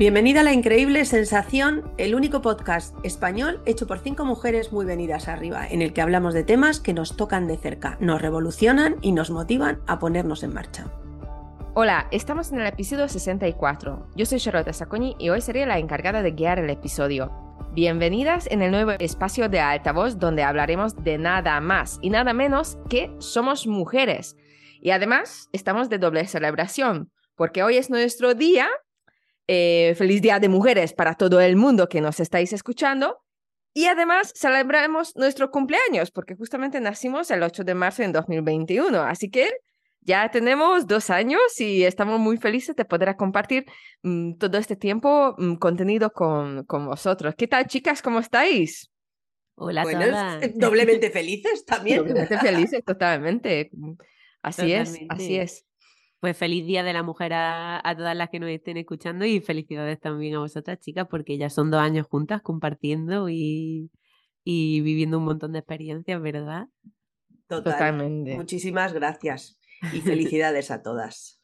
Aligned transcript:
Bienvenida 0.00 0.40
a 0.40 0.44
La 0.44 0.54
Increíble 0.54 1.04
Sensación, 1.04 1.92
el 1.98 2.14
único 2.14 2.40
podcast 2.40 2.96
español 3.04 3.60
hecho 3.66 3.86
por 3.86 3.98
cinco 3.98 4.24
mujeres 4.24 4.72
muy 4.72 4.86
venidas 4.86 5.28
arriba, 5.28 5.68
en 5.68 5.82
el 5.82 5.92
que 5.92 6.00
hablamos 6.00 6.32
de 6.32 6.42
temas 6.42 6.80
que 6.80 6.94
nos 6.94 7.18
tocan 7.18 7.46
de 7.46 7.58
cerca, 7.58 7.98
nos 8.00 8.22
revolucionan 8.22 8.96
y 9.02 9.12
nos 9.12 9.30
motivan 9.30 9.82
a 9.86 9.98
ponernos 9.98 10.42
en 10.42 10.54
marcha. 10.54 10.86
Hola, 11.74 12.08
estamos 12.12 12.50
en 12.50 12.62
el 12.62 12.66
episodio 12.68 13.08
64. 13.08 14.08
Yo 14.16 14.24
soy 14.24 14.40
Charlotte 14.40 14.72
Sacconi 14.72 15.16
y 15.18 15.28
hoy 15.28 15.42
seré 15.42 15.66
la 15.66 15.78
encargada 15.78 16.22
de 16.22 16.30
guiar 16.30 16.58
el 16.58 16.70
episodio. 16.70 17.30
Bienvenidas 17.74 18.46
en 18.50 18.62
el 18.62 18.70
nuevo 18.70 18.92
espacio 18.92 19.50
de 19.50 19.60
altavoz 19.60 20.18
donde 20.18 20.44
hablaremos 20.44 20.96
de 21.04 21.18
nada 21.18 21.60
más 21.60 21.98
y 22.00 22.08
nada 22.08 22.32
menos 22.32 22.78
que 22.88 23.14
somos 23.18 23.66
mujeres. 23.66 24.34
Y 24.80 24.92
además 24.92 25.50
estamos 25.52 25.90
de 25.90 25.98
doble 25.98 26.26
celebración, 26.26 27.12
porque 27.36 27.62
hoy 27.62 27.76
es 27.76 27.90
nuestro 27.90 28.32
día 28.32 28.66
eh, 29.52 29.96
feliz 29.96 30.22
Día 30.22 30.38
de 30.38 30.48
Mujeres 30.48 30.92
para 30.92 31.16
todo 31.16 31.40
el 31.40 31.56
mundo 31.56 31.88
que 31.88 32.00
nos 32.00 32.20
estáis 32.20 32.52
escuchando. 32.52 33.18
Y 33.74 33.86
además 33.86 34.32
celebramos 34.36 35.16
nuestro 35.16 35.50
cumpleaños, 35.50 36.12
porque 36.12 36.36
justamente 36.36 36.80
nacimos 36.80 37.32
el 37.32 37.42
8 37.42 37.64
de 37.64 37.74
marzo 37.74 38.04
en 38.04 38.12
2021. 38.12 39.02
Así 39.02 39.28
que 39.28 39.50
ya 40.02 40.30
tenemos 40.30 40.86
dos 40.86 41.10
años 41.10 41.40
y 41.58 41.82
estamos 41.82 42.20
muy 42.20 42.36
felices 42.36 42.76
de 42.76 42.84
poder 42.84 43.16
compartir 43.16 43.66
mm, 44.04 44.34
todo 44.34 44.56
este 44.56 44.76
tiempo 44.76 45.34
mm, 45.36 45.56
contenido 45.56 46.12
con, 46.12 46.64
con 46.66 46.86
vosotros. 46.86 47.34
¿Qué 47.36 47.48
tal, 47.48 47.66
chicas? 47.66 48.02
¿Cómo 48.02 48.20
estáis? 48.20 48.88
Hola, 49.56 49.82
bueno, 49.82 50.06
doblemente 50.54 51.10
felices 51.10 51.64
también. 51.64 51.98
Doblemente 51.98 52.38
felices, 52.38 52.84
totalmente. 52.84 53.68
Así 54.42 54.72
es, 54.72 54.98
así 55.10 55.36
es. 55.36 55.66
Pues 56.20 56.36
feliz 56.36 56.66
Día 56.66 56.82
de 56.82 56.92
la 56.92 57.02
Mujer 57.02 57.32
a, 57.32 57.94
todas 57.96 58.14
las 58.14 58.28
que 58.28 58.40
nos 58.40 58.50
estén 58.50 58.76
escuchando 58.76 59.24
y 59.24 59.40
felicidades 59.40 59.98
también 59.98 60.34
a 60.34 60.40
vosotras, 60.40 60.78
chicas, 60.78 61.06
porque 61.08 61.38
ya 61.38 61.48
son 61.48 61.70
dos 61.70 61.80
años 61.80 62.06
juntas 62.06 62.42
compartiendo 62.42 63.30
y, 63.30 63.90
viviendo 64.44 65.16
un 65.16 65.24
montón 65.24 65.52
de 65.52 65.60
experiencias, 65.60 66.20
¿verdad? 66.20 66.68
Totalmente. 67.48 68.36
Muchísimas 68.36 68.92
gracias 68.92 69.58
y 69.94 70.00
felicidades 70.02 70.70
a 70.70 70.82
todas. 70.82 71.40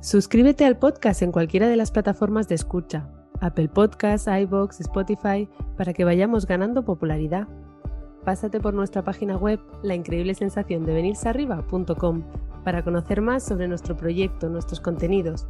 Suscríbete 0.00 0.64
al 0.64 0.80
podcast 0.80 1.22
en 1.22 1.30
cualquiera 1.30 1.68
de 1.68 1.76
las 1.76 1.92
plataformas 1.92 2.48
de 2.48 2.56
escucha, 2.56 3.08
Apple 3.40 3.68
Podcasts, 3.68 4.26
iBox, 4.26 4.80
Spotify, 4.80 5.48
para 5.76 5.92
que 5.92 6.04
vayamos 6.04 6.44
ganando 6.44 6.84
popularidad. 6.84 7.46
Pásate 8.24 8.58
por 8.58 8.74
nuestra 8.74 9.04
página 9.04 9.36
web, 9.36 9.60
la 9.84 9.94
increíble 9.94 10.34
sensación 10.34 10.84
de 10.86 10.94
venirsearriba.com 10.94 12.51
para 12.64 12.82
conocer 12.82 13.20
más 13.20 13.44
sobre 13.44 13.68
nuestro 13.68 13.96
proyecto, 13.96 14.48
nuestros 14.48 14.80
contenidos. 14.80 15.46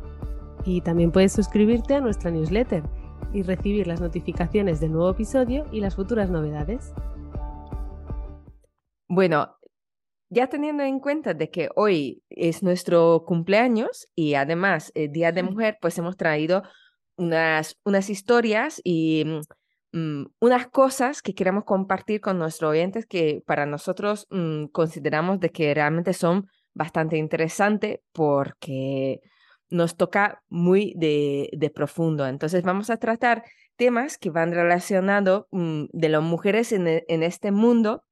Y 0.65 0.81
también 0.81 1.13
puedes 1.13 1.33
suscribirte 1.33 1.95
a 1.95 2.01
nuestra 2.01 2.31
newsletter 2.31 2.83
y 3.33 3.43
recibir 3.43 3.87
las 3.87 4.01
notificaciones 4.01 4.81
del 4.81 4.93
nuevo 4.93 5.11
episodio 5.11 5.67
y 5.73 5.81
las 5.81 5.97
futuras 5.97 6.31
novedades. 6.31 6.93
Bueno, 9.09 9.57
ya 10.31 10.47
teniendo 10.47 10.83
en 10.83 10.99
cuenta 10.99 11.35
de 11.35 11.51
que 11.51 11.69
hoy 11.77 12.23
es 12.31 12.63
nuestro 12.63 13.25
cumpleaños 13.27 14.09
y 14.15 14.35
además 14.35 14.91
el 14.95 15.05
eh, 15.05 15.09
Día 15.13 15.33
de 15.33 15.43
Mujer, 15.43 15.77
pues 15.81 15.99
hemos 15.99 16.17
traído 16.17 16.63
unas, 17.17 17.79
unas 17.85 18.09
historias 18.09 18.81
y 18.83 19.27
mm, 19.93 20.25
unas 20.41 20.69
cosas 20.69 21.21
que 21.21 21.35
queremos 21.35 21.65
compartir 21.65 22.23
con 22.23 22.39
nuestros 22.39 22.71
oyentes 22.71 23.05
que 23.05 23.43
para 23.47 23.67
nosotros 23.67 24.27
mm, 24.31 24.69
consideramos 24.69 25.39
de 25.39 25.51
que 25.51 25.75
realmente 25.75 26.15
son 26.15 26.49
bastante 26.75 27.16
interesante 27.16 28.03
porque 28.12 29.21
nos 29.72 29.97
toca 29.97 30.43
muy 30.49 30.94
de, 30.97 31.72
profundo. 31.75 32.27
Entonces 32.27 32.62
vamos 32.62 32.91
a 32.91 32.99
tratar 32.99 33.44
temas 33.77 34.19
que 34.19 34.31
van 34.31 34.53
relacionados 34.53 35.47
mm, 35.50 35.84
de 35.93 36.09
las 36.09 36.22
mujeres 36.22 36.72
en, 36.72 36.87
e, 36.87 37.05
en, 37.09 37.22
este 37.22 37.50
mundo. 37.53 38.05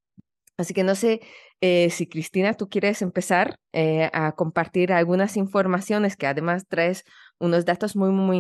Así 0.57 0.75
que 0.75 0.85
no 0.85 0.95
sé 0.95 1.21
eh, 1.61 1.91
si 1.91 2.07
Cristina, 2.07 2.55
tú 2.55 2.69
quieres 2.69 3.03
empezar 3.03 3.57
eh, 3.73 4.09
a 4.13 4.33
compartir 4.33 4.93
algunas 4.93 5.37
informaciones 5.37 6.17
que 6.17 6.27
además 6.27 6.67
traes 6.67 7.05
unos 7.39 7.67
datos 7.67 7.97
muy, 7.97 8.11
muy 8.11 8.39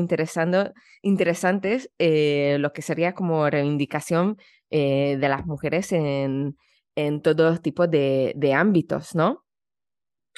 interesantes, 1.02 1.90
eh, 1.98 2.56
lo 2.58 2.72
que 2.72 2.82
sería 2.82 3.14
como 3.14 3.48
reivindicación 3.48 4.36
de 4.70 5.18
las 5.20 5.46
mujeres 5.46 5.90
en, 5.90 6.56
en 6.94 7.22
todo 7.22 7.58
tipo 7.58 7.88
de, 7.88 8.32
de 8.36 8.54
ámbitos, 8.54 9.16
¿no? 9.16 9.44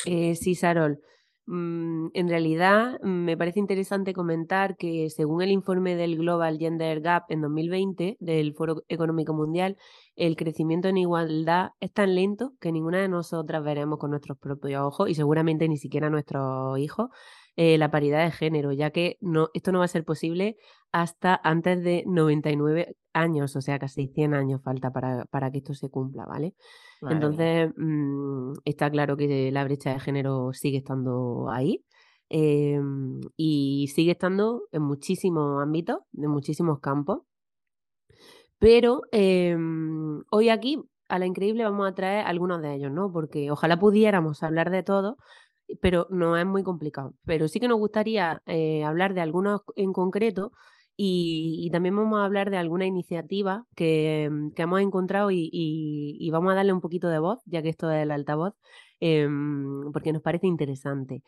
Eh, 0.07 0.35
sí, 0.37 0.55
Sarol. 0.55 1.01
Mm, 1.47 2.09
en 2.15 2.29
realidad, 2.29 3.01
me 3.03 3.37
parece 3.37 3.59
interesante 3.59 4.13
comentar 4.15 4.77
que 4.77 5.11
según 5.11 5.43
el 5.43 5.51
informe 5.51 5.97
del 5.97 6.17
Global 6.17 6.57
Gender 6.59 7.01
Gap 7.01 7.25
en 7.31 7.41
2020 7.41 8.17
del 8.21 8.55
Foro 8.55 8.85
Económico 8.89 9.35
Mundial, 9.35 9.77
el 10.15 10.37
crecimiento 10.37 10.89
en 10.89 10.99
igualdad 10.99 11.71
es 11.81 11.93
tan 11.93 12.15
lento 12.15 12.53
que 12.61 12.71
ninguna 12.71 13.01
de 13.01 13.09
nosotras 13.09 13.65
veremos 13.65 13.99
con 13.99 14.11
nuestros 14.11 14.39
propios 14.39 14.83
ojos 14.83 15.09
y 15.11 15.15
seguramente 15.15 15.69
ni 15.69 15.79
siquiera 15.79 16.11
nuestros 16.11 16.79
hijos 16.79 17.11
eh, 17.57 17.79
la 17.79 17.91
paridad 17.91 18.25
de 18.25 18.31
género, 18.31 18.73
ya 18.73 18.91
que 18.91 19.19
no, 19.21 19.49
esto 19.55 19.73
no 19.73 19.81
va 19.81 19.85
a 19.85 19.89
ser 19.89 20.05
posible 20.05 20.57
hasta 20.91 21.41
antes 21.43 21.83
de 21.83 22.05
99 22.07 22.97
años, 23.13 23.57
o 23.57 23.61
sea, 23.61 23.79
casi 23.79 24.09
100 24.09 24.35
años 24.35 24.63
falta 24.63 24.91
para, 24.91 25.25
para 25.27 25.51
que 25.51 25.59
esto 25.59 25.75
se 25.75 25.91
cumpla, 25.91 26.25
¿vale? 26.27 26.55
Entonces, 27.09 27.71
mm, 27.77 28.53
está 28.65 28.91
claro 28.91 29.17
que 29.17 29.51
la 29.51 29.65
brecha 29.65 29.93
de 29.93 30.01
género 30.01 30.53
sigue 30.53 30.79
estando 30.79 31.51
ahí. 31.51 31.85
Em, 32.35 33.21
y 33.37 33.89
sigue 33.95 34.13
estando 34.13 34.63
en 34.73 34.81
muchísimos 34.83 35.63
ámbitos, 35.63 35.99
en 36.17 36.31
muchísimos 36.31 36.81
campos. 36.81 37.21
Pero 38.59 39.03
em, 39.13 40.23
hoy 40.31 40.49
aquí, 40.49 40.81
a 41.09 41.19
la 41.19 41.27
increíble, 41.27 41.65
vamos 41.65 41.87
a 41.87 41.95
traer 41.95 42.25
algunos 42.27 42.63
de 42.63 42.75
ellos, 42.75 42.91
¿no? 42.91 43.13
Porque 43.13 43.51
ojalá 43.51 43.79
pudiéramos 43.79 44.43
hablar 44.43 44.71
de 44.71 44.83
todo, 44.83 45.19
pero 45.81 46.07
no 46.11 46.37
es 46.37 46.47
muy 46.47 46.63
complicado. 46.63 47.15
Pero 47.25 47.49
sí 47.49 47.61
que 47.61 47.69
nos 47.69 47.79
gustaría 47.79 48.43
eh, 48.47 48.85
hablar 48.85 49.15
de 49.15 49.21
algunos 49.21 49.63
en 49.77 49.93
concreto 49.93 50.53
y, 50.97 51.71
también 51.73 51.97
vamos 51.97 52.21
a 52.21 52.25
hablar 52.25 52.51
de 52.51 52.59
alguna 52.59 52.87
iniciativa 52.87 53.67
que, 53.75 54.29
mm, 54.31 54.51
hemos 54.57 54.81
encontrado 54.81 55.31
y, 55.33 56.29
vamos 56.33 56.53
a 56.53 56.57
darle 56.57 56.73
un 56.73 56.81
poquito 56.81 57.09
de 57.09 57.19
voz, 57.19 57.41
ya 57.47 57.63
que 57.63 57.71
esto 57.71 57.91
es 57.91 58.03
el 58.03 58.11
altavoz, 58.11 58.55
em, 59.01 59.91
porque 59.93 60.13
nos 60.13 60.23
parece 60.23 60.47
interesante. 60.47 61.23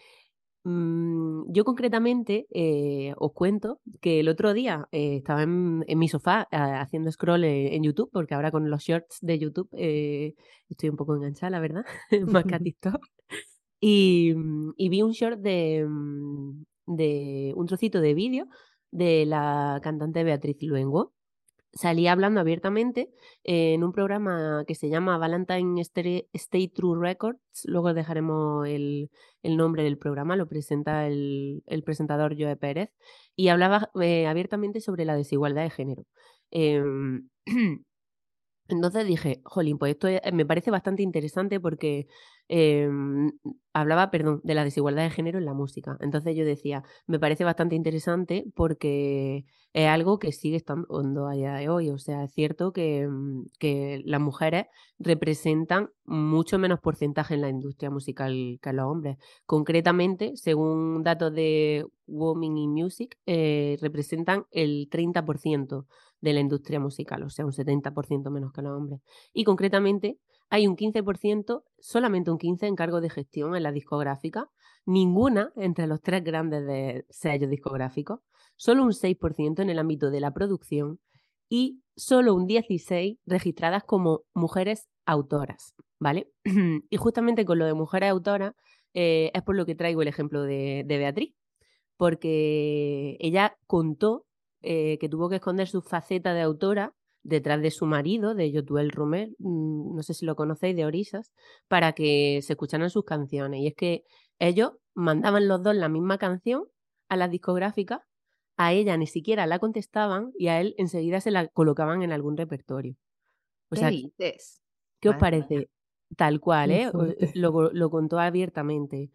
Mm, 0.65 1.53
yo 1.53 1.65
concretamente 1.65 2.47
eh, 2.51 3.15
os 3.19 3.33
cuento 3.33 3.81
que 4.01 4.21
el 4.21 4.29
otro 4.29 4.55
día 4.55 4.89
eh, 4.93 5.17
estaba 5.17 5.43
en, 5.43 5.85
mi 5.99 6.09
sofá 6.09 6.49
haciendo 6.51 7.13
scroll 7.13 7.45
en, 7.45 7.83
YouTube, 7.83 8.11
porque 8.13 8.35
ahora 8.35 8.51
con 8.51 8.71
los 8.71 8.83
shorts 8.83 9.19
de 9.21 9.39
YouTube 9.39 9.69
estoy 9.73 10.89
un 10.89 10.97
poco 10.97 11.17
enganchada, 11.17 11.51
la 11.51 11.61
verdad, 11.61 11.85
más 12.29 12.45
que 12.45 12.55
a 12.55 12.59
TikTok. 12.61 13.07
Mm, 13.81 14.71
y, 14.77 14.89
vi 14.89 15.03
un 15.03 15.13
short 15.13 15.39
de, 15.41 15.85
mm, 15.89 16.65
de 16.87 17.53
un 17.57 17.67
trocito 17.67 18.01
de 18.01 18.15
vídeo 18.15 18.47
de 18.91 19.27
la 19.27 19.81
cantante 19.83 20.25
Beatriz 20.25 20.63
Luengo. 20.63 21.13
Salía 21.73 22.13
hablando 22.13 22.41
abiertamente 22.41 23.11
en 23.43 23.83
un 23.83 23.93
programa 23.93 24.65
que 24.67 24.77
se 24.77 24.89
llama 24.89 25.19
Valentine 25.19 25.81
Stay 25.83 26.69
True 26.69 27.01
Records. 27.01 27.41
Luego 27.65 27.93
dejaremos 27.95 28.69
el, 28.69 29.11
nombre 29.43 29.83
del 29.83 29.99
programa, 29.99 30.37
lo 30.37 30.47
presenta 30.47 31.07
el, 31.09 31.63
presentador 31.85 32.37
Joe 32.39 32.57
Pérez. 32.57 32.91
Y 33.35 33.49
hablaba 33.49 33.91
eh, 34.01 34.27
abiertamente 34.29 34.81
sobre 34.81 35.05
la 35.05 35.17
desigualdad 35.17 35.65
de 35.65 35.71
género. 35.71 36.05
Em, 36.53 37.29
entonces 38.69 39.07
dije, 39.07 39.41
jolín, 39.45 39.79
pues 39.79 39.95
esto 39.95 40.09
me 40.33 40.47
parece 40.47 40.71
bastante 40.71 41.03
interesante 41.03 41.59
porque 41.59 42.07
Em, 42.49 43.33
hablaba, 43.73 44.11
perdón, 44.11 44.41
de 44.45 44.55
la 44.55 44.65
desigualdad 44.65 45.03
de 45.05 45.11
género 45.11 45.39
en 45.39 45.47
la 45.47 45.55
música. 45.55 45.97
Entonces 46.01 46.37
yo 46.37 46.45
decía, 46.45 46.83
me 47.07 47.19
parece 47.19 47.45
bastante 47.45 47.75
interesante 47.75 48.45
porque 48.55 49.47
es 49.73 49.89
algo 49.89 50.19
que 50.19 50.31
sigue 50.31 50.57
estando 50.57 51.27
a 51.27 51.33
día 51.33 51.55
de 51.55 51.69
hoy. 51.69 51.91
O 51.91 51.99
sea, 51.99 52.25
es 52.25 52.33
cierto 52.33 52.73
que, 52.73 53.09
mm, 53.09 53.47
que 53.59 54.03
las 54.05 54.21
mujeres 54.21 54.67
representan 54.99 55.91
mucho 56.05 56.59
menos 56.59 56.81
porcentaje 56.81 57.35
en 57.35 57.41
la 57.41 57.49
industria 57.49 57.91
musical 57.91 58.59
que 58.63 58.73
los 58.73 58.87
hombres. 58.87 59.17
Concretamente, 59.47 60.33
según 60.37 61.03
datos 61.03 61.33
de 61.35 61.87
Women 62.07 62.57
in 62.59 62.71
Music, 62.73 63.19
eh, 63.27 63.77
representan 63.81 64.47
el 64.51 64.89
30% 64.91 65.87
de 66.21 66.33
la 66.33 66.41
industria 66.41 66.81
musical, 66.81 67.23
o 67.23 67.31
sea, 67.31 67.45
un 67.45 67.53
70% 67.53 68.31
menos 68.31 68.53
que 68.53 68.63
los 68.63 68.73
hombres. 68.77 69.01
Y 69.33 69.45
concretamente, 69.45 70.19
hay 70.55 70.69
un 70.69 70.77
15%, 70.77 71.65
solamente 71.81 72.31
un 72.31 72.39
15% 72.39 72.69
en 72.69 72.77
cargo 72.77 73.01
de 73.01 73.11
gestión 73.11 73.57
en 73.57 73.65
la 73.65 73.73
discográfica, 73.73 74.53
ninguna 74.87 75.53
entre 75.57 75.89
los 75.89 76.01
tres 76.01 76.23
grandes 76.23 76.65
de 76.65 77.07
sellos 77.11 77.51
discográficos, 77.51 78.21
solo 78.55 78.85
un 78.85 78.93
6% 78.93 79.63
en 79.63 79.69
el 79.69 79.81
ámbito 79.81 80.13
de 80.13 80.21
la 80.21 80.33
producción 80.33 81.01
y 81.49 81.83
solo 81.97 82.37
un 82.37 82.47
16% 82.47 83.19
registradas 83.27 83.83
como 83.83 84.23
mujeres 84.33 84.87
autoras, 85.07 85.75
¿vale? 85.99 86.31
y 86.89 86.97
justamente 86.99 87.45
con 87.45 87.59
lo 87.59 87.67
de 87.67 87.75
mujeres 87.75 88.11
autoras 88.11 88.55
eh, 88.93 89.33
es 89.35 89.43
por 89.43 89.57
lo 89.57 89.67
que 89.67 89.75
traigo 89.75 90.03
el 90.03 90.09
ejemplo 90.09 90.43
de, 90.43 90.85
Beatriz, 90.87 91.35
porque 91.97 93.17
ella 93.19 93.57
contó 93.67 94.25
eh, 94.63 94.99
que 95.01 95.09
tuvo 95.09 95.29
que 95.29 95.37
esconder 95.37 95.67
su 95.67 95.83
faceta 95.83 96.33
de 96.33 96.43
autora 96.43 96.95
detrás 97.25 97.61
de 97.61 97.71
su 97.71 97.87
marido, 97.87 98.35
de 98.35 98.53
Yotuel 98.53 98.91
Rumer, 98.91 99.31
mm, 99.39 99.97
no 99.97 100.03
sé 100.03 100.15
si 100.15 100.25
lo 100.25 100.37
conocéis, 100.37 100.77
de 100.77 100.85
Orisas, 100.85 101.33
para 101.67 101.93
que 101.93 102.41
se 102.43 102.53
escucharan 102.53 102.91
sus 102.91 103.05
canciones. 103.05 103.61
Y 103.61 103.67
es 103.67 103.75
que 103.75 104.05
ellos 104.39 104.73
mandaban 104.95 105.49
los 105.49 105.63
dos 105.63 105.75
la 105.75 105.89
misma 105.89 106.19
canción 106.19 106.65
a 107.09 107.17
las 107.17 107.31
discográficas, 107.31 108.01
a 108.57 108.73
ella 108.73 108.97
ni 108.97 109.07
siquiera 109.07 109.47
la 109.47 109.59
contestaban 109.59 110.33
y 110.39 110.47
a 110.49 110.61
él 110.61 110.75
enseguida 110.79 111.21
se 111.21 111.33
la 111.33 111.49
colocaban 111.49 112.03
en 112.03 112.13
algún 112.13 112.37
repertorio. 112.37 112.95
O 113.71 113.77
sea, 113.77 113.91
¿qué 115.01 115.09
os 115.09 115.17
parece? 115.17 115.71
Tal 116.17 116.39
cual, 116.39 116.71
¿eh? 116.71 116.91
Lo, 117.35 117.73
lo, 117.73 117.91
contó 117.91 118.21
abiertamente. 118.21 119.11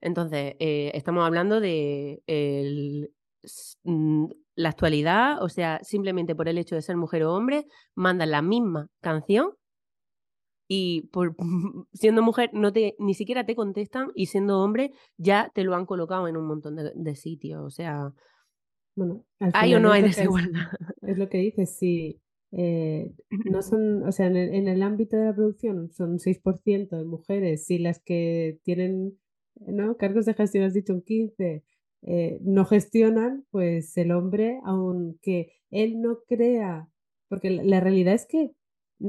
Entonces, 0.00 0.56
eh, 0.58 0.90
estamos 0.94 1.24
hablando 1.24 1.60
de 1.60 2.22
el, 2.26 3.12
la 4.54 4.68
actualidad, 4.68 5.42
o 5.42 5.48
sea, 5.48 5.80
simplemente 5.82 6.34
por 6.34 6.48
el 6.48 6.58
hecho 6.58 6.74
de 6.74 6.82
ser 6.82 6.96
mujer 6.96 7.24
o 7.24 7.34
hombre, 7.34 7.66
mandan 7.94 8.30
la 8.30 8.42
misma 8.42 8.88
canción 9.00 9.52
y 10.68 11.08
por 11.12 11.34
siendo 11.92 12.22
mujer 12.22 12.50
no 12.52 12.72
te 12.72 12.94
ni 12.98 13.14
siquiera 13.14 13.44
te 13.44 13.56
contestan 13.56 14.08
y 14.14 14.26
siendo 14.26 14.60
hombre 14.60 14.92
ya 15.16 15.50
te 15.54 15.64
lo 15.64 15.74
han 15.74 15.86
colocado 15.86 16.28
en 16.28 16.36
un 16.36 16.46
montón 16.46 16.76
de, 16.76 17.14
sitios, 17.16 17.60
o 17.62 17.70
sea, 17.70 18.12
bueno, 18.94 19.24
hay 19.38 19.74
o 19.74 19.80
no 19.80 19.92
hay 19.92 20.02
desigualdad. 20.02 20.68
Es, 21.02 21.18
lo 21.18 21.28
que 21.28 21.38
dices, 21.38 21.76
sí. 21.76 22.20
Eh, 22.52 23.14
no 23.48 23.62
son, 23.62 24.02
o 24.02 24.12
sea, 24.12 24.26
en 24.26 24.36
el, 24.36 24.54
en 24.54 24.68
el, 24.68 24.82
ámbito 24.82 25.16
de 25.16 25.26
la 25.26 25.34
producción 25.34 25.90
son 25.92 26.18
6% 26.18 26.96
de 26.96 27.04
mujeres 27.04 27.70
y 27.70 27.78
las 27.78 28.00
que 28.00 28.58
tienen 28.64 29.16
¿no? 29.66 29.96
cargos 29.96 30.26
de 30.26 30.34
gestión, 30.34 30.64
has 30.64 30.74
dicho 30.74 30.92
un 30.92 31.02
15%, 31.02 31.62
eh, 32.02 32.38
no 32.42 32.64
gestionan, 32.64 33.44
pues 33.50 33.96
el 33.96 34.12
hombre, 34.12 34.60
aunque 34.64 35.52
él 35.70 36.00
no 36.00 36.20
crea, 36.26 36.88
porque 37.28 37.50
la, 37.50 37.80
realidad 37.80 38.14
es 38.14 38.26
que 38.26 38.52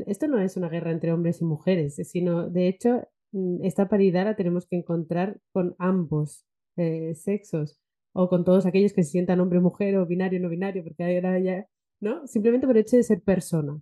esto 0.07 0.27
no 0.27 0.39
es 0.39 0.57
una 0.57 0.69
guerra 0.69 0.91
entre 0.91 1.13
hombres 1.13 1.41
y 1.41 1.45
mujeres, 1.45 1.95
sino 2.09 2.49
de 2.49 2.67
hecho 2.67 3.07
mm, 3.31 3.63
esta 3.63 3.87
paridad 3.89 4.25
la 4.25 4.35
tenemos 4.35 4.67
que 4.67 4.77
encontrar 4.77 5.39
con 5.53 5.75
ambos 5.79 6.45
eh, 6.77 7.15
sexos 7.15 7.79
o 8.13 8.29
con 8.29 8.43
todos 8.43 8.65
aquellos 8.65 8.93
que 8.93 9.03
se 9.03 9.11
sientan 9.11 9.39
hombre, 9.39 9.59
mujer 9.61 9.97
o 9.97 10.05
binario, 10.05 10.39
no 10.39 10.49
binario, 10.49 10.83
porque 10.83 11.03
ahora 11.03 11.39
ya, 11.39 11.65
¿no? 12.01 12.27
Simplemente 12.27 12.67
por 12.67 12.75
el 12.75 12.83
hecho 12.83 12.97
de 12.97 13.03
ser 13.03 13.21
persona. 13.21 13.81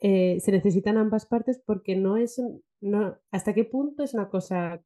Eh, 0.00 0.40
se 0.40 0.52
necesitan 0.52 0.96
ambas 0.96 1.26
partes 1.26 1.60
porque 1.64 1.96
no 1.96 2.16
es, 2.16 2.40
no, 2.80 3.18
hasta 3.30 3.54
qué 3.54 3.64
punto 3.64 4.02
es 4.02 4.14
una 4.14 4.28
cosa 4.28 4.82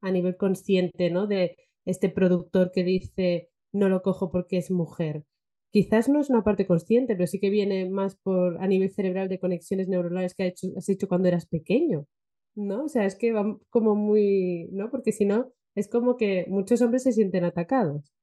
a 0.00 0.10
nivel 0.10 0.36
consciente, 0.36 1.10
¿no? 1.10 1.26
De 1.26 1.56
este 1.86 2.10
productor 2.10 2.70
que 2.72 2.84
dice 2.84 3.48
no 3.72 3.88
lo 3.88 4.02
cojo 4.02 4.30
porque 4.30 4.58
es 4.58 4.70
mujer. 4.70 5.24
Quizás 5.70 6.08
no 6.08 6.20
es 6.20 6.30
una 6.30 6.42
parte 6.42 6.66
consciente, 6.66 7.14
pero 7.14 7.26
sí 7.26 7.38
que 7.38 7.50
viene 7.50 7.88
más 7.88 8.16
por 8.16 8.62
a 8.62 8.66
nivel 8.66 8.90
cerebral 8.90 9.28
de 9.28 9.38
conexiones 9.38 9.88
neuronales 9.88 10.34
que 10.34 10.54
has 10.76 10.88
hecho 10.88 11.08
cuando 11.08 11.28
eras 11.28 11.46
pequeño, 11.46 12.06
¿no? 12.54 12.84
O 12.84 12.88
sea, 12.88 13.04
es 13.04 13.16
que 13.16 13.32
va 13.32 13.58
como 13.70 13.94
muy, 13.94 14.68
¿no? 14.72 14.90
Porque 14.90 15.12
si 15.12 15.24
no, 15.24 15.52
es 15.74 15.88
como 15.88 16.16
que 16.16 16.46
muchos 16.48 16.80
hombres 16.82 17.02
se 17.02 17.12
sienten 17.12 17.44
atacados. 17.44 18.14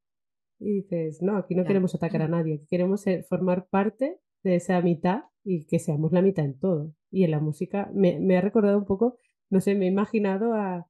Y 0.60 0.82
dices, 0.82 1.22
no, 1.22 1.38
aquí 1.38 1.56
no 1.56 1.66
queremos 1.66 1.94
atacar 1.94 2.22
a 2.24 2.28
nadie, 2.28 2.64
queremos 2.70 3.06
formar 3.28 3.68
parte 3.70 4.20
de 4.44 4.56
esa 4.56 4.82
mitad 4.82 5.24
y 5.44 5.66
que 5.66 5.80
seamos 5.80 6.12
la 6.12 6.22
mitad 6.22 6.46
en 6.46 6.58
todo. 6.58 6.94
Y 7.12 7.24
en 7.24 7.32
la 7.32 7.40
música 7.40 7.92
me, 7.94 8.20
me 8.20 8.38
ha 8.38 8.42
recordado 8.42 8.78
un 8.78 8.86
poco, 8.86 9.20
no 9.50 9.62
sé, 9.62 9.76
me 9.76 9.86
he 9.86 9.90
imaginado 9.90 10.54
a 10.54 10.88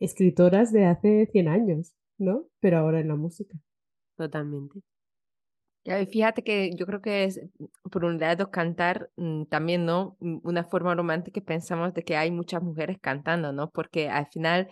escritoras 0.00 0.72
de 0.72 0.86
hace 0.86 1.26
100 1.26 1.48
años, 1.48 1.94
¿no? 2.18 2.46
Pero 2.60 2.78
ahora 2.78 3.00
en 3.00 3.08
la 3.08 3.16
música. 3.16 3.56
Totalmente. 4.16 4.80
Fíjate 6.10 6.42
que 6.42 6.70
yo 6.76 6.84
creo 6.86 7.00
que 7.00 7.24
es, 7.24 7.40
por 7.90 8.04
un 8.04 8.18
lado, 8.18 8.50
cantar 8.50 9.10
mm, 9.16 9.44
también, 9.44 9.86
¿no? 9.86 10.16
Mm, 10.20 10.38
una 10.42 10.64
forma 10.64 10.94
romántica 10.94 11.40
pensamos 11.40 11.94
de 11.94 12.02
que 12.02 12.16
hay 12.16 12.30
muchas 12.30 12.62
mujeres 12.62 12.98
cantando, 13.00 13.52
¿no? 13.52 13.70
Porque 13.70 14.10
al 14.10 14.26
final, 14.26 14.68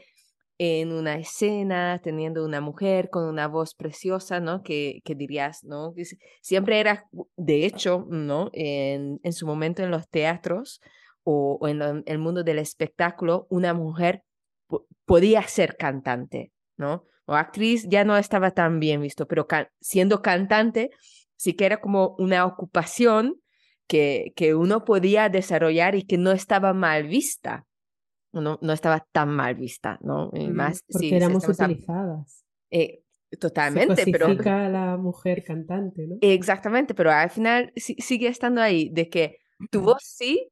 en 0.58 0.92
una 0.92 1.16
escena, 1.16 2.00
teniendo 2.02 2.44
una 2.44 2.60
mujer 2.60 3.08
con 3.08 3.24
una 3.28 3.48
voz 3.48 3.74
preciosa, 3.74 4.40
¿no? 4.40 4.62
Que, 4.62 5.00
que 5.04 5.14
dirías, 5.14 5.64
¿no? 5.64 5.94
Siempre 6.42 6.80
era, 6.80 7.06
de 7.36 7.64
hecho, 7.64 8.06
¿no? 8.10 8.50
En, 8.52 9.18
en 9.22 9.32
su 9.32 9.46
momento 9.46 9.82
en 9.82 9.90
los 9.90 10.08
teatros 10.08 10.80
o 11.24 11.66
en 11.66 12.04
el 12.06 12.18
mundo 12.18 12.44
del 12.44 12.58
espectáculo, 12.58 13.46
una 13.48 13.72
mujer 13.74 14.22
podía 15.06 15.42
ser 15.42 15.76
cantante, 15.76 16.52
¿no? 16.76 17.04
O 17.26 17.34
actriz 17.34 17.86
ya 17.88 18.04
no 18.04 18.16
estaba 18.16 18.52
tan 18.52 18.80
bien 18.80 19.00
visto, 19.00 19.26
pero 19.26 19.46
siendo 19.80 20.22
cantante 20.22 20.90
sí 21.36 21.54
que 21.54 21.66
era 21.66 21.80
como 21.80 22.14
una 22.18 22.46
ocupación 22.46 23.40
que, 23.86 24.32
que 24.36 24.54
uno 24.54 24.84
podía 24.84 25.28
desarrollar 25.28 25.94
y 25.94 26.02
que 26.02 26.18
no 26.18 26.32
estaba 26.32 26.72
mal 26.72 27.06
vista. 27.06 27.66
No, 28.32 28.58
no 28.60 28.72
estaba 28.72 29.06
tan 29.12 29.30
mal 29.30 29.54
vista, 29.54 29.98
¿no? 30.02 30.30
más, 30.50 30.82
porque 30.90 31.16
éramos 31.16 31.48
utilizadas. 31.48 32.44
Eh, 32.70 33.02
totalmente, 33.40 34.04
Se 34.04 34.10
pero... 34.10 34.26
a 34.26 34.68
la 34.68 34.96
mujer 34.98 35.42
cantante, 35.42 36.06
¿no? 36.06 36.16
Exactamente, 36.20 36.94
pero 36.94 37.10
al 37.10 37.30
final 37.30 37.72
sigue 37.76 38.28
estando 38.28 38.60
ahí, 38.60 38.90
de 38.90 39.08
que 39.08 39.38
tu 39.70 39.80
voz 39.80 40.02
sí, 40.02 40.50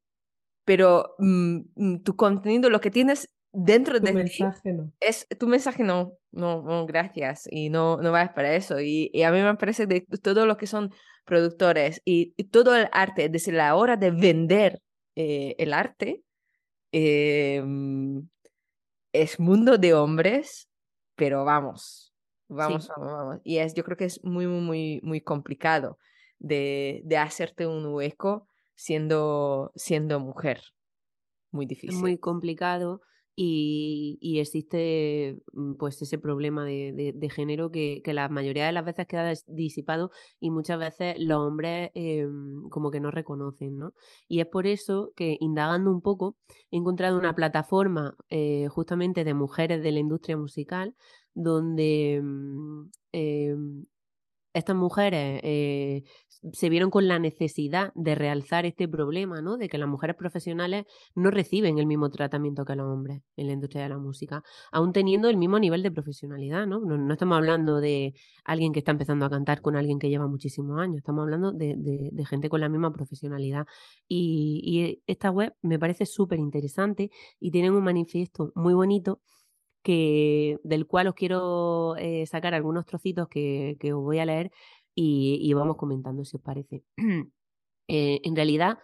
pero 0.65 1.15
mm, 1.19 1.59
mm, 1.75 2.03
tu 2.03 2.17
contenido, 2.17 2.71
lo 2.71 2.81
que 2.81 2.91
tienes 2.91 3.29
dentro 3.55 4.01
tu 4.01 4.07
de 4.07 4.13
mensaje 4.13 4.73
no. 4.73 4.93
es 5.01 5.27
tu 5.39 5.47
mensaje 5.47 5.85
no, 5.85 6.13
no, 6.33 6.87
gracias 6.87 7.49
y 7.51 7.71
no, 7.71 7.97
no 7.99 8.11
vas 8.11 8.31
para 8.31 8.55
eso 8.55 8.81
y, 8.81 9.11
a 9.23 9.31
mí 9.31 9.41
me 9.41 9.55
parece 9.55 9.87
de 9.87 10.01
todo 10.01 10.45
lo 10.45 10.57
que 10.57 10.67
son 10.67 10.93
productores 11.25 12.03
y, 12.05 12.35
todo 12.51 12.75
el 12.77 12.89
arte 12.93 13.29
desde 13.29 13.53
la 13.53 13.77
hora 13.77 13.97
de 13.97 14.11
vender 14.11 14.83
eh, 15.15 15.55
el 15.59 15.73
arte 15.73 16.23
em, 16.93 18.29
es 19.13 19.39
mundo 19.39 19.79
de 19.79 19.95
hombres 19.95 20.69
pero 21.15 21.45
vamos 21.45 22.13
vamos, 22.49 22.89
vamos 22.89 23.13
vamos 23.13 23.41
y 23.45 23.59
es 23.59 23.75
yo 23.75 23.85
creo 23.85 23.97
que 23.97 24.07
es 24.07 24.23
muy 24.25 24.49
muy 24.49 24.61
muy 24.61 25.01
muy 25.05 25.21
complicado 25.21 25.99
de, 26.41 27.03
de 27.05 27.17
hacerte 27.17 27.69
un 27.69 27.87
hueco 27.87 28.49
siendo 28.75 29.71
siendo 29.77 30.19
mujer 30.19 30.61
muy 31.53 31.67
difícil 31.67 32.01
muy 32.01 32.19
complicado 32.19 33.01
y, 33.37 34.39
existe 34.41 35.39
mm, 35.53 35.75
pues 35.75 36.01
ese 36.03 36.19
problema 36.19 36.65
de, 36.65 37.29
género 37.35 37.71
que, 37.71 38.03
la 38.07 38.29
mayoría 38.29 38.67
de 38.67 38.73
las 38.73 38.85
veces 38.85 39.07
queda 39.07 39.33
disipado 39.47 40.11
y 40.41 40.51
muchas 40.51 40.79
veces 40.79 41.17
los 41.19 41.39
hombres 41.39 41.91
em, 41.95 42.69
como 42.71 42.91
que 42.91 43.01
no 43.01 43.11
reconocen, 43.11 43.79
¿no? 43.79 43.93
Y 44.29 44.41
es 44.41 44.47
por 44.47 44.67
eso 44.67 45.13
que 45.17 45.37
indagando 45.41 45.91
un 45.91 46.01
poco 46.01 46.37
he 46.71 46.77
encontrado 46.77 47.19
una 47.19 47.35
plataforma 47.35 48.17
eh, 48.31 48.69
justamente 48.69 49.25
de 49.25 49.35
mujeres 49.35 49.83
de 49.83 49.93
la 49.93 49.99
industria 50.01 50.37
musical 50.37 50.95
donde 51.35 52.15
em, 53.13 53.85
estas 54.55 54.77
mujeres 54.77 55.41
eh, 55.43 56.05
se 56.53 56.69
vieron 56.69 56.91
con 56.91 57.09
la 57.09 57.19
necesidad 57.19 57.93
de 57.95 58.15
realzar 58.15 58.67
este 58.67 58.87
problema, 58.89 59.41
¿no? 59.41 59.57
De 59.57 59.69
que 59.69 59.79
las 59.79 59.89
mujeres 59.89 60.17
profesionales 60.17 60.85
no 61.15 61.31
reciben 61.31 61.79
el 61.79 61.87
mismo 61.87 62.11
tratamiento 62.11 62.65
que 62.65 62.77
los 62.77 62.87
hombres 62.87 63.23
en 63.37 63.49
la 63.49 63.53
industria 63.55 63.83
de 63.83 63.89
la 63.91 63.99
música, 63.99 64.43
aún 64.71 64.93
teniendo 64.93 65.29
el 65.29 65.37
mismo 65.37 65.59
nivel 65.59 65.83
de 65.83 65.91
profesionalidad, 65.91 66.67
¿no? 66.67 66.81
No, 66.81 67.13
estamos 67.13 67.37
hablando 67.37 67.81
de 67.81 68.15
alguien 68.45 68.73
que 68.73 68.81
está 68.81 68.93
empezando 68.93 69.25
a 69.27 69.31
cantar 69.31 69.61
con 69.61 69.77
alguien 69.77 69.99
que 69.99 70.09
lleva 70.09 70.27
muchísimos 70.29 70.79
años, 70.79 70.99
estamos 70.99 71.23
hablando 71.23 71.53
de, 71.53 71.75
gente 72.29 72.49
con 72.49 72.61
la 72.61 72.69
misma 72.69 72.93
profesionalidad. 72.93 73.67
Y, 74.09 75.03
esta 75.07 75.31
web 75.31 75.55
me 75.63 75.79
parece 75.79 76.07
súper 76.07 76.39
interesante 76.39 77.11
y 77.41 77.51
tienen 77.51 77.73
un 77.73 77.85
manifiesto 77.85 78.53
muy 78.55 78.75
bonito 78.75 79.21
que, 79.85 80.59
del 80.65 80.87
cual 80.87 81.09
os 81.09 81.15
quiero 81.15 81.95
eh, 81.99 82.27
sacar 82.27 82.55
algunos 82.55 82.87
trocitos 82.87 83.29
que, 83.29 83.77
que 83.79 83.93
os 83.93 84.03
voy 84.03 84.19
a 84.19 84.25
leer 84.25 84.51
y, 84.97 85.53
vamos 85.55 85.77
comentando 85.77 86.25
si 86.25 86.37
os 86.37 86.43
parece. 86.43 86.83
Eh, 87.87 88.23
en 88.25 88.35
realidad, 88.35 88.79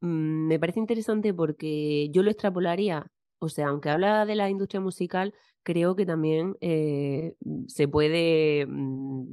mm, 0.00 0.46
me 0.48 0.58
parece 0.58 0.80
interesante 0.80 1.34
porque 1.34 2.08
yo 2.10 2.22
lo 2.22 2.30
extrapolaría, 2.30 3.06
o 3.38 3.50
sea, 3.50 3.68
aunque 3.68 3.90
habla 3.90 4.24
de 4.24 4.34
la 4.34 4.48
industria 4.48 4.80
musical, 4.80 5.34
creo 5.62 5.94
que 5.94 6.06
también 6.06 6.56
eh, 6.62 7.34
se 7.68 7.86
puede 7.86 8.64
mm, 8.66 9.24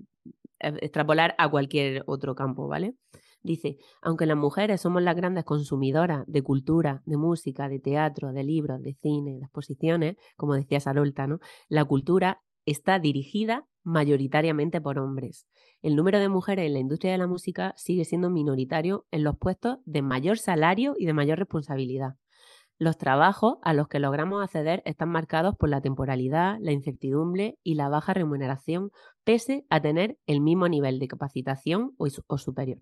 e, 0.59 0.67
extrapolar 0.81 1.35
a 1.37 1.49
cualquier 1.49 2.03
otro 2.05 2.35
campo, 2.35 2.67
¿vale? 2.67 2.95
Dice, 3.47 3.77
aunque 4.01 4.25
las 4.25 4.35
mujeres 4.35 4.81
somos 4.81 5.01
las 5.01 5.15
grandes 5.15 5.45
consumidoras 5.45 6.25
de 6.27 6.41
cultura, 6.41 7.01
de 7.05 7.15
música, 7.15 7.69
de 7.69 7.79
teatro, 7.79 8.33
de 8.33 8.43
libros, 8.43 8.81
de 8.81 8.95
cine, 9.01 9.37
de 9.37 9.45
exposiciones, 9.45 10.17
como 10.35 10.55
decía 10.55 10.81
Sarolta, 10.81 11.27
¿no? 11.27 11.39
La 11.69 11.85
cultura 11.85 12.43
está 12.65 12.99
dirigida 12.99 13.65
mayoritariamente 13.83 14.81
por 14.81 14.99
hombres. 14.99 15.47
El 15.81 15.95
número 15.95 16.19
de 16.19 16.27
mujeres 16.27 16.65
en 16.65 16.73
la 16.73 16.79
industria 16.79 17.13
de 17.13 17.19
la 17.19 17.27
música 17.27 17.73
sigue 17.77 18.03
siendo 18.03 18.29
minoritario 18.29 19.05
en 19.11 19.23
los 19.23 19.37
puestos 19.37 19.77
de 19.85 20.01
mayor 20.01 20.39
salario 20.39 20.95
y 20.97 21.05
de 21.05 21.13
mayor 21.13 21.39
responsabilidad. 21.39 22.15
Los 22.77 22.97
trabajos 22.97 23.59
a 23.61 23.73
los 23.73 23.87
que 23.87 23.99
logramos 23.99 24.43
acceder 24.43 24.83
están 24.83 25.07
marcados 25.07 25.55
por 25.55 25.69
la 25.69 25.79
temporalidad, 25.79 26.57
la 26.59 26.73
incertidumbre 26.73 27.57
y 27.63 27.75
la 27.75 27.87
baja 27.87 28.13
remuneración, 28.13 28.91
pese 29.23 29.65
a 29.69 29.79
tener 29.81 30.17
el 30.25 30.41
mismo 30.41 30.67
nivel 30.67 30.99
de 30.99 31.07
capacitación 31.07 31.95
o, 31.97 32.37
superior. 32.37 32.81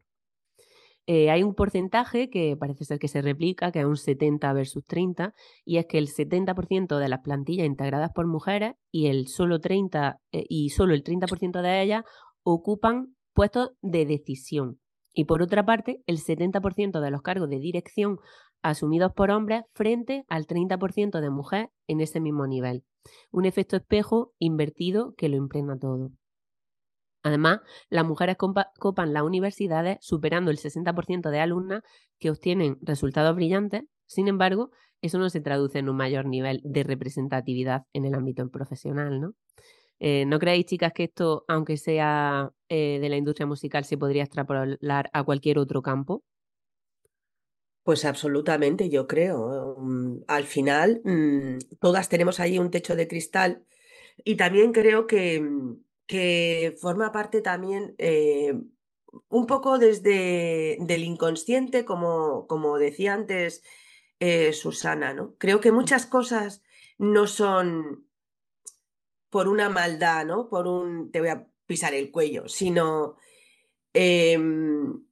Eh, 1.07 1.29
hay 1.29 1.43
un 1.43 1.53
porcentaje 1.53 2.29
que 2.29 2.57
parece 2.57 2.83
ser 2.83 2.97
que 2.97 3.07
se 3.07 3.21
replica, 3.21 3.71
que 3.71 3.79
es 3.79 3.85
un 3.85 3.97
70 3.97 4.51
versus 4.53 4.83
30, 4.85 5.33
y 5.63 5.77
es 5.77 5.85
que 5.85 6.00
el 6.00 6.07
70% 6.07 6.97
de 6.97 7.09
las 7.09 7.21
plantillas 7.21 7.67
integradas 7.67 8.12
por 8.13 8.25
mujeres 8.25 8.74
y 8.91 9.07
el 9.07 9.27
solo 9.27 9.59
30 9.59 10.19
eh, 10.31 10.45
y 10.50 10.69
solo 10.69 10.95
el 10.95 11.03
30% 11.03 11.62
de 11.62 11.81
ellas 11.83 12.03
ocupan 12.43 13.15
puestos 13.33 13.71
de 13.81 14.05
decisión. 14.05 14.79
Y 15.13 15.25
por 15.25 15.41
otra 15.41 15.65
parte, 15.65 16.01
el 16.07 16.17
70% 16.17 17.00
de 17.00 17.12
los 17.12 17.21
cargos 17.21 17.50
de 17.50 17.59
dirección 17.59 18.19
asumidos 18.63 19.13
por 19.13 19.29
hombres 19.29 19.63
frente 19.74 20.25
al 20.27 20.47
30% 20.47 21.21
de 21.21 21.29
mujeres 21.29 21.69
en 21.88 22.01
ese 22.01 22.19
mismo 22.19 22.47
nivel. 22.47 22.83
Un 23.31 23.45
efecto 23.45 23.75
espejo 23.77 24.33
invertido 24.39 25.13
que 25.15 25.29
lo 25.29 25.38
impregna 25.38 25.77
todo. 25.77 26.12
Además, 27.25 27.62
las 27.89 28.05
mujeres 28.05 28.38
copan 28.38 29.12
las 29.12 29.24
universidades 29.24 29.98
superando 30.00 30.51
el 30.51 30.60
60% 30.60 31.32
de 31.32 31.39
alumnas 31.39 31.82
que 32.20 32.29
obtienen 32.29 32.77
resultados 32.84 33.36
brillantes. 33.36 33.82
Sin 34.05 34.27
embargo, 34.27 34.70
eso 35.01 35.17
no 35.17 35.32
se 35.32 35.41
traduce 35.41 35.79
en 35.79 35.89
un 35.89 35.98
mayor 35.98 36.27
nivel 36.27 36.62
de 36.63 36.84
representatividad 36.84 37.82
en 37.94 38.05
el 38.05 38.13
ámbito 38.13 38.48
profesional, 38.51 39.20
¿no? 39.20 39.34
Eh, 39.98 40.25
¿No 40.27 40.38
creéis, 40.38 40.67
chicas, 40.67 40.94
que 40.94 41.05
esto, 41.05 41.46
aunque 41.48 41.77
sea 41.77 42.51
eh, 42.70 43.00
de 43.01 43.10
la 43.10 43.17
industria 43.17 43.48
musical, 43.48 43.86
se 43.86 43.98
podría 43.98 44.22
extrapolar 44.22 45.10
a 45.12 45.24
cualquier 45.24 45.58
otro 45.58 45.82
campo? 45.82 46.24
Pues 47.84 48.05
absolutamente, 48.05 48.89
yo 48.89 49.08
creo. 49.08 49.77
Mm, 49.79 50.22
al 50.27 50.44
final, 50.44 51.01
mm, 51.03 51.58
todas 51.79 52.08
tenemos 52.08 52.39
ahí 52.39 52.60
un 52.60 52.70
techo 52.70 52.96
de 52.96 53.08
cristal 53.08 53.65
y 54.24 54.36
también 54.38 54.72
creo 54.74 55.08
que, 55.08 55.41
mm, 55.41 55.84
que 56.07 56.75
forma 56.79 57.12
parte 57.12 57.41
también 57.41 57.95
eh, 57.97 58.53
un 59.29 59.47
poco 59.47 59.79
desde 59.79 60.77
del 60.79 61.03
inconsciente, 61.03 61.85
como, 61.85 62.47
como 62.47 62.77
decía 62.77 63.13
antes 63.13 63.63
eh, 64.19 64.53
Susana, 64.53 65.13
¿no? 65.13 65.35
Creo 65.38 65.59
que 65.59 65.71
muchas 65.71 66.05
cosas 66.05 66.62
no 66.97 67.27
son 67.27 68.07
por 69.29 69.47
una 69.47 69.69
maldad, 69.69 70.25
¿no? 70.25 70.50
Por 70.50 70.67
un 70.67 71.12
te 71.12 71.19
voy 71.19 71.29
a 71.29 71.47
pisar 71.65 71.93
el 71.93 72.12
cuello, 72.12 72.47
sino 72.47 73.17
em, 73.93 75.04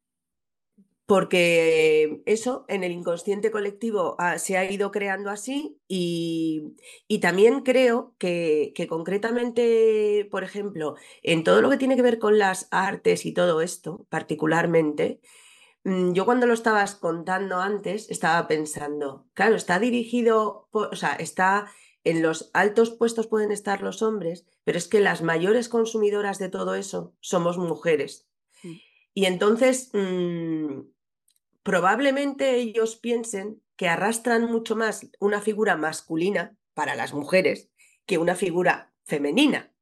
porque 1.05 2.22
eso 2.25 2.65
en 2.69 2.83
el 2.83 2.91
inconsciente 2.91 3.51
colectivo 3.51 4.15
ah, 4.19 4.39
se 4.39 4.57
ha 4.57 4.69
ido 4.69 4.91
creando 4.91 5.29
así 5.29 5.77
y, 5.88 6.75
también 7.22 7.62
creo 7.62 8.15
que, 8.17 8.74
concretamente, 8.89 10.27
por 10.31 10.43
ejemplo, 10.43 10.95
en 11.22 11.43
todo 11.43 11.62
lo 11.62 11.69
que 11.69 11.77
tiene 11.77 11.95
que 11.95 12.01
ver 12.01 12.19
con 12.19 12.38
las 12.38 12.67
artes 12.72 13.25
y 13.25 13.33
todo 13.33 13.62
esto, 13.62 14.05
particularmente, 14.10 15.19
mm, 15.83 16.13
yo 16.13 16.25
cuando 16.25 16.48
lo 16.48 16.53
estabas 16.53 16.95
contando 16.95 17.60
antes 17.60 18.10
estaba 18.10 18.48
pensando, 18.48 19.27
claro, 19.33 19.55
está 19.55 19.79
dirigido, 19.79 20.67
o 20.72 20.95
sea, 20.95 21.13
está 21.13 21.67
en 22.03 22.22
los 22.22 22.50
altos 22.53 22.91
puestos 22.91 23.27
pueden 23.27 23.51
estar 23.51 23.81
los 23.81 24.01
hombres, 24.01 24.45
pero 24.63 24.77
es 24.77 24.88
que 24.88 25.00
las 25.00 25.22
mayores 25.22 25.69
consumidoras 25.69 26.39
de 26.39 26.50
todo 26.50 26.75
eso 26.75 27.13
somos 27.22 27.57
mujeres. 27.57 28.27
Mm. 28.63 28.74
Y 29.13 29.25
entonces, 29.25 29.91
mm, 29.93 30.92
probablemente 31.63 32.55
ellos 32.55 32.98
piensen 32.98 33.62
que 33.75 33.88
arrastran 33.88 34.46
mucho 34.46 34.75
más 34.75 35.10
una 35.20 35.41
figura 35.41 35.75
masculina 35.75 36.55
para 36.74 36.96
las 36.96 37.13
mujeres 37.13 37.70
que 38.05 38.17
una 38.17 38.36
figura 38.36 38.93
femenina. 39.05 39.74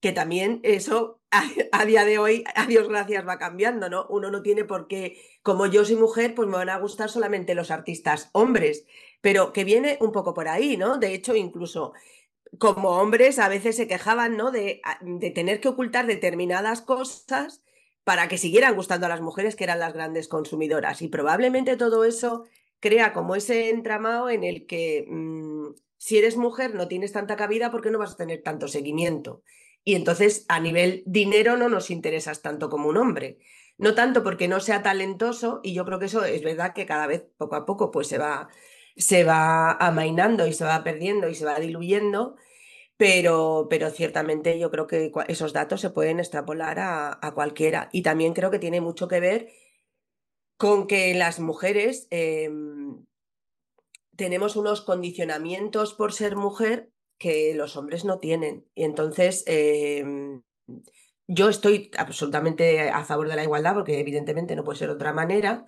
Que 0.00 0.12
también 0.12 0.60
eso 0.62 1.20
a, 1.72 1.84
día 1.84 2.04
de 2.04 2.18
hoy, 2.18 2.44
a 2.54 2.66
Dios 2.66 2.88
gracias, 2.88 3.26
va 3.26 3.38
cambiando, 3.38 3.88
¿no? 3.88 4.06
Uno 4.08 4.30
no 4.30 4.42
tiene 4.42 4.64
por 4.64 4.88
qué, 4.88 5.20
como 5.42 5.66
yo 5.66 5.84
soy 5.84 5.96
mujer, 5.96 6.34
pues 6.34 6.48
me 6.48 6.56
van 6.56 6.70
a 6.70 6.78
gustar 6.78 7.10
solamente 7.10 7.54
los 7.54 7.70
artistas 7.70 8.30
hombres, 8.32 8.86
pero 9.20 9.52
que 9.52 9.64
viene 9.64 9.98
un 10.00 10.12
poco 10.12 10.34
por 10.34 10.48
ahí, 10.48 10.76
¿no? 10.76 10.98
De 10.98 11.14
hecho, 11.14 11.34
incluso 11.36 11.92
como 12.58 12.90
hombres 12.90 13.38
a 13.38 13.48
veces 13.48 13.76
se 13.76 13.86
quejaban, 13.86 14.36
¿no? 14.36 14.50
De, 14.50 14.80
de 15.02 15.30
tener 15.30 15.60
que 15.60 15.68
ocultar 15.68 16.06
determinadas 16.06 16.80
cosas 16.80 17.62
para 18.08 18.26
que 18.26 18.38
siguieran 18.38 18.74
gustando 18.74 19.04
a 19.04 19.10
las 19.10 19.20
mujeres 19.20 19.54
que 19.54 19.64
eran 19.64 19.80
las 19.80 19.92
grandes 19.92 20.28
consumidoras. 20.28 21.02
Y 21.02 21.08
probablemente 21.08 21.76
todo 21.76 22.06
eso 22.06 22.46
crea 22.80 23.12
como 23.12 23.36
ese 23.36 23.68
entramado 23.68 24.30
en 24.30 24.44
el 24.44 24.64
que 24.64 25.04
mm, 25.06 25.74
si 25.98 26.16
eres 26.16 26.38
mujer 26.38 26.74
no 26.74 26.88
tienes 26.88 27.12
tanta 27.12 27.36
cabida 27.36 27.70
porque 27.70 27.90
no 27.90 27.98
vas 27.98 28.12
a 28.12 28.16
tener 28.16 28.42
tanto 28.42 28.66
seguimiento. 28.66 29.42
Y 29.84 29.94
entonces 29.94 30.46
a 30.48 30.58
nivel 30.58 31.02
dinero 31.04 31.58
no 31.58 31.68
nos 31.68 31.90
interesas 31.90 32.40
tanto 32.40 32.70
como 32.70 32.88
un 32.88 32.96
hombre. 32.96 33.40
No 33.76 33.94
tanto 33.94 34.22
porque 34.22 34.48
no 34.48 34.60
sea 34.60 34.82
talentoso, 34.82 35.60
y 35.62 35.74
yo 35.74 35.84
creo 35.84 35.98
que 35.98 36.06
eso 36.06 36.24
es 36.24 36.42
verdad 36.42 36.72
que 36.72 36.86
cada 36.86 37.06
vez 37.06 37.26
poco 37.36 37.56
a 37.56 37.66
poco 37.66 37.90
pues 37.90 38.08
se 38.08 38.16
va, 38.16 38.48
se 38.96 39.24
va 39.24 39.72
amainando 39.72 40.46
y 40.46 40.54
se 40.54 40.64
va 40.64 40.82
perdiendo 40.82 41.28
y 41.28 41.34
se 41.34 41.44
va 41.44 41.60
diluyendo, 41.60 42.36
pero, 42.98 43.68
pero 43.70 43.90
ciertamente 43.90 44.58
yo 44.58 44.70
creo 44.72 44.88
que 44.88 45.12
esos 45.28 45.52
datos 45.52 45.80
se 45.80 45.90
pueden 45.90 46.18
extrapolar 46.18 46.78
a, 46.80 47.32
cualquiera. 47.32 47.88
Y 47.92 48.02
también 48.02 48.34
creo 48.34 48.50
que 48.50 48.58
tiene 48.58 48.80
mucho 48.80 49.06
que 49.06 49.20
ver 49.20 49.48
con 50.58 50.88
que 50.88 51.14
las 51.14 51.38
mujeres 51.38 52.08
em, 52.10 53.06
tenemos 54.16 54.56
unos 54.56 54.82
condicionamientos 54.82 55.94
por 55.94 56.12
ser 56.12 56.34
mujer 56.34 56.90
que 57.18 57.54
los 57.54 57.76
hombres 57.76 58.04
no 58.04 58.18
tienen. 58.18 58.66
Y 58.74 58.82
entonces 58.82 59.44
em, 59.46 60.42
yo 61.28 61.48
estoy 61.48 61.92
absolutamente 61.96 62.90
a 62.90 63.04
favor 63.04 63.28
de 63.28 63.36
la 63.36 63.44
igualdad 63.44 63.74
porque 63.74 64.00
evidentemente 64.00 64.56
no 64.56 64.64
puede 64.64 64.80
ser 64.80 64.88
de 64.88 64.94
otra 64.94 65.12
manera, 65.12 65.66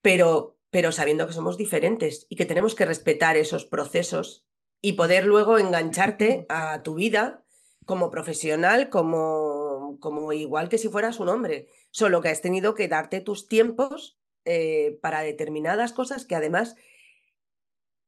pero, 0.00 0.58
pero 0.70 0.90
sabiendo 0.90 1.26
que 1.26 1.34
somos 1.34 1.58
diferentes 1.58 2.26
y 2.30 2.36
que 2.36 2.46
tenemos 2.46 2.74
que 2.74 2.86
respetar 2.86 3.36
esos 3.36 3.66
procesos 3.66 4.46
y 4.80 4.94
poder 4.94 5.26
luego 5.26 5.58
engancharte 5.58 6.46
a 6.48 6.82
tu 6.82 6.94
vida 6.94 7.44
como 7.84 8.10
profesional, 8.10 8.88
como, 8.88 9.98
como 10.00 10.32
igual 10.32 10.68
que 10.68 10.78
si 10.78 10.88
fueras 10.88 11.18
un 11.20 11.28
hombre, 11.28 11.68
solo 11.90 12.20
que 12.20 12.28
has 12.28 12.40
tenido 12.40 12.74
que 12.74 12.88
darte 12.88 13.20
tus 13.20 13.48
tiempos 13.48 14.18
eh, 14.44 14.98
para 15.02 15.22
determinadas 15.22 15.92
cosas 15.92 16.24
que 16.24 16.34
además 16.34 16.76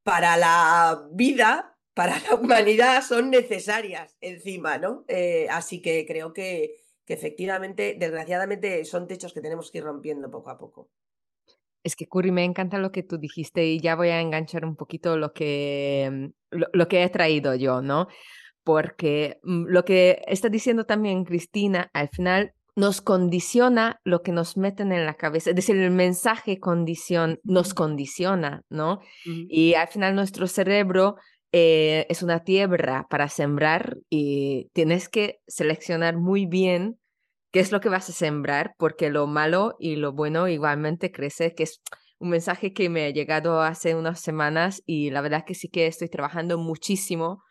para 0.02 0.36
la 0.36 1.08
vida, 1.12 1.78
para 1.94 2.18
la 2.20 2.34
humanidad 2.40 3.02
son 3.02 3.30
necesarias 3.30 4.16
encima, 4.20 4.78
¿no? 4.78 5.04
Eh, 5.08 5.46
así 5.50 5.82
que 5.82 6.06
creo 6.06 6.32
que, 6.32 6.76
que 7.04 7.14
efectivamente, 7.14 7.96
desgraciadamente, 7.98 8.84
son 8.84 9.06
techos 9.08 9.32
que 9.32 9.40
tenemos 9.40 9.70
que 9.70 9.78
ir 9.78 9.84
rompiendo 9.84 10.30
poco 10.30 10.50
a 10.50 10.58
poco. 10.58 10.90
Es 11.82 11.96
que, 11.96 12.06
Curry, 12.06 12.30
me 12.30 12.44
encanta 12.44 12.78
lo 12.78 12.92
que 12.92 13.02
tú 13.02 13.18
dijiste 13.18 13.66
y 13.66 13.80
ya 13.80 13.96
voy 13.96 14.08
a 14.08 14.20
enganchar 14.20 14.64
un 14.64 14.76
poquito 14.76 15.16
lo 15.16 15.32
que, 15.32 16.32
mm, 16.50 16.58
lo, 16.72 16.88
que 16.88 17.02
he 17.02 17.08
traído 17.08 17.54
yo, 17.54 17.82
¿no? 17.82 18.08
Porque 18.64 19.40
mm, 19.42 19.64
lo 19.66 19.84
que 19.84 20.22
está 20.26 20.48
diciendo 20.48 20.84
también 20.84 21.24
Cristina, 21.24 21.90
al 21.92 22.08
final 22.08 22.54
nos 22.74 23.02
condiciona 23.02 24.00
lo 24.04 24.22
que 24.22 24.32
nos 24.32 24.56
meten 24.56 24.92
en 24.92 25.04
la 25.04 25.14
cabeza, 25.14 25.50
es 25.50 25.56
decir, 25.56 25.76
el 25.76 25.90
mensaje 25.90 26.58
condición 26.58 27.38
nos 27.44 27.74
condiciona, 27.74 28.62
¿no? 28.70 29.00
Y 29.24 29.74
al 29.74 29.88
final 29.88 30.14
nuestro 30.14 30.46
cerebro 30.46 31.16
eh, 31.52 32.06
es 32.08 32.22
una 32.22 32.44
tierra 32.44 33.06
para 33.10 33.28
sembrar 33.28 33.98
y 34.08 34.70
tienes 34.72 35.10
que 35.10 35.40
seleccionar 35.46 36.16
muy 36.16 36.46
bien 36.46 36.98
qué 37.52 37.60
es 37.60 37.70
lo 37.70 37.80
que 37.80 37.88
vas 37.88 38.08
a 38.08 38.12
sembrar, 38.12 38.74
porque 38.78 39.10
lo 39.10 39.26
malo 39.26 39.76
y 39.78 39.96
lo 39.96 40.12
bueno 40.12 40.48
igualmente 40.48 41.12
crece, 41.12 41.54
que 41.54 41.64
es 41.64 41.80
un 42.18 42.30
mensaje 42.30 42.72
que 42.72 42.88
me 42.88 43.04
ha 43.04 43.10
llegado 43.10 43.60
hace 43.62 43.94
unas 43.94 44.20
semanas 44.20 44.82
y 44.86 45.10
la 45.10 45.20
verdad 45.20 45.44
que 45.46 45.54
sí 45.54 45.68
que 45.68 45.86
estoy 45.86 46.08
trabajando 46.08 46.56
muchísimo 46.58 47.42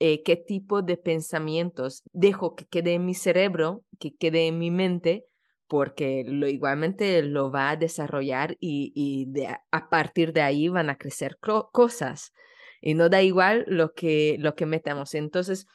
eh, 0.00 0.22
qué 0.24 0.36
tipo 0.36 0.82
de 0.82 0.96
pensamientos 0.96 2.02
dejo 2.12 2.56
que 2.56 2.66
quede 2.66 2.94
en 2.94 3.06
mi 3.06 3.14
cerebro, 3.14 3.84
que 4.00 4.14
quede 4.16 4.48
en 4.48 4.58
mi 4.58 4.70
mente, 4.70 5.24
porque 5.68 6.24
lo 6.26 6.48
igualmente 6.48 7.22
lo 7.22 7.50
va 7.50 7.70
a 7.70 7.76
desarrollar 7.76 8.56
y, 8.60 9.26
a 9.70 9.88
partir 9.88 10.32
de 10.32 10.42
ahí 10.42 10.68
van 10.68 10.90
a 10.90 10.96
crecer 10.96 11.38
cosas. 11.72 12.32
Y 12.80 12.94
no 12.94 13.08
da 13.08 13.22
igual 13.22 13.64
lo 13.68 13.92
que, 13.92 14.36
lo 14.40 14.54
que 14.54 14.66
metamos. 14.66 15.14
Entonces, 15.14 15.66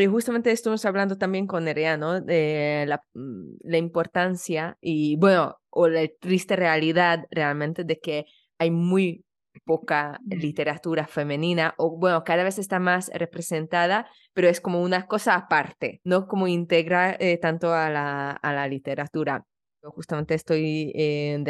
y 0.00 0.06
justamente 0.06 0.50
estamos 0.50 0.84
hablando 0.84 1.16
también 1.16 1.46
con 1.46 1.64
Nerea, 1.64 1.96
¿no? 1.96 2.20
De 2.20 2.84
la, 2.86 3.02
mm, 3.14 3.56
la, 3.62 3.78
importancia 3.78 4.76
y, 4.80 5.16
bueno, 5.16 5.56
o 5.70 5.88
la 5.88 6.06
triste 6.20 6.56
realidad 6.56 7.24
realmente 7.30 7.84
de 7.84 7.98
que 7.98 8.26
hay 8.58 8.70
muy 8.70 9.24
poca 9.64 10.20
literatura 10.26 11.06
femenina, 11.06 11.74
o 11.78 11.96
bueno, 11.98 12.24
cada 12.24 12.44
vez 12.44 12.58
está 12.58 12.78
más 12.78 13.10
representada, 13.14 14.06
pero 14.34 14.48
es 14.48 14.60
como 14.60 14.82
una 14.82 15.06
cosa 15.06 15.34
aparte, 15.34 16.00
no 16.04 16.26
como 16.28 16.46
integra 16.46 17.16
eh, 17.18 17.38
tanto 17.38 17.72
a 17.72 17.88
la, 17.90 18.32
a 18.32 18.52
la 18.52 18.68
literatura. 18.68 19.44
Yo 19.82 19.90
justamente 19.90 20.34
estoy 20.34 20.92
eh, 20.94 21.42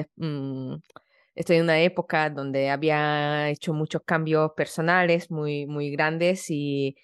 estoy 1.35 1.57
en 1.57 1.63
una 1.65 1.81
época 1.81 2.31
donde 2.31 2.71
había 2.71 3.51
hecho 3.51 3.73
muchos 3.75 4.03
cambios 4.05 4.53
personales 4.57 5.31
muy, 5.31 5.67
muy 5.67 5.91
grandes 5.91 6.51
y, 6.51 6.97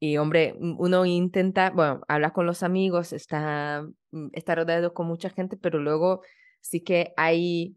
y 0.00 0.16
hombre, 0.16 0.54
uno 0.58 1.04
intenta, 1.04 1.70
bueno, 1.70 2.00
hablar 2.08 2.32
con 2.32 2.46
los 2.46 2.62
amigos, 2.62 3.12
está, 3.12 3.84
mm, 4.12 4.28
está 4.32 4.54
rodeado 4.54 4.94
con 4.94 5.06
mucha 5.06 5.28
gente, 5.28 5.58
pero 5.58 5.78
luego 5.78 6.22
sí 6.60 6.80
que 6.80 7.12
hay 7.16 7.76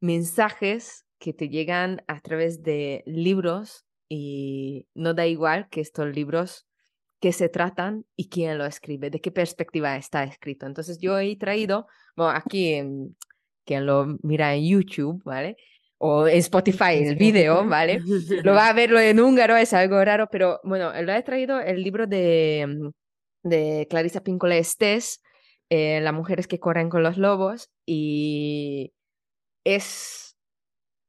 mensajes 0.00 1.04
que 1.18 1.32
te 1.32 1.48
llegan 1.48 2.02
a 2.06 2.20
través 2.20 2.62
de 2.62 3.02
libros 3.06 3.84
y 4.08 4.86
no 4.94 5.12
da 5.12 5.26
igual 5.26 5.68
que 5.68 5.80
estos 5.80 6.06
libros 6.14 6.66
que 7.20 7.32
se 7.32 7.48
tratan 7.48 8.06
y 8.16 8.28
quién 8.28 8.56
lo 8.56 8.64
escribe, 8.64 9.10
de 9.10 9.20
qué 9.20 9.32
perspectiva 9.32 9.96
está 9.96 10.24
escrito. 10.24 10.66
Entonces 10.66 10.98
yo 11.00 11.18
he 11.18 11.36
traído, 11.36 11.86
bueno, 12.16 12.32
aquí 12.32 12.72
en, 12.74 13.16
quien 13.64 13.84
lo 13.86 14.18
mira 14.22 14.54
en 14.54 14.64
YouTube, 14.64 15.22
¿vale? 15.24 15.56
O 16.02 16.26
en 16.26 16.38
Spotify, 16.38 16.94
el 16.94 17.16
video, 17.16 17.64
¿vale? 17.68 18.00
Lo 18.42 18.54
va 18.54 18.68
a 18.68 18.72
verlo 18.72 18.98
en 18.98 19.20
húngaro, 19.20 19.56
es 19.56 19.72
algo 19.74 20.02
raro, 20.02 20.28
pero 20.30 20.60
bueno, 20.64 20.92
lo 21.02 21.12
he 21.12 21.22
traído 21.22 21.60
el 21.60 21.82
libro 21.82 22.06
de, 22.06 22.90
de 23.42 23.86
Clarisa 23.90 24.22
Pinkola 24.22 24.56
Estés, 24.56 25.20
eh, 25.68 26.00
Las 26.00 26.14
mujeres 26.14 26.46
que 26.46 26.58
corren 26.58 26.88
con 26.88 27.02
los 27.02 27.18
lobos, 27.18 27.70
y 27.84 28.92
es 29.64 30.36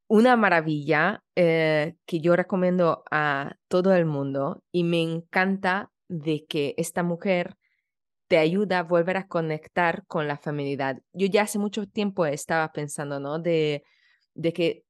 una 0.10 0.36
maravilla 0.36 1.24
eh, 1.38 1.96
que 2.06 2.20
yo 2.20 2.36
recomiendo 2.36 3.04
a 3.12 3.56
todo 3.70 3.94
el 3.96 4.06
mundo 4.06 4.62
y 4.74 4.84
me 4.84 5.02
encanta 5.02 5.90
de 6.10 6.46
que 6.48 6.74
esta 6.78 7.02
mujer 7.02 7.56
te 8.28 8.38
ayuda 8.38 8.80
a 8.80 8.84
volver 8.84 9.16
a 9.18 9.28
conectar 9.28 10.06
con 10.08 10.28
la 10.28 10.38
feminidad. 10.38 11.00
Yo 11.14 11.28
ya 11.28 11.44
hace 11.44 11.60
mucho 11.60 11.88
tiempo 11.88 12.26
estaba 12.26 12.74
pensando, 12.74 13.22
¿no? 13.22 13.40
De, 13.40 13.84
de 14.42 14.54
que 14.54 14.84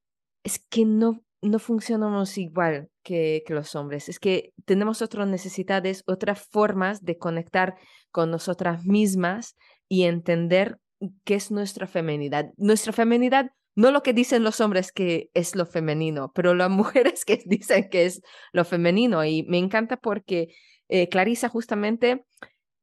es 0.43 0.60
que 0.60 0.86
no, 0.86 1.24
no 1.41 1.60
funcionamos 1.60 2.38
igual 2.38 2.89
que, 3.03 3.43
los 3.50 3.75
hombres, 3.75 4.10
es 4.10 4.20
que 4.20 4.53
tenemos 4.65 5.01
otras 5.01 5.27
necesidades, 5.27 6.03
otras 6.08 6.41
formas 6.41 7.03
de 7.03 7.17
conectar 7.17 7.75
con 8.12 8.31
nosotras 8.31 8.86
mismas 8.86 9.55
y 9.88 10.03
entender 10.03 10.79
qué 11.25 11.36
es 11.36 11.51
nuestra 11.51 11.88
feminidad. 11.88 12.51
Nuestra 12.58 12.93
feminidad, 12.93 13.51
no 13.75 13.91
lo 13.91 14.03
que 14.03 14.13
dicen 14.13 14.43
los 14.43 14.62
hombres 14.62 14.91
que 14.91 15.29
es 15.34 15.55
lo 15.55 15.65
femenino, 15.65 16.31
pero 16.34 16.53
las 16.53 16.70
mujeres 16.81 17.25
que 17.25 17.41
dicen 17.46 17.89
que 17.89 18.05
es 18.05 18.22
lo 18.53 18.65
femenino. 18.65 19.24
Y 19.25 19.43
me 19.43 19.58
encanta 19.58 19.98
porque 19.98 20.53
eh, 20.88 21.10
Clarisa 21.10 21.50
justamente 21.50 22.25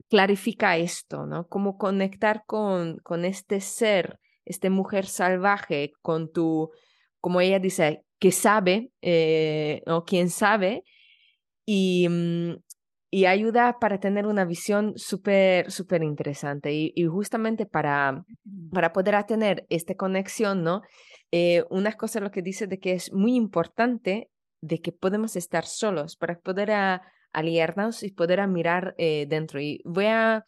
clarifica 0.08 0.76
esto, 0.76 1.26
¿no? 1.26 1.46
Cómo 1.48 1.76
conectar 1.76 2.44
con, 2.46 2.98
con 2.98 3.24
este 3.24 3.60
ser, 3.60 4.18
esta 4.48 4.70
mujer 4.70 5.06
salvaje, 5.06 5.92
con 6.02 6.32
tu, 6.32 6.70
como 7.20 7.40
ella 7.40 7.58
dice, 7.58 8.02
que 8.18 8.32
sabe, 8.32 8.90
eh, 9.02 9.82
o 9.86 10.04
quien 10.04 10.30
sabe, 10.30 10.82
y, 11.66 12.08
mm, 12.08 12.56
y, 13.10 13.26
ayuda 13.26 13.78
para 13.80 14.00
tener 14.00 14.26
una 14.26 14.44
visión 14.44 14.94
súper, 14.96 15.70
súper 15.70 16.02
interesante. 16.02 16.72
Y, 16.72 16.92
y, 16.94 17.04
justamente 17.06 17.66
para, 17.66 18.24
para 18.72 18.92
poder 18.92 19.22
tener 19.24 19.66
esta 19.68 19.94
conexión, 19.94 20.62
¿no? 20.64 20.82
Eh, 21.30 21.64
una 21.70 21.92
cosa 21.92 22.20
lo 22.20 22.30
que 22.30 22.42
dice 22.42 22.66
de 22.66 22.78
que 22.78 22.92
es 22.92 23.12
muy 23.12 23.34
importante 23.34 24.30
de 24.62 24.80
que 24.80 24.92
podemos 24.92 25.36
estar 25.36 25.64
solos 25.66 26.16
para 26.16 26.38
poder 26.38 26.70
a, 26.72 27.02
aliarnos 27.32 28.02
y 28.02 28.10
poder 28.10 28.46
mirar 28.48 28.94
eh, 28.98 29.26
dentro. 29.28 29.60
Y 29.60 29.80
voy 29.84 30.06
a, 30.06 30.44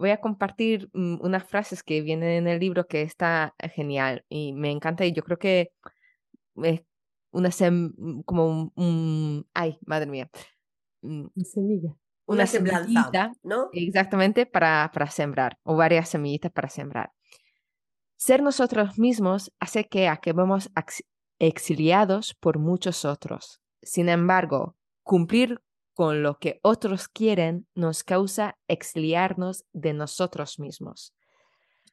voy 0.00 0.10
a 0.10 0.20
compartir 0.20 0.88
mm, 0.94 1.18
unas 1.20 1.44
frases 1.44 1.82
que 1.82 2.00
vienen 2.00 2.30
en 2.30 2.48
el 2.48 2.58
libro 2.58 2.86
que 2.86 3.02
está 3.02 3.54
genial 3.74 4.24
y 4.30 4.54
me 4.54 4.70
encanta 4.70 5.04
y 5.04 5.12
yo 5.12 5.22
creo 5.22 5.38
que 5.38 5.72
es 6.56 6.80
una 7.30 7.50
sem 7.50 7.92
mm, 7.96 8.22
como 8.22 8.72
un, 8.74 9.46
ay, 9.52 9.78
madre 9.84 10.10
mía. 10.10 10.30
Mm, 11.02 11.26
una 11.34 11.44
semilla. 11.44 11.96
Una, 12.24 12.46
semillita, 12.46 13.32
¿no? 13.42 13.68
Exactamente, 13.72 14.46
para, 14.46 14.90
para 14.94 15.10
sembrar, 15.10 15.58
o 15.64 15.76
varias 15.76 16.08
semillitas 16.08 16.52
para 16.52 16.68
sembrar. 16.68 17.12
Ser 18.16 18.40
nosotros 18.42 18.98
mismos 18.98 19.52
hace 19.58 19.88
que 19.88 20.06
acabemos 20.08 20.70
exiliados 21.40 22.34
por 22.34 22.58
muchos 22.58 23.04
otros. 23.04 23.60
Sin 23.82 24.08
embargo, 24.08 24.76
cumplir 25.02 25.60
con 26.00 26.22
lo 26.22 26.38
que 26.38 26.60
otros 26.62 27.08
quieren 27.08 27.66
nos 27.74 28.04
causa 28.04 28.56
exiliarnos 28.68 29.66
de 29.74 29.92
nosotros 29.92 30.58
mismos. 30.58 31.14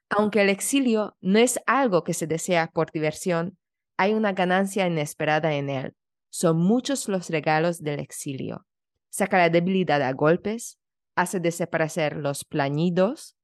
Aunque 0.08 0.41
el 0.41 0.48
exilio 0.48 1.17
no 1.20 1.39
es 1.39 1.60
algo 1.65 2.06
que 2.06 2.13
se 2.13 2.26
desea 2.26 2.67
por 2.67 2.89
diversión, 2.89 3.58
hay 3.98 4.13
una 4.13 4.32
ganancia 4.32 4.88
inesperada 4.88 5.56
en 5.56 5.70
él. 5.70 5.93
Son 6.30 6.58
muchos 6.58 7.10
los 7.10 7.30
regalos 7.30 7.84
del 7.84 8.00
exilio. 8.00 8.65
Saca 9.10 9.39
la 9.39 9.50
debilidad 9.50 10.02
a 10.02 10.13
golpes, 10.13 10.80
hace 11.17 11.41
desaparecer 11.41 12.15
los 12.15 12.46
plañidos, 12.46 13.36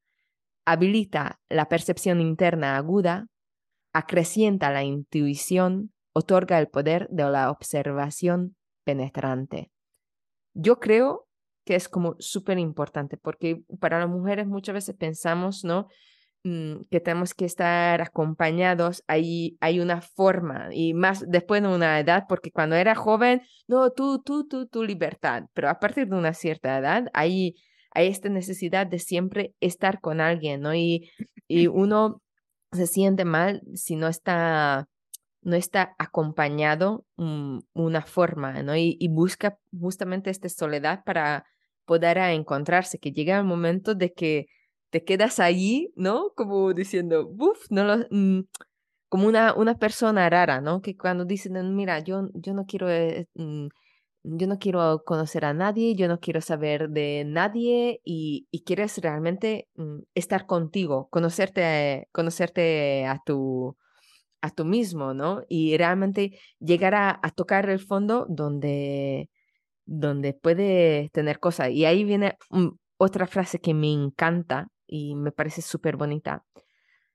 habilita 0.64 1.42
la 1.50 1.68
percepción 1.68 2.22
interna 2.22 2.78
aguda, 2.78 3.28
acrecienta 3.92 4.72
la 4.72 4.86
intuición, 4.86 5.92
otorga 6.14 6.58
el 6.58 6.70
poder 6.70 7.10
de 7.10 7.30
la 7.30 7.52
observación 7.52 8.56
penetrante. 8.86 9.74
Yo 10.54 10.80
creo 10.80 11.28
que 11.66 11.76
es 11.76 11.88
como 11.88 12.16
súper 12.20 12.60
importante 12.60 13.18
porque 13.18 13.64
para 13.80 14.00
las 14.00 14.10
mujeres 14.10 14.48
muchas 14.48 14.74
veces 14.74 14.96
pensamos, 14.96 15.64
¿no? 15.64 15.88
Mm, 16.46 16.82
que 16.92 17.00
tenemos 17.00 17.34
que 17.34 17.46
estar 17.46 18.02
acompañados, 18.02 19.02
hay, 19.08 19.58
hay 19.62 19.80
una 19.80 20.02
forma 20.02 20.68
y 20.74 20.94
más 20.94 21.24
después 21.30 21.62
de 21.62 21.70
una 21.70 21.98
edad, 22.02 22.26
porque 22.28 22.52
cuando 22.52 22.76
era 22.76 22.96
joven, 22.96 23.44
no, 23.68 23.92
tú, 23.92 24.22
tú, 24.22 24.46
tú, 24.46 24.68
tu 24.68 24.84
libertad, 24.84 25.44
pero 25.54 25.70
a 25.70 25.80
partir 25.80 26.10
de 26.10 26.18
una 26.18 26.34
cierta 26.34 26.78
edad 26.78 27.06
hay, 27.14 27.56
hay 27.92 28.08
esta 28.08 28.28
necesidad 28.28 28.86
de 28.88 29.00
siempre 29.00 29.54
estar 29.62 30.02
con 30.02 30.20
alguien, 30.20 30.60
¿no? 30.62 30.76
Y, 30.76 31.10
y 31.48 31.68
uno 31.68 32.22
se 32.74 32.88
siente 32.88 33.24
mal 33.24 33.62
si 33.76 33.96
no 33.96 34.10
está 34.10 34.90
no 35.44 35.56
está 35.56 35.96
acompañado 36.00 37.06
um, 37.18 37.62
una 37.74 38.02
forma, 38.04 38.64
¿no? 38.64 38.76
Y, 38.76 38.98
busca 39.10 39.58
justamente 39.80 40.30
esta 40.30 40.50
soledad 40.50 41.04
para 41.06 41.46
poder 41.86 42.18
encontrarse, 42.18 43.00
que 43.00 43.12
llega 43.12 43.38
el 43.38 43.46
momento 43.46 43.96
de 43.96 44.14
que 44.14 44.48
te 44.90 45.04
quedas 45.04 45.40
allí, 45.40 45.92
¿no? 45.96 46.32
Como 46.36 46.74
diciendo, 46.74 47.30
uff, 47.38 47.66
no 47.70 47.84
lo, 47.84 47.98
mm, 48.10 48.46
como 49.10 49.28
una, 49.28 49.54
una 49.56 49.78
persona 49.78 50.30
rara, 50.30 50.62
¿no? 50.62 50.82
Que 50.82 50.96
cuando 50.98 51.26
dicen, 51.26 51.76
mira, 51.76 52.00
yo, 52.00 52.30
yo 52.34 52.54
no 52.54 52.66
quiero... 52.66 52.90
Eh, 52.90 53.28
mm, 53.36 53.68
yo 54.24 54.48
no 54.48 54.58
quiero 54.58 55.04
conocer 55.06 55.46
a 55.46 55.54
nadie, 55.54 55.96
yo 55.96 56.08
no 56.08 56.20
quiero 56.20 56.42
saber 56.42 56.90
de 56.90 57.26
nadie 57.28 58.00
y, 58.06 58.48
y 58.52 58.64
quieres 58.64 58.98
realmente 59.00 59.68
estar 60.16 60.46
contigo, 60.46 61.10
conocerte, 61.12 62.08
conocerte 62.14 63.06
a 63.06 63.22
tu, 63.26 63.76
a 64.44 64.50
tú 64.50 64.66
mismo, 64.66 65.14
¿no? 65.14 65.42
Y 65.48 65.78
realmente 65.78 66.38
llegar 66.60 66.96
a, 66.96 67.22
tocar 67.34 67.70
el 67.70 67.80
fondo 67.80 68.26
donde, 68.28 69.30
donde 69.86 70.34
puede 70.34 71.10
tener 71.14 71.40
cosas. 71.40 71.70
Y 71.70 71.86
ahí 71.86 72.04
viene 72.04 72.38
otra 72.98 73.26
frase 73.26 73.60
que 73.60 73.74
me 73.74 73.90
encanta 73.94 74.68
y 74.86 75.16
me 75.16 75.32
parece 75.32 75.62
súper 75.62 75.96
bonita. 75.96 76.44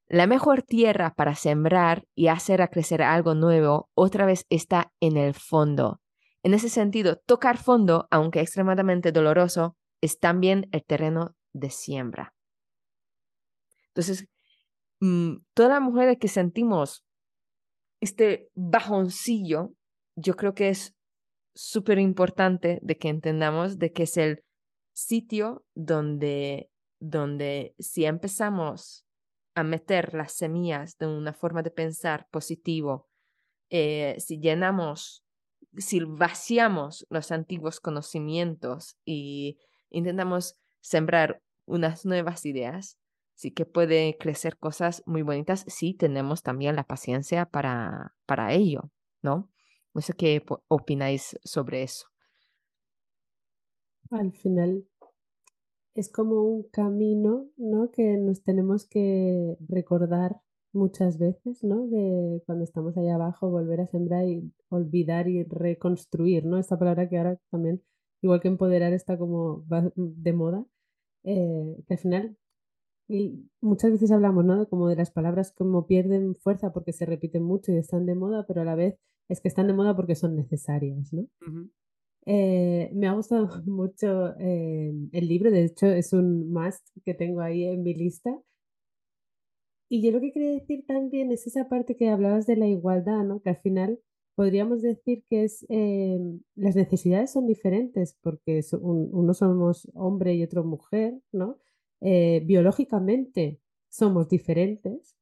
La 0.07 0.27
mejor 0.27 0.63
tierra 0.63 1.13
para 1.15 1.35
sembrar 1.35 2.05
y 2.15 2.29
hacer 2.29 2.67
crecer 2.71 3.03
algo 3.03 3.35
nuevo 3.35 3.91
otra 3.93 4.25
vez 4.25 4.47
está 4.49 4.91
en 4.99 5.19
el 5.19 5.35
fondo. 5.35 6.01
En 6.43 6.55
ese 6.55 6.71
sentido, 6.71 7.21
tocar 7.27 7.59
fondo, 7.59 8.09
aunque 8.11 8.41
extremadamente 8.41 9.13
doloroso, 9.13 9.77
es 10.01 10.19
también 10.19 10.67
el 10.73 10.83
terreno 10.83 11.37
de 11.53 11.69
siembra. 11.69 12.33
Entonces, 13.89 14.27
mm, 15.01 15.41
todas 15.53 15.73
las 15.73 15.83
mujeres 15.83 16.17
que 16.19 16.29
sentimos 16.29 17.05
este 18.01 18.49
bajoncillo, 18.55 19.73
yo 20.17 20.35
creo 20.35 20.55
que 20.55 20.69
es 20.69 20.95
súper 21.55 21.99
importante 21.99 22.79
de 22.83 22.97
que 22.97 23.09
entendamos 23.09 23.79
de 23.79 23.93
que 23.93 24.05
es 24.05 24.17
el 24.17 24.45
sitio 24.93 25.65
donde, 25.75 26.71
donde 27.01 27.75
si 27.79 28.05
empezamos 28.05 29.05
a 29.55 29.65
meter 29.65 30.15
las 30.15 30.33
semillas 30.33 30.97
de 30.99 31.07
una 31.07 31.33
forma 31.33 31.63
de 31.63 31.71
pensar 31.71 32.29
positivo, 32.31 33.09
eh, 33.71 34.17
si 34.19 34.39
llenamos, 34.39 35.25
si 35.77 36.01
vaciamos 36.01 37.07
los 37.11 37.33
antiguos 37.33 37.81
conocimientos 37.81 38.97
y 39.05 39.59
intentamos 39.91 40.57
sembrar 40.81 41.43
unas 41.67 42.07
nuevas 42.07 42.47
ideas, 42.47 42.98
sí 43.39 43.53
que 43.53 43.65
puede 43.65 44.17
crecer 44.19 44.59
cosas 44.59 45.05
muy 45.07 45.23
bonitas 45.23 45.65
si 45.69 45.95
tenemos 45.95 46.43
también 46.43 46.75
la 46.75 46.83
paciencia 46.83 47.47
para, 47.47 48.17
para 48.27 48.53
ello, 48.53 48.91
¿no? 49.23 49.49
No 49.95 50.01
sé 50.01 50.15
qué 50.15 50.43
opináis 50.67 51.39
sobre 51.45 51.85
eso. 51.85 52.09
Al 54.11 54.33
final 54.33 54.85
es 55.95 56.11
como 56.11 56.43
un 56.43 56.65
camino, 56.65 57.47
¿no? 57.57 57.93
Que 57.93 58.17
nos 58.17 58.43
tenemos 58.43 58.89
que 58.89 59.57
recordar 59.69 60.41
muchas 60.73 61.17
veces, 61.17 61.63
¿no? 61.63 61.87
De 61.87 62.43
cuando 62.45 62.65
estamos 62.65 62.97
ahí 62.97 63.09
abajo, 63.09 63.51
volver 63.51 63.83
a 63.83 63.87
sembrar 63.87 64.27
y 64.27 64.53
olvidar 64.69 65.29
y 65.29 65.45
reconstruir, 65.45 66.45
¿no? 66.45 66.59
Esta 66.59 66.77
palabra 66.77 67.09
que 67.09 67.19
ahora 67.19 67.39
también, 67.51 67.85
igual 68.21 68.41
que 68.41 68.49
empoderar, 68.49 68.93
está 68.95 69.17
como 69.17 69.65
de 69.95 70.33
moda, 70.33 70.67
eh, 71.23 71.77
que 71.87 71.95
al 71.95 72.01
final 72.01 72.39
y 73.09 73.49
muchas 73.63 73.93
veces 73.93 74.11
hablamos, 74.11 74.45
¿no? 74.45 74.59
De 74.61 74.67
como 74.67 74.89
de 74.89 74.97
las 74.97 75.11
palabras 75.11 75.53
como 75.53 75.87
pierden 75.87 76.37
fuerza 76.37 76.73
porque 76.73 76.93
se 76.93 77.07
repiten 77.07 77.43
mucho 77.43 77.73
y 77.73 77.79
están 77.79 78.05
de 78.05 78.15
moda, 78.15 78.45
pero 78.47 78.61
a 78.61 78.65
la 78.65 78.75
vez 78.75 78.99
es 79.29 79.41
que 79.41 79.49
están 79.49 79.67
de 79.67 79.73
moda 79.73 79.97
porque 79.97 80.15
son 80.15 80.37
necesarias, 80.37 81.13
¿no? 81.13 81.27
Eh, 82.27 82.91
me 82.95 83.09
ha 83.09 83.13
gustado 83.15 83.49
mucho 83.67 84.35
eh, 84.39 84.93
el 85.13 85.29
libro, 85.29 85.51
de 85.51 85.65
hecho 85.65 85.87
es 85.87 86.13
un 86.13 86.53
must 86.53 86.87
que 87.05 87.15
tengo 87.15 87.41
ahí 87.41 87.65
en 87.65 87.83
mi 87.83 87.95
lista. 87.95 88.39
Y 89.91 90.03
yo 90.03 90.13
lo 90.13 90.21
que 90.21 90.33
quería 90.33 90.51
decir 90.51 90.85
también 90.87 91.33
es 91.33 91.47
esa 91.47 91.67
parte 91.71 91.97
que 91.97 92.11
hablabas 92.11 92.47
de 92.47 92.57
la 92.57 92.67
igualdad, 92.67 93.25
¿no? 93.25 93.41
Que 93.41 93.51
al 93.51 93.57
final 93.57 93.99
podríamos 94.35 94.83
decir 94.83 95.25
que 95.31 95.45
es 95.45 95.65
eh, 95.71 96.19
las 96.55 96.77
necesidades 96.77 97.33
son 97.33 97.47
diferentes 97.47 98.19
porque 98.21 98.61
uno 98.83 99.33
somos 99.33 99.89
hombre 99.95 100.35
y 100.35 100.45
otro 100.45 100.63
mujer, 100.63 101.19
¿no? 101.33 101.59
Biológicamente 102.01 103.61
somos 103.89 104.29
diferentes, 104.29 105.17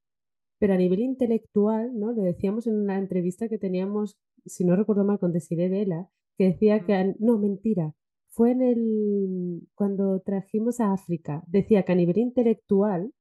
pero 0.59 0.75
a 0.75 0.77
nivel 0.77 1.01
intelectual, 1.01 1.99
¿no? 1.99 2.13
Lo 2.13 2.23
decíamos 2.23 2.67
en 2.67 2.77
una 2.77 2.99
entrevista 2.99 3.49
que 3.49 3.59
teníamos, 3.59 4.19
si 4.45 4.65
no 4.65 4.77
recuerdo 4.77 5.05
mal, 5.05 5.19
con 5.19 5.33
Desiree 5.33 5.69
Vela, 5.69 6.09
que 6.39 6.45
decía 6.45 6.85
que, 6.85 7.15
no, 7.19 7.39
mentira, 7.39 7.95
fue 8.29 8.51
en 8.53 8.63
el, 8.63 9.69
cuando 9.75 10.21
trajimos 10.21 10.81
a 10.81 10.93
África, 10.93 11.43
decía 11.47 11.85
que 11.85 11.93
a 11.93 11.97
nivel 11.97 12.19
intelectual 12.19 13.13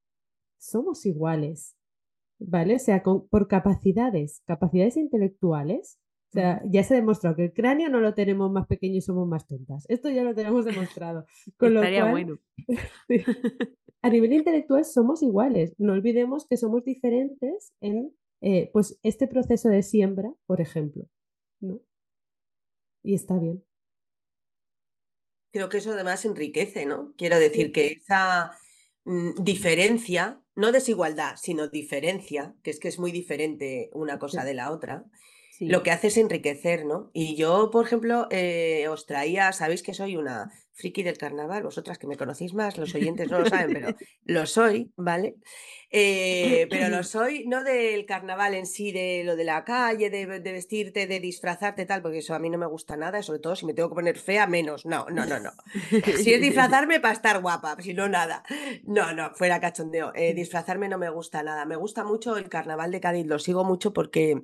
somos 0.58 1.06
iguales, 1.06 1.74
¿vale? 2.38 2.76
O 2.76 2.78
sea, 2.78 3.02
por 3.02 3.48
capacidades, 3.48 4.42
capacidades 4.46 4.96
intelectuales, 4.96 5.98
o 6.28 6.32
sea, 6.32 6.62
ya 6.66 6.82
se 6.82 6.94
ha 6.94 6.96
demostrado 6.96 7.36
que 7.36 7.44
el 7.44 7.52
cráneo 7.52 7.88
no 7.88 8.00
lo 8.00 8.14
tenemos 8.14 8.50
más 8.50 8.66
pequeño 8.66 8.96
y 8.96 9.00
somos 9.00 9.26
más 9.28 9.46
tontas. 9.46 9.84
Esto 9.88 10.10
ya 10.10 10.22
lo 10.22 10.34
tenemos 10.34 10.64
demostrado. 10.64 11.24
Con 11.56 11.74
lo 11.74 11.80
cual, 11.80 12.10
bueno. 12.10 12.38
a 14.02 14.10
nivel 14.10 14.32
intelectual 14.32 14.84
somos 14.84 15.22
iguales. 15.22 15.74
No 15.78 15.92
olvidemos 15.92 16.46
que 16.46 16.56
somos 16.56 16.84
diferentes 16.84 17.72
en 17.80 18.12
eh, 18.42 18.70
pues 18.72 18.98
este 19.02 19.26
proceso 19.28 19.68
de 19.68 19.82
siembra, 19.82 20.32
por 20.46 20.60
ejemplo. 20.60 21.06
¿no? 21.60 21.80
y 23.06 23.14
está 23.14 23.38
bien. 23.38 23.64
Creo 25.52 25.68
que 25.68 25.78
eso 25.78 25.92
además 25.92 26.24
enriquece, 26.24 26.86
¿no? 26.86 27.14
Quiero 27.16 27.38
decir 27.38 27.70
que 27.72 27.92
esa 27.92 28.50
mm, 29.04 29.42
diferencia, 29.42 30.42
no 30.56 30.72
desigualdad, 30.72 31.36
sino 31.40 31.68
diferencia, 31.68 32.56
que 32.64 32.70
es 32.70 32.80
que 32.80 32.88
es 32.88 32.98
muy 32.98 33.12
diferente 33.12 33.90
una 33.92 34.18
cosa 34.18 34.44
de 34.44 34.54
la 34.54 34.72
otra, 34.72 35.06
lo 35.60 35.82
que 35.82 35.90
hace 35.90 36.08
es 36.08 36.16
enriquecer, 36.16 36.84
¿no? 36.84 37.10
Y 37.12 37.36
yo, 37.36 37.70
por 37.70 37.86
ejemplo, 37.86 38.26
eh, 38.30 38.86
os 38.88 39.06
traía, 39.06 39.52
sabéis 39.52 39.82
que 39.82 39.94
soy 39.94 40.16
una 40.16 40.50
friki 40.76 41.02
del 41.02 41.16
carnaval, 41.16 41.62
vosotras 41.62 41.96
que 41.96 42.06
me 42.06 42.18
conocéis 42.18 42.52
más, 42.52 42.76
los 42.76 42.94
oyentes 42.94 43.30
no 43.30 43.38
lo 43.38 43.46
saben, 43.46 43.72
pero 43.72 43.88
lo 44.24 44.46
soy, 44.46 44.92
¿vale? 44.96 45.36
Eh, 45.90 46.66
pero 46.68 46.94
lo 46.94 47.02
soy 47.02 47.46
no 47.46 47.64
del 47.64 48.04
carnaval 48.04 48.54
en 48.54 48.66
sí, 48.66 48.92
de 48.92 49.22
lo 49.24 49.36
de 49.36 49.44
la 49.44 49.64
calle, 49.64 50.10
de, 50.10 50.26
vestirte, 50.26 51.06
de 51.06 51.18
disfrazarte, 51.18 51.86
tal, 51.86 52.02
porque 52.02 52.18
eso 52.18 52.34
a 52.34 52.38
mí 52.38 52.50
no 52.50 52.58
me 52.58 52.66
gusta 52.66 52.96
nada, 52.96 53.22
sobre 53.22 53.38
todo 53.38 53.56
si 53.56 53.64
me 53.64 53.72
tengo 53.72 53.88
que 53.88 53.94
poner 53.94 54.18
fea, 54.18 54.46
menos. 54.46 54.84
No, 54.84 55.06
no, 55.10 55.24
no, 55.24 55.40
no. 55.40 55.52
Si 56.18 56.34
es 56.34 56.40
disfrazarme 56.42 57.00
para 57.00 57.14
estar 57.14 57.40
guapa, 57.40 57.76
si 57.80 57.94
no, 57.94 58.06
nada. 58.08 58.42
No, 58.84 59.14
no, 59.14 59.34
fuera 59.34 59.60
cachondeo. 59.60 60.12
Eh, 60.14 60.34
disfrazarme 60.34 60.88
no 60.88 60.98
me 60.98 61.08
gusta 61.08 61.42
nada. 61.42 61.64
Me 61.64 61.76
gusta 61.76 62.04
mucho 62.04 62.36
el 62.36 62.50
carnaval 62.50 62.90
de 62.92 63.00
Cádiz, 63.00 63.26
lo 63.26 63.38
sigo 63.38 63.64
mucho 63.64 63.94
porque 63.94 64.42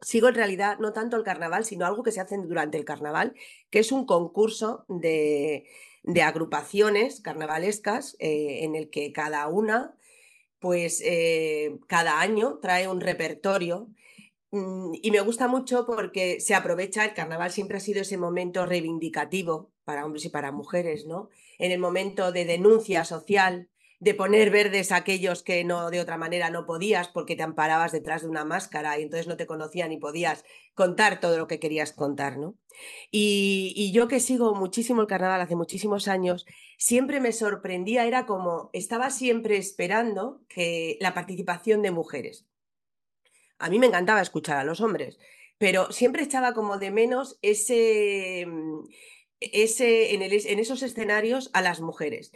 sigo 0.00 0.28
en 0.28 0.34
realidad 0.34 0.78
no 0.78 0.92
tanto 0.92 1.16
el 1.16 1.24
carnaval, 1.24 1.64
sino 1.64 1.86
algo 1.86 2.02
que 2.02 2.12
se 2.12 2.20
hace 2.20 2.36
durante 2.38 2.78
el 2.78 2.84
carnaval, 2.84 3.34
que 3.70 3.78
es 3.78 3.92
un 3.92 4.06
concurso 4.06 4.84
de, 4.88 5.66
agrupaciones 6.22 7.20
carnavalescas 7.20 8.16
eh, 8.18 8.64
en 8.64 8.74
el 8.76 8.90
que 8.90 9.12
cada 9.12 9.46
una, 9.48 9.96
pues 10.58 11.02
eh, 11.04 11.78
cada 11.86 12.20
año 12.20 12.58
trae 12.60 12.88
un 12.88 13.00
repertorio. 13.00 13.88
Mm, 14.50 14.92
y 15.02 15.10
me 15.10 15.20
gusta 15.20 15.48
mucho 15.48 15.86
porque 15.86 16.40
se 16.40 16.54
aprovecha, 16.54 17.04
el 17.04 17.14
carnaval 17.14 17.50
siempre 17.50 17.78
ha 17.78 17.80
sido 17.80 18.02
ese 18.02 18.16
momento 18.18 18.66
reivindicativo 18.66 19.72
para 19.84 20.04
hombres 20.04 20.24
y 20.24 20.28
para 20.30 20.52
mujeres, 20.52 21.06
¿no? 21.06 21.30
En 21.58 21.72
el 21.72 21.78
momento 21.78 22.32
de 22.32 22.44
denuncia 22.44 23.04
social, 23.04 23.68
de 23.98 24.14
poner 24.14 24.50
verdes 24.50 24.92
aquellos 24.92 25.42
que 25.42 25.64
no 25.64 25.90
de 25.90 26.00
otra 26.00 26.18
manera 26.18 26.50
no 26.50 26.66
podías 26.66 27.08
porque 27.08 27.34
te 27.34 27.42
amparabas 27.42 27.92
detrás 27.92 28.22
de 28.22 28.28
una 28.28 28.44
máscara 28.44 28.98
y 28.98 29.02
entonces 29.02 29.26
no 29.26 29.36
te 29.36 29.46
conocían 29.46 29.90
y 29.90 29.98
podías 29.98 30.44
contar 30.74 31.18
todo 31.20 31.38
lo 31.38 31.46
que 31.46 31.58
querías 31.58 31.92
contar, 31.92 32.36
¿no? 32.36 32.56
Y, 33.10 33.90
yo 33.92 34.08
que 34.08 34.20
sigo 34.20 34.54
muchísimo 34.54 35.00
el 35.00 35.06
carnaval 35.06 35.40
hace 35.40 35.56
muchísimos 35.56 36.08
años, 36.08 36.44
siempre 36.76 37.20
me 37.20 37.32
sorprendía, 37.32 38.04
era 38.06 38.26
como 38.26 38.68
estaba 38.74 39.10
siempre 39.10 39.56
esperando 39.56 40.42
que 40.48 40.98
la 41.00 41.14
participación 41.14 41.80
de 41.80 41.90
mujeres. 41.90 42.46
A 43.58 43.70
mí 43.70 43.78
me 43.78 43.86
encantaba 43.86 44.20
escuchar 44.20 44.58
a 44.58 44.64
los 44.64 44.82
hombres, 44.82 45.18
pero 45.56 45.90
siempre 45.90 46.22
echaba 46.22 46.52
como 46.52 46.76
de 46.76 46.90
menos 46.90 47.38
ese, 47.40 48.44
mm, 48.46 48.84
ese 49.40 50.14
en 50.14 50.58
esos 50.58 50.82
escenarios 50.82 51.48
a 51.54 51.62
las 51.62 51.80
mujeres. 51.80 52.32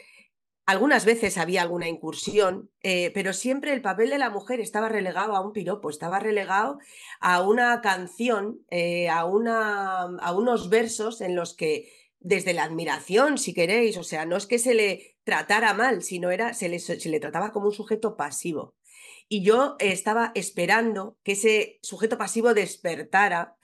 Algunas 0.71 1.05
veces 1.05 1.37
había 1.37 1.63
alguna 1.63 1.89
incursión, 1.89 2.71
eh, 2.85 3.11
pero 3.13 3.33
siempre 3.33 3.73
el 3.73 3.83
papel 3.83 4.09
de 4.09 4.19
la 4.19 4.31
mujer 4.31 4.61
estaba 4.61 4.89
relegado 4.89 5.35
a 5.35 5.41
un 5.41 5.53
piropo, 5.53 5.91
estaba 5.91 6.21
relegado 6.21 6.79
a 7.19 7.43
una 7.43 7.81
canción, 7.81 8.61
eh, 8.71 9.09
a, 9.09 9.25
una, 9.25 10.03
a 10.03 10.33
unos 10.33 10.69
versos 10.71 11.23
en 11.23 11.35
los 11.35 11.57
que 11.57 11.91
desde 12.21 12.55
la 12.55 12.63
admiración, 12.63 13.37
si 13.37 13.53
queréis, 13.53 13.97
o 13.97 14.05
sea, 14.05 14.27
no 14.27 14.37
es 14.37 14.47
que 14.47 14.61
se 14.61 14.75
le 14.75 15.17
tratara 15.25 15.75
mal, 15.75 16.03
sino 16.05 16.31
era, 16.31 16.55
se 16.55 16.69
le, 16.69 16.79
se 16.79 17.09
le 17.09 17.19
trataba 17.19 17.51
como 17.51 17.67
un 17.67 17.73
sujeto 17.73 18.17
pasivo. 18.17 18.77
Y 19.29 19.43
yo 19.43 19.75
estaba 19.81 20.31
esperando 20.37 21.19
que 21.25 21.33
ese 21.33 21.81
sujeto 21.83 22.17
pasivo 22.17 22.55
despertara 22.55 23.57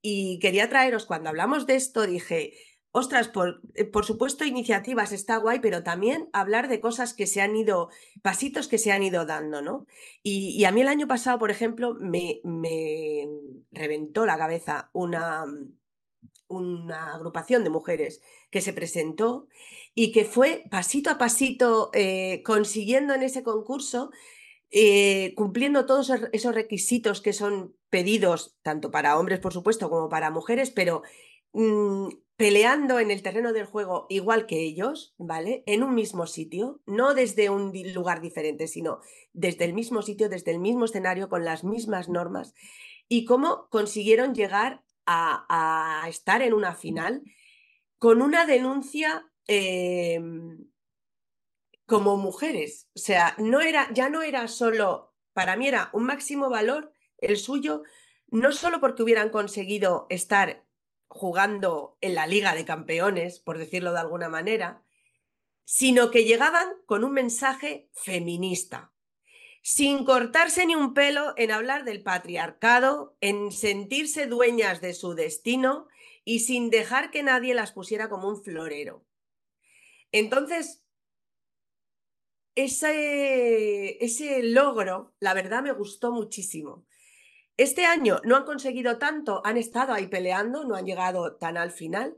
y 0.00 0.38
quería 0.38 0.68
traeros, 0.68 1.06
cuando 1.06 1.28
hablamos 1.28 1.66
de 1.66 1.74
esto, 1.74 2.06
dije, 2.06 2.54
ostras, 2.92 3.32
eh, 3.74 3.84
por, 3.84 4.04
supuesto, 4.04 4.44
iniciativas 4.44 5.12
está 5.12 5.38
guay, 5.38 5.60
pero 5.60 5.82
también 5.82 6.28
hablar 6.32 6.68
de 6.68 6.80
cosas 6.80 7.14
que 7.14 7.26
se 7.26 7.40
han 7.40 7.56
ido, 7.56 7.88
pasitos 8.22 8.68
que 8.68 8.78
se 8.78 8.92
han 8.92 9.02
ido 9.02 9.26
dando, 9.26 9.62
¿no? 9.62 9.86
Y, 10.22 10.64
a 10.64 10.70
mí 10.72 10.82
el 10.82 10.88
año 10.88 11.08
pasado, 11.08 11.38
por 11.38 11.50
ejemplo, 11.50 11.94
me, 11.98 12.40
me 12.44 13.26
reventó 13.72 14.26
la 14.26 14.38
cabeza 14.38 14.90
una, 14.92 15.44
una 16.48 17.14
agrupación 17.14 17.64
de 17.64 17.70
mujeres 17.70 18.20
que 18.50 18.60
se 18.60 18.72
presentó 18.72 19.48
y 19.94 20.12
que 20.12 20.24
fue 20.24 20.64
pasito 20.70 21.10
a 21.10 21.18
pasito 21.18 21.90
eh, 21.94 22.42
consiguiendo 22.44 23.14
en 23.14 23.22
ese 23.22 23.42
concurso, 23.42 24.10
eh, 24.70 25.34
cumpliendo 25.34 25.86
todos 25.86 26.12
esos 26.32 26.54
requisitos 26.54 27.20
que 27.20 27.32
son 27.32 27.74
pedidos 27.90 28.56
tanto 28.62 28.90
para 28.90 29.18
hombres, 29.18 29.40
por 29.40 29.52
supuesto, 29.52 29.90
como 29.90 30.08
para 30.08 30.30
mujeres, 30.30 30.70
pero 30.70 31.02
mm, 31.52 32.08
peleando 32.36 32.98
en 32.98 33.10
el 33.10 33.22
terreno 33.22 33.52
del 33.52 33.66
juego 33.66 34.06
igual 34.08 34.46
que 34.46 34.60
ellos, 34.60 35.14
¿vale? 35.16 35.62
En 35.66 35.82
un 35.82 35.94
mismo 35.94 36.26
sitio, 36.26 36.80
no 36.86 37.14
desde 37.14 37.50
un 37.50 37.72
lugar 37.94 38.20
diferente, 38.20 38.66
sino 38.66 39.00
desde 39.32 39.64
el 39.64 39.74
mismo 39.74 40.02
sitio, 40.02 40.28
desde 40.28 40.50
el 40.50 40.58
mismo 40.58 40.86
escenario, 40.86 41.28
con 41.28 41.44
las 41.44 41.62
mismas 41.62 42.08
normas, 42.08 42.54
y 43.08 43.26
cómo 43.26 43.68
consiguieron 43.70 44.34
llegar 44.34 44.82
a, 45.06 46.04
estar 46.08 46.42
en 46.42 46.52
una 46.52 46.74
final 46.74 47.22
con 47.98 48.22
una 48.22 48.46
denuncia 48.46 49.30
em, 49.46 50.66
como 51.86 52.16
mujeres. 52.16 52.88
O 52.94 52.98
sea, 52.98 53.36
no 53.38 53.60
era, 53.60 53.88
ya 53.92 54.08
no 54.08 54.22
era 54.22 54.48
solo, 54.48 55.14
para 55.32 55.56
mí 55.56 55.68
era 55.68 55.90
un 55.92 56.04
máximo 56.04 56.50
valor 56.50 56.92
el 57.18 57.36
suyo, 57.36 57.82
no 58.28 58.50
solo 58.50 58.80
porque 58.80 59.02
hubieran 59.02 59.30
conseguido 59.30 60.06
estar 60.08 60.64
jugando 61.14 61.98
en 62.00 62.14
la 62.14 62.26
Liga 62.26 62.54
de 62.54 62.64
Campeones, 62.64 63.38
por 63.38 63.58
decirlo 63.58 63.92
de 63.92 64.00
alguna 64.00 64.30
manera, 64.30 64.82
sino 65.64 66.10
que 66.10 66.24
llegaban 66.24 66.68
con 66.86 67.04
un 67.04 67.12
mensaje 67.12 67.90
feminista, 67.92 68.92
sin 69.62 70.04
cortarse 70.04 70.64
ni 70.64 70.74
un 70.74 70.94
pelo 70.94 71.34
en 71.36 71.50
hablar 71.50 71.84
del 71.84 72.02
patriarcado, 72.02 73.16
en 73.20 73.52
sentirse 73.52 74.26
dueñas 74.26 74.80
de 74.80 74.94
su 74.94 75.14
destino 75.14 75.86
y 76.24 76.40
sin 76.40 76.70
dejar 76.70 77.10
que 77.10 77.22
nadie 77.22 77.54
las 77.54 77.72
pusiera 77.72 78.08
como 78.08 78.28
un 78.28 78.42
florero. 78.42 79.04
Entonces, 80.12 80.82
ese, 82.54 84.02
ese 84.04 84.42
logro, 84.42 85.14
la 85.20 85.34
verdad, 85.34 85.62
me 85.62 85.72
gustó 85.72 86.10
muchísimo. 86.10 86.86
Este 87.56 87.84
año 87.84 88.20
no 88.24 88.36
han 88.36 88.44
conseguido 88.44 88.98
tanto, 88.98 89.42
han 89.44 89.56
estado 89.56 89.92
ahí 89.92 90.06
peleando, 90.06 90.64
no 90.64 90.74
han 90.74 90.86
llegado 90.86 91.36
tan 91.36 91.56
al 91.56 91.70
final, 91.70 92.16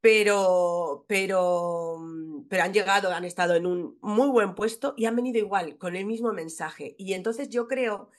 pero, 0.00 1.04
pero, 1.08 1.98
mm, 1.98 2.48
pero 2.48 2.62
han 2.62 2.72
llegado, 2.72 3.12
han 3.12 3.24
estado 3.24 3.54
en 3.54 3.66
un 3.66 3.98
muy 4.00 4.28
buen 4.28 4.54
puesto 4.54 4.94
y 4.96 5.06
han 5.06 5.16
venido 5.16 5.38
igual, 5.38 5.76
con 5.78 5.96
el 5.96 6.06
mismo 6.06 6.32
mensaje. 6.32 6.94
Y 6.98 7.14
entonces 7.14 7.48
yo 7.50 7.68
creo 7.68 8.10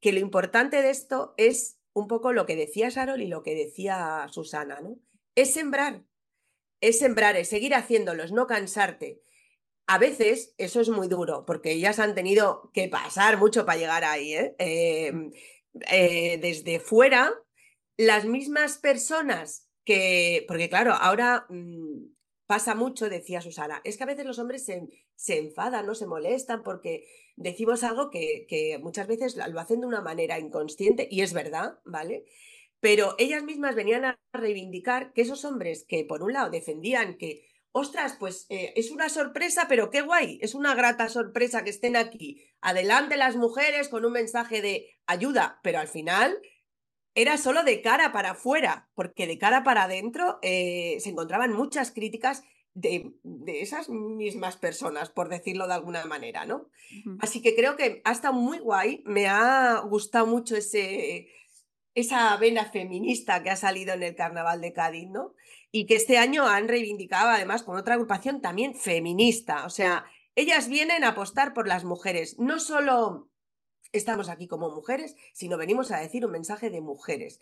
que 0.00 0.12
lo 0.12 0.20
importante 0.20 0.82
de 0.82 0.90
esto 0.90 1.34
es 1.36 1.78
un 1.92 2.08
poco 2.08 2.32
lo 2.32 2.46
que 2.46 2.56
decía 2.56 2.90
Sarol 2.90 3.22
y 3.22 3.28
lo 3.28 3.42
que 3.42 3.54
decía 3.54 4.26
Susana, 4.30 4.80
¿no? 4.80 4.98
Es 5.34 5.52
sembrar, 5.54 6.02
es 6.80 6.98
sembrar, 6.98 7.36
es 7.36 7.48
seguir 7.48 7.74
haciéndolos, 7.74 8.32
no 8.32 8.46
cansarte. 8.46 9.22
A 9.86 9.98
veces 9.98 10.54
eso 10.58 10.80
es 10.80 10.88
muy 10.88 11.08
duro, 11.08 11.44
porque 11.46 11.72
ellas 11.72 11.98
han 11.98 12.14
tenido 12.14 12.70
que 12.72 12.88
pasar 12.88 13.38
mucho 13.38 13.66
para 13.66 13.78
llegar 13.78 14.04
ahí. 14.04 14.34
¿eh? 14.34 14.54
Em, 14.58 15.32
eh, 15.90 16.38
desde 16.38 16.80
fuera, 16.80 17.32
las 17.96 18.24
mismas 18.24 18.78
personas 18.78 19.68
que, 19.84 20.44
porque 20.48 20.68
claro, 20.68 20.92
ahora 20.92 21.46
mm, 21.48 22.12
pasa 22.46 22.74
mucho, 22.74 23.08
decía 23.08 23.40
Susana, 23.40 23.80
es 23.84 23.96
que 23.96 24.04
a 24.04 24.06
veces 24.06 24.26
los 24.26 24.38
hombres 24.38 24.64
se, 24.64 24.88
se 25.14 25.38
enfadan, 25.38 25.86
no 25.86 25.94
se 25.94 26.06
molestan 26.06 26.62
porque 26.62 27.06
decimos 27.36 27.84
algo 27.84 28.10
que, 28.10 28.46
que 28.48 28.78
muchas 28.78 29.06
veces 29.06 29.36
lo 29.36 29.60
hacen 29.60 29.80
de 29.80 29.86
una 29.86 30.00
manera 30.00 30.38
inconsciente 30.38 31.08
y 31.10 31.22
es 31.22 31.32
verdad, 31.32 31.78
¿vale? 31.84 32.24
Pero 32.80 33.14
ellas 33.18 33.42
mismas 33.44 33.74
venían 33.74 34.04
a 34.04 34.18
reivindicar 34.32 35.12
que 35.12 35.22
esos 35.22 35.44
hombres 35.44 35.84
que 35.84 36.04
por 36.04 36.22
un 36.22 36.32
lado 36.32 36.50
defendían 36.50 37.18
que 37.18 37.49
ostras, 37.72 38.16
pues 38.18 38.46
eh, 38.48 38.72
es 38.76 38.90
una 38.90 39.08
sorpresa, 39.08 39.66
pero 39.68 39.90
qué 39.90 40.02
guay, 40.02 40.38
es 40.42 40.54
una 40.54 40.74
grata 40.74 41.08
sorpresa 41.08 41.64
que 41.64 41.70
estén 41.70 41.96
aquí. 41.96 42.44
Adelante 42.60 43.16
las 43.16 43.36
mujeres 43.36 43.88
con 43.88 44.04
un 44.04 44.12
mensaje 44.12 44.60
de 44.62 44.98
ayuda, 45.06 45.60
pero 45.62 45.78
al 45.78 45.88
final 45.88 46.40
era 47.14 47.38
solo 47.38 47.64
de 47.64 47.82
cara 47.82 48.12
para 48.12 48.32
afuera, 48.32 48.88
porque 48.94 49.26
de 49.26 49.38
cara 49.38 49.64
para 49.64 49.84
adentro 49.84 50.38
eh, 50.42 50.96
se 51.00 51.10
encontraban 51.10 51.52
muchas 51.52 51.90
críticas 51.90 52.42
de, 52.74 53.12
de, 53.24 53.62
esas 53.62 53.88
mismas 53.88 54.56
personas, 54.56 55.10
por 55.10 55.28
decirlo 55.28 55.66
de 55.66 55.74
alguna 55.74 56.04
manera, 56.04 56.46
¿no? 56.46 56.68
Así 57.18 57.42
que 57.42 57.56
creo 57.56 57.76
que 57.76 58.00
ha 58.04 58.12
estado 58.12 58.34
muy 58.34 58.58
guay, 58.58 59.02
me 59.06 59.26
ha 59.26 59.80
gustado 59.80 60.26
mucho 60.26 60.56
ese, 60.56 61.28
esa 61.94 62.36
vena 62.36 62.70
feminista 62.70 63.42
que 63.42 63.50
ha 63.50 63.56
salido 63.56 63.94
en 63.94 64.04
el 64.04 64.14
Carnaval 64.14 64.60
de 64.60 64.72
Cádiz, 64.72 65.08
¿no? 65.10 65.34
Y 65.72 65.86
que 65.86 65.96
este 65.96 66.18
año 66.18 66.46
han 66.46 66.68
reivindicado 66.68 67.30
además 67.30 67.62
con 67.62 67.76
otra 67.76 67.94
agrupación 67.94 68.40
también 68.40 68.74
feminista. 68.74 69.64
O 69.64 69.70
sea, 69.70 70.04
ellas 70.34 70.68
vienen 70.68 71.04
a 71.04 71.08
apostar 71.08 71.54
por 71.54 71.68
las 71.68 71.84
mujeres. 71.84 72.38
No 72.38 72.58
solo 72.58 73.30
estamos 73.92 74.28
aquí 74.28 74.46
como 74.46 74.70
mujeres, 74.70 75.16
sino 75.32 75.56
venimos 75.56 75.90
a 75.90 75.98
decir 75.98 76.24
un 76.24 76.32
mensaje 76.32 76.70
de 76.70 76.80
mujeres. 76.80 77.40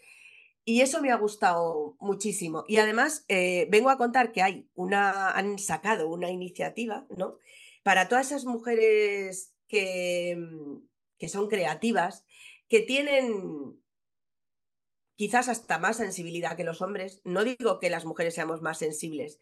Y 0.64 0.82
eso 0.82 1.00
me 1.00 1.10
ha 1.10 1.16
gustado 1.16 1.96
muchísimo. 2.00 2.64
Y 2.68 2.76
además 2.76 3.24
eh, 3.28 3.66
vengo 3.70 3.88
a 3.90 3.96
contar 3.96 4.32
que 4.32 4.42
hay 4.42 4.68
una, 4.74 5.30
han 5.30 5.58
sacado 5.58 6.08
una 6.08 6.30
iniciativa, 6.30 7.06
¿no? 7.16 7.38
Para 7.82 8.08
todas 8.08 8.26
esas 8.26 8.44
mujeres 8.44 9.54
que, 9.66 10.38
que 11.18 11.28
son 11.28 11.48
creativas, 11.48 12.26
que 12.68 12.80
tienen 12.80 13.77
quizás 15.18 15.48
hasta 15.48 15.78
más 15.78 15.96
sensibilidad 15.96 16.56
que 16.56 16.62
los 16.62 16.80
hombres. 16.80 17.20
No 17.24 17.42
digo 17.42 17.80
que 17.80 17.90
las 17.90 18.04
mujeres 18.04 18.34
seamos 18.34 18.62
más 18.62 18.78
sensibles, 18.78 19.40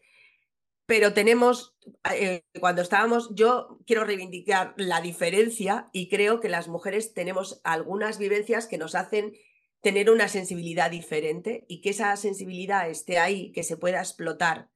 pero 0.87 1.13
tenemos, 1.13 1.77
eh, 2.15 2.41
cuando 2.59 2.81
estábamos, 2.81 3.29
yo 3.35 3.77
quiero 3.85 4.03
reivindicar 4.03 4.73
la 4.77 5.01
diferencia 5.01 5.89
y 5.93 6.09
creo 6.09 6.39
que 6.39 6.49
las 6.49 6.67
mujeres 6.67 7.13
tenemos 7.13 7.61
algunas 7.63 8.17
vivencias 8.17 8.65
que 8.65 8.79
nos 8.79 8.95
hacen 8.95 9.33
tener 9.81 10.09
una 10.09 10.27
sensibilidad 10.29 10.89
diferente 10.89 11.65
y 11.67 11.81
que 11.81 11.91
esa 11.91 12.15
sensibilidad 12.15 12.89
esté 12.89 13.19
ahí, 13.19 13.51
que 13.51 13.61
se 13.63 13.77
pueda 13.77 13.99
explotar, 13.99 14.69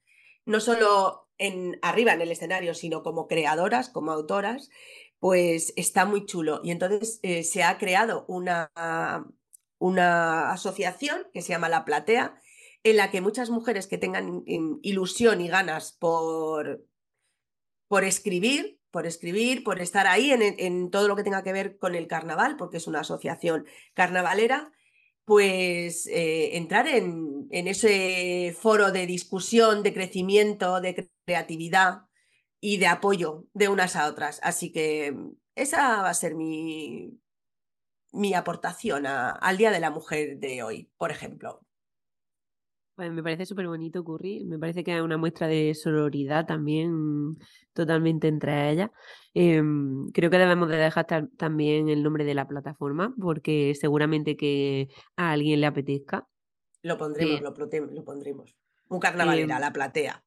no 0.45 0.59
solo 0.59 1.29
en 1.39 1.79
arriba 1.81 2.13
en 2.13 2.21
el 2.21 2.31
escenario, 2.31 2.75
sino 2.75 3.01
como 3.01 3.27
creadoras, 3.27 3.89
como 3.89 4.11
autoras, 4.11 4.69
pues 5.17 5.73
está 5.77 6.05
muy 6.05 6.27
chulo. 6.27 6.61
Y 6.63 6.69
entonces 6.69 7.19
eh, 7.23 7.43
se 7.43 7.63
ha 7.63 7.79
creado 7.79 8.25
una, 8.27 8.69
una 9.81 10.51
asociación 10.51 11.27
que 11.33 11.41
se 11.41 11.49
llama 11.49 11.67
La 11.67 11.85
Platea, 11.85 12.39
en 12.83 12.97
la 12.97 13.09
que 13.09 13.19
muchas 13.19 13.49
mujeres 13.49 13.87
que 13.87 13.97
tengan 13.97 14.43
ilusión 14.45 15.41
y 15.41 15.47
ganas 15.47 15.91
por, 15.91 16.85
por 17.87 18.03
escribir, 18.03 18.79
por 18.91 19.07
escribir, 19.07 19.63
por 19.63 19.81
estar 19.81 20.05
ahí 20.05 20.31
en, 20.31 20.91
todo 20.91 21.07
lo 21.07 21.15
que 21.15 21.23
tenga 21.23 21.43
que 21.43 21.51
ver 21.51 21.79
con 21.79 21.95
el 21.95 22.07
carnaval, 22.07 22.57
porque 22.57 22.77
es 22.77 22.85
una 22.85 22.99
asociación 22.99 23.65
carnavalera, 23.95 24.71
pues 25.25 26.05
eh, 26.07 26.57
entrar 26.57 26.87
en, 26.87 27.47
en, 27.49 27.67
ese 27.67 28.55
foro 28.59 28.91
de 28.91 29.07
discusión, 29.07 29.81
de 29.81 29.93
crecimiento, 29.93 30.79
de 30.79 31.09
creatividad 31.25 32.03
y 32.59 32.77
de 32.77 32.87
apoyo 32.87 33.47
de 33.53 33.67
unas 33.67 33.95
a 33.95 34.07
otras. 34.07 34.39
Así 34.43 34.71
que 34.71 35.15
esa 35.55 36.03
va 36.03 36.09
a 36.09 36.13
ser 36.13 36.35
mi, 36.35 37.20
mi 38.11 38.33
aportación 38.33 39.05
al 39.05 39.57
Día 39.57 39.71
de 39.71 39.79
la 39.79 39.91
Mujer 39.91 40.37
de 40.37 40.63
hoy, 40.63 40.89
por 40.97 41.11
ejemplo. 41.11 41.61
Pues 42.95 43.11
me 43.11 43.23
parece 43.23 43.45
súper 43.45 43.67
bonito, 43.67 44.03
Curry. 44.03 44.45
Me 44.45 44.59
parece 44.59 44.83
que 44.83 44.95
es 44.95 45.01
una 45.01 45.17
muestra 45.17 45.47
de 45.47 45.73
sororidad 45.73 46.45
también 46.45 47.37
totalmente 47.73 48.27
entre 48.27 48.69
ellas. 48.69 48.91
Em, 49.33 50.09
creo 50.11 50.29
que 50.29 50.37
debemos 50.37 50.69
de 50.69 50.77
dejar 50.77 51.07
también 51.37 51.89
el 51.89 52.03
nombre 52.03 52.25
de 52.25 52.33
la 52.33 52.47
plataforma 52.47 53.15
porque 53.19 53.73
seguramente 53.79 54.35
que 54.35 54.89
a 55.15 55.31
alguien 55.31 55.61
le 55.61 55.67
apetezca. 55.67 56.27
Lo 56.83 56.97
pondremos, 56.97 57.39
eh, 57.39 57.43
lo, 57.91 58.03
pondremos. 58.03 58.55
Un 58.89 58.99
carnavalera, 58.99 59.55
em, 59.55 59.61
la 59.61 59.73
platea. 59.73 60.23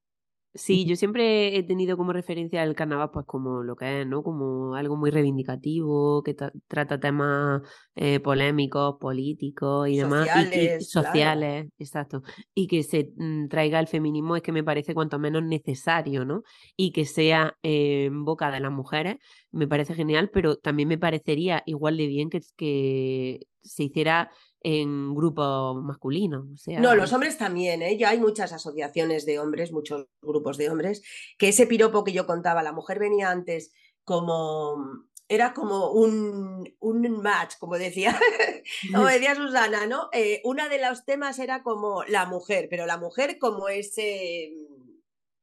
Sí, 0.57 0.85
yo 0.85 0.95
siempre 0.95 1.57
he 1.57 1.65
tenido 1.65 1.97
como 1.97 2.13
referencia 2.13 2.63
al 2.63 2.77
carnaval, 2.77 3.11
pues 3.13 3.27
como 3.27 3.65
lo 3.65 3.75
que 3.75 4.03
es, 4.03 4.07
¿no? 4.07 4.23
Como 4.23 4.77
algo 4.77 4.97
muy 4.97 5.11
reivindicativo, 5.11 6.23
que 6.23 6.37
trata 6.69 7.01
temas 7.01 7.63
eh, 7.97 8.21
polémicos, 8.21 8.97
políticos 9.01 9.89
y 9.89 9.97
demás. 9.97 10.29
Sociales. 10.29 10.83
Y, 10.83 10.85
sociales, 10.85 11.67
exacto. 11.77 12.23
Y 12.55 12.69
que 12.69 12.85
se 12.85 13.13
mm, 13.17 13.49
traiga 13.49 13.81
el 13.81 13.89
feminismo 13.89 14.37
es 14.37 14.43
que 14.43 14.53
me 14.53 14.63
parece 14.63 14.95
cuanto 14.95 15.19
menos 15.19 15.43
necesario, 15.43 16.25
¿no? 16.25 16.45
Y 16.77 16.93
que 16.93 17.05
sea 17.05 17.57
en 17.63 18.25
boca 18.25 18.53
de 18.53 18.61
las 18.61 18.71
mujeres, 18.71 19.17
me 19.51 19.67
parece 19.67 19.95
genial, 19.95 20.31
pero 20.33 20.57
también 20.57 20.89
me 20.89 20.99
parecería 20.99 21.65
igual 21.67 21.97
de 21.97 22.07
bien 22.07 22.31
que, 22.31 22.43
que 22.57 23.49
se 23.61 23.85
hiciera 23.85 24.31
en 24.65 25.15
grupos 25.15 25.77
masculinos. 25.83 26.47
No, 26.67 26.95
los 26.95 27.13
hombres 27.13 27.37
también, 27.37 27.83
¿eh? 27.83 27.99
Ya 27.99 28.09
hay 28.09 28.19
muchas 28.19 28.51
asociaciones 28.53 29.27
de 29.27 29.39
hombres, 29.39 29.73
muchos 29.73 30.07
grupos 30.23 30.57
de 30.57 30.71
hombres, 30.71 31.03
que 31.39 31.49
ese 31.49 31.67
piropo 31.67 32.03
que 32.03 32.15
yo 32.15 32.27
contaba, 32.27 32.63
la 32.63 32.73
mujer 32.73 32.99
venía 32.99 33.31
antes 33.31 33.73
como 34.05 35.07
era 35.29 35.53
como 35.55 35.91
un, 35.91 36.75
un 36.81 37.23
match, 37.23 37.55
como 37.59 37.77
decía, 37.77 38.19
como 38.93 39.07
decía 39.07 39.35
Susana, 39.35 39.87
¿no? 39.87 40.09
Eh, 40.13 40.41
una 40.45 40.69
de 40.69 40.81
los 40.81 41.05
temas 41.05 41.39
era 41.39 41.63
como 41.63 42.03
la 42.05 42.25
mujer, 42.25 42.69
pero 42.71 42.87
la 42.87 42.97
mujer 42.97 43.39
como 43.39 43.69
ese 43.69 44.51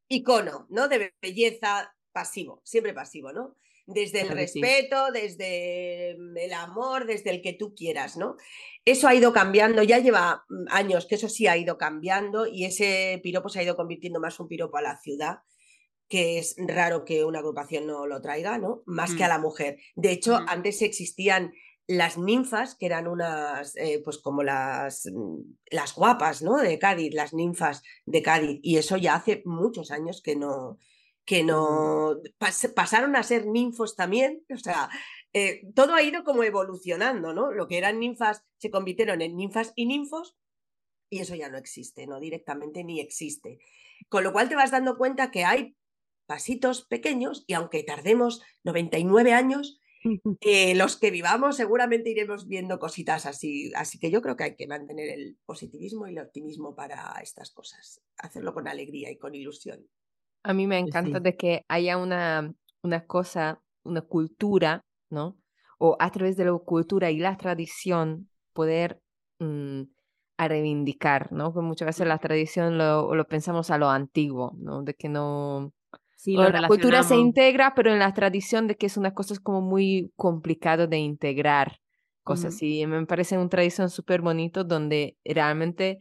icono, 0.08 0.66
¿no? 0.70 0.88
De 0.88 1.14
belleza 1.22 1.96
pasivo, 2.12 2.62
siempre 2.64 2.94
pasivo, 2.94 3.32
¿no? 3.32 3.56
Desde 3.86 4.22
el 4.22 4.30
respeto, 4.30 5.12
desde 5.12 6.16
mm, 6.18 6.38
el 6.38 6.54
amor, 6.54 7.06
desde 7.06 7.32
el 7.32 7.42
que 7.42 7.54
tú 7.54 7.74
quieras, 7.76 8.18
¿no? 8.18 8.36
Eso 8.86 9.08
ha 9.08 9.16
ido 9.16 9.34
cambiando, 9.34 9.84
ya 9.84 10.00
lleva 10.00 10.46
mm, 10.50 10.66
años 10.70 11.06
que 11.06 11.16
eso 11.16 11.30
sí 11.30 11.48
ha 11.48 11.58
ido 11.58 11.78
cambiando 11.78 12.48
y 12.48 12.66
ese 12.66 13.20
piropo 13.24 13.50
se 13.50 13.60
ha 13.60 13.64
ido 13.64 13.76
convirtiendo 13.76 14.20
más 14.20 14.40
un 14.40 14.48
piropo 14.48 14.78
a 14.78 14.82
la 14.82 14.98
ciudad, 14.98 15.40
que 16.08 16.40
es 16.40 16.56
raro 16.58 17.06
que 17.06 17.24
una 17.24 17.40
agrupación 17.40 17.88
no 17.88 18.06
lo 18.06 18.22
traiga, 18.22 18.58
¿no? 18.58 18.84
Más 18.86 19.14
que 19.14 19.24
a 19.24 19.28
mm. 19.28 19.30
la 19.30 19.38
mujer. 19.40 19.78
De 19.96 20.12
hecho, 20.12 20.40
antes 20.48 20.82
existían 20.82 21.54
las 21.88 22.18
ninfas, 22.18 22.76
que 22.76 22.86
eran 22.86 23.08
unas, 23.08 23.76
eh, 23.76 24.02
pues 24.04 24.18
como 24.18 24.44
las, 24.44 25.10
las 25.70 25.94
guapas, 25.96 26.42
¿no? 26.42 26.58
De 26.58 26.80
Cádiz, 26.80 27.14
las 27.14 27.34
ninfas 27.34 27.82
de 28.06 28.22
Cádiz, 28.22 28.60
y 28.62 28.78
eso 28.78 28.98
ya 28.98 29.16
hace 29.16 29.42
muchos 29.46 29.92
años 29.92 30.22
que 30.22 30.36
no, 30.36 30.80
que 31.26 31.44
no 31.44 32.18
pasaron 32.76 33.16
a 33.16 33.24
ser 33.24 33.46
ninfos 33.46 33.96
también, 33.96 34.44
o 34.54 34.58
sea, 34.58 34.90
eh, 35.34 35.62
todo 35.76 35.94
ha 35.94 36.02
ido 36.02 36.24
como 36.24 36.44
evolucionando, 36.44 37.34
¿no? 37.34 37.52
Lo 37.52 37.68
que 37.68 37.78
eran 37.78 38.00
ninfas 38.00 38.44
se 38.58 38.72
convirtieron 38.72 39.22
en 39.22 39.38
ninfas 39.38 39.72
y 39.76 39.86
ninfos 39.86 40.36
y 41.12 41.20
eso 41.20 41.36
ya 41.36 41.50
no 41.50 41.58
existe, 41.58 42.08
no 42.08 42.20
directamente 42.20 42.84
ni 42.84 43.00
existe. 43.00 43.60
Con 44.10 44.24
lo 44.24 44.32
cual 44.32 44.50
te 44.50 44.56
vas 44.56 44.72
dando 44.72 44.98
cuenta 44.98 45.30
que 45.30 45.44
hay 45.44 45.76
pasitos 46.26 46.86
pequeños 46.86 47.44
y 47.48 47.54
aunque 47.54 47.84
tardemos 47.84 48.42
99 48.64 49.34
años, 49.34 49.82
eh, 50.42 50.74
los 50.76 50.98
que 50.98 51.12
vivamos 51.12 51.58
seguramente 51.58 52.10
iremos 52.10 52.48
viendo 52.48 52.80
cositas 52.80 53.26
así. 53.26 53.72
Así 53.76 54.00
que 54.00 54.10
yo 54.10 54.22
creo 54.22 54.38
que 54.38 54.46
hay 54.46 54.56
que 54.56 54.68
mantener 54.68 55.10
el 55.10 55.38
positivismo 55.46 56.08
y 56.08 56.12
el 56.12 56.20
optimismo 56.20 56.76
para 56.76 57.14
estas 57.22 57.52
cosas, 57.52 58.02
hacerlo 58.18 58.54
con 58.54 58.70
alegría 58.70 59.12
y 59.12 59.18
con 59.18 59.36
ilusión. 59.36 59.86
A 60.44 60.54
mí 60.54 60.68
me 60.68 60.80
encanta 60.80 61.20
de 61.20 61.36
que 61.36 61.66
haya 61.68 61.98
una, 61.98 62.54
una 62.82 63.06
cosa, 63.06 63.62
una 63.84 64.02
cultura, 64.02 64.84
¿no? 65.10 65.38
O 65.78 65.98
a 66.00 66.10
través 66.12 66.38
de 66.38 66.46
la 66.46 66.58
cultura 66.58 67.12
y 67.12 67.20
la 67.20 67.38
tradición 67.38 68.30
poder 68.54 69.02
mm, 69.40 69.84
a 70.38 70.48
reivindicar, 70.48 71.32
¿no? 71.32 71.54
Que 71.54 71.62
muchas 71.62 71.86
veces 71.86 72.08
la 72.08 72.18
tradición 72.18 72.78
lo, 72.78 73.14
lo 73.14 73.28
pensamos 73.28 73.70
a 73.70 73.78
lo 73.78 73.90
antiguo, 73.90 74.54
¿no? 74.58 74.84
De 74.84 74.96
que 74.96 75.10
no... 75.10 75.74
Sí, 76.16 76.36
la 76.36 76.68
cultura 76.68 77.02
se 77.02 77.16
integra, 77.16 77.74
pero 77.76 77.92
en 77.92 78.00
la 78.00 78.14
tradición 78.14 78.68
de 78.68 78.76
que 78.76 78.86
es 78.86 78.98
una 78.98 79.14
cosa 79.14 79.34
es 79.34 79.40
como 79.40 79.62
muy 79.62 80.12
complicado 80.16 80.86
de 80.86 80.98
integrar 80.98 81.80
cosas. 82.24 82.56
Ujú. 82.56 82.66
Y 82.66 82.86
me 82.86 83.06
parece 83.08 83.38
una 83.38 83.50
tradición 83.50 83.90
súper 83.90 84.22
bonito 84.22 84.64
donde 84.64 85.18
realmente 85.26 86.00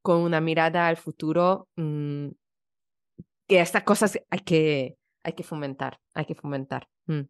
con 0.00 0.20
una 0.20 0.40
mirada 0.40 0.88
al 0.88 0.96
futuro, 0.96 1.68
mm, 1.76 2.28
que 3.48 3.60
estas 3.60 3.82
cosas 3.84 4.20
hay 4.30 4.40
que, 4.40 4.96
hay 5.24 5.32
que 5.32 5.42
fomentar, 5.42 5.98
hay 6.14 6.26
que 6.26 6.34
fomentar. 6.34 6.88
Mm. 7.06 7.22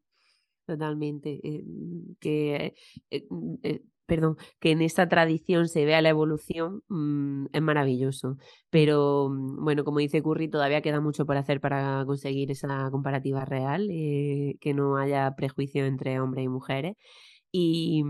Totalmente. 0.67 1.41
eh, 1.43 1.65
mm, 1.67 2.17
que, 2.21 2.75
eh, 3.11 3.27
mm, 3.31 3.55
eh, 3.63 3.83
perdón, 4.07 4.37
que 4.61 4.71
en 4.73 4.83
esta 4.83 5.09
tradición 5.09 5.69
se 5.69 5.85
vea 5.87 6.03
la 6.03 6.11
evolución 6.11 6.83
es 7.53 7.63
maravilloso. 7.63 8.37
Pero 8.71 9.31
bueno, 9.31 9.85
como 9.85 9.99
dice 10.01 10.23
Curry, 10.23 10.49
todavía 10.51 10.83
queda 10.83 11.01
mucho 11.01 11.27
por 11.27 11.37
hacer 11.37 11.61
para 11.61 12.05
conseguir 12.07 12.51
esa 12.51 12.91
comparativa 12.91 13.45
real, 13.45 13.89
que 13.89 14.75
no 14.75 14.97
haya 14.97 15.35
prejuicio 15.37 15.85
entre 15.87 16.21
hombres 16.21 16.45
y 16.47 16.49
mujeres. 16.49 16.97
Y 17.53 18.03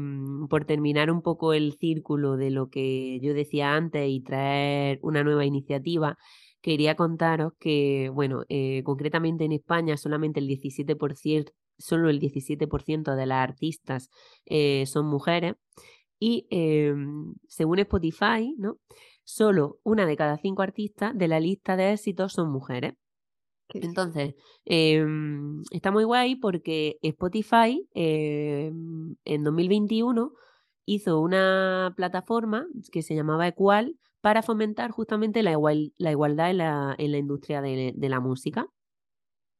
por 0.48 0.64
terminar 0.66 1.10
un 1.10 1.22
poco 1.22 1.52
el 1.52 1.74
círculo 1.74 2.36
de 2.36 2.50
lo 2.50 2.70
que 2.70 3.20
yo 3.20 3.34
decía 3.34 3.74
antes 3.74 4.08
y 4.08 4.20
traer 4.22 4.98
una 5.02 5.24
nueva 5.24 5.44
iniciativa, 5.46 6.16
quería 6.60 6.94
contaros 6.96 7.52
que, 7.58 8.10
bueno, 8.12 8.44
eh, 8.48 8.82
concretamente 8.84 9.44
en 9.44 9.52
España 9.52 9.96
solamente 9.96 10.40
el 10.40 10.48
17%, 10.48 11.52
solo 11.78 12.10
el 12.10 12.20
17% 12.20 13.14
de 13.14 13.26
las 13.26 13.48
artistas 13.48 14.10
eh, 14.46 14.84
son 14.86 15.06
mujeres 15.06 15.54
y 16.18 16.46
eh, 16.50 16.94
según 17.46 17.78
Spotify, 17.78 18.54
¿no? 18.58 18.78
Solo 19.24 19.78
una 19.84 20.06
de 20.06 20.16
cada 20.16 20.38
cinco 20.38 20.62
artistas 20.62 21.16
de 21.16 21.28
la 21.28 21.38
lista 21.38 21.76
de 21.76 21.92
éxitos 21.92 22.32
son 22.32 22.50
mujeres. 22.50 22.94
Entonces, 23.74 24.34
em, 24.64 25.62
está 25.70 25.90
muy 25.90 26.04
guay 26.04 26.36
porque 26.36 26.96
Spotify 27.02 27.86
em, 27.92 29.14
en 29.24 29.44
2021 29.44 30.32
hizo 30.86 31.20
una 31.20 31.92
plataforma 31.96 32.66
que 32.90 33.02
se 33.02 33.14
llamaba 33.14 33.46
Equal 33.46 33.98
para 34.20 34.42
fomentar 34.42 34.90
justamente 34.90 35.42
la, 35.42 35.52
igual- 35.52 35.92
la 35.98 36.10
igualdad 36.10 36.50
en 36.50 36.58
la, 36.58 36.94
en 36.98 37.12
la 37.12 37.18
industria 37.18 37.60
de, 37.62 37.92
de 37.96 38.08
la 38.08 38.20
música. 38.20 38.68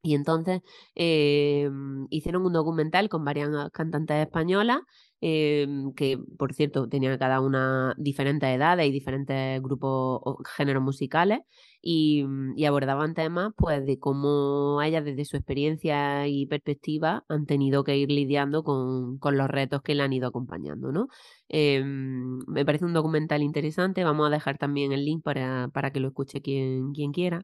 Y 0.08 0.14
entonces 0.14 0.60
em, 0.94 2.06
hicieron 2.10 2.44
un 2.46 2.52
documental 2.52 3.08
con 3.08 3.24
varias 3.24 3.50
cantantes 3.72 4.16
españolas, 4.18 4.80
em, 5.20 5.92
que 5.94 6.18
por 6.38 6.54
cierto 6.54 6.88
tenían 6.88 7.18
cada 7.18 7.40
una 7.40 7.94
diferentes 7.98 8.48
edades 8.48 8.86
y 8.86 8.92
diferentes 8.92 9.60
grupos 9.62 10.20
o 10.22 10.38
géneros 10.56 10.82
musicales, 10.82 11.40
y, 11.80 12.24
mm, 12.24 12.54
y 12.58 12.64
abordaban 12.64 13.14
temas 13.14 13.52
pues 13.56 13.84
de 13.86 13.98
cómo 13.98 14.80
ellas 14.82 15.04
desde 15.04 15.24
su 15.24 15.36
experiencia 15.36 16.26
y 16.28 16.46
perspectiva 16.46 17.24
han 17.28 17.46
tenido 17.46 17.84
que 17.84 17.96
ir 17.96 18.10
lidiando 18.10 18.62
con, 18.64 19.18
con 19.18 19.36
los 19.36 19.48
retos 19.48 19.82
que 19.82 19.94
le 19.94 20.02
han 20.02 20.12
ido 20.12 20.28
acompañando, 20.28 20.92
¿no? 20.92 21.08
Em, 21.48 22.38
me 22.46 22.64
parece 22.64 22.84
un 22.84 22.92
documental 22.92 23.42
interesante, 23.42 24.04
vamos 24.04 24.26
a 24.26 24.30
dejar 24.30 24.58
también 24.58 24.92
el 24.92 25.04
link 25.04 25.22
para, 25.22 25.68
para 25.72 25.90
que 25.92 26.00
lo 26.00 26.08
escuche 26.08 26.40
quien, 26.42 26.92
quien 26.92 27.12
quiera. 27.12 27.42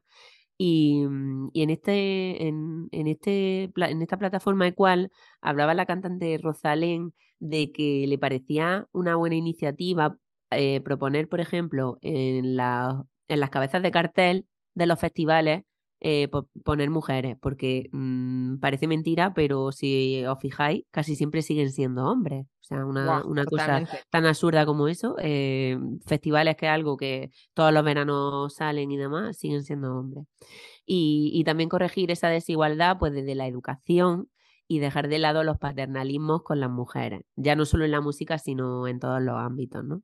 Y, 0.57 1.05
mm, 1.05 1.49
y 1.53 1.63
en 1.63 1.69
este, 1.69 2.47
en, 2.47 2.87
en 2.91 3.07
este, 3.07 3.71
en 3.75 4.01
esta 4.01 4.17
plataforma 4.17 4.67
Equal 4.67 5.11
hablaba 5.41 5.73
la 5.73 5.85
cantante 5.85 6.37
Rosalén 6.41 7.13
de 7.39 7.71
que 7.71 8.05
le 8.07 8.17
parecía 8.17 8.87
una 8.93 9.15
buena 9.15 9.35
iniciativa 9.35 10.17
eh, 10.51 10.79
proponer, 10.81 11.27
por 11.29 11.41
ejemplo, 11.41 11.97
en, 12.01 12.55
la- 12.55 13.05
en 13.27 13.39
las 13.39 13.49
cabezas 13.49 13.81
de 13.83 13.91
cartel 13.91 14.47
de 14.75 14.85
los 14.87 14.99
festivales 14.99 15.63
eh, 16.01 16.27
po- 16.27 16.49
poner 16.63 16.89
mujeres, 16.89 17.37
porque 17.41 17.89
mm, 17.91 18.57
parece 18.59 18.87
mentira, 18.87 19.33
pero 19.33 19.71
si 19.71 20.23
os 20.25 20.39
fijáis, 20.39 20.83
casi 20.91 21.15
siempre 21.15 21.41
siguen 21.41 21.71
siendo 21.71 22.05
hombres. 22.05 22.45
O 22.61 22.67
sea, 22.67 22.85
una, 22.85 23.23
una 23.25 23.45
cosa 23.45 23.83
tan 24.09 24.25
absurda 24.25 24.65
como 24.65 24.87
eso, 24.87 25.15
eh, 25.19 25.77
festivales 26.05 26.55
que 26.57 26.65
es 26.65 26.71
algo 26.71 26.97
que 26.97 27.31
todos 27.53 27.71
los 27.73 27.83
veranos 27.83 28.55
salen 28.55 28.91
y 28.91 28.97
demás, 28.97 29.37
siguen 29.37 29.63
siendo 29.63 29.95
hombres. 29.95 30.25
Y, 30.85 31.31
y 31.33 31.43
también 31.43 31.69
corregir 31.69 32.11
esa 32.11 32.29
desigualdad 32.29 32.97
pues 32.99 33.13
desde 33.13 33.35
la 33.35 33.47
educación 33.47 34.29
y 34.67 34.79
dejar 34.79 35.07
de 35.09 35.19
lado 35.19 35.43
los 35.43 35.57
paternalismos 35.59 36.43
con 36.43 36.59
las 36.59 36.69
mujeres, 36.71 37.21
ya 37.35 37.55
no 37.55 37.65
solo 37.65 37.85
en 37.85 37.91
la 37.91 38.01
música, 38.01 38.37
sino 38.39 38.87
en 38.87 38.99
todos 38.99 39.21
los 39.21 39.35
ámbitos, 39.37 39.83
¿no? 39.83 40.01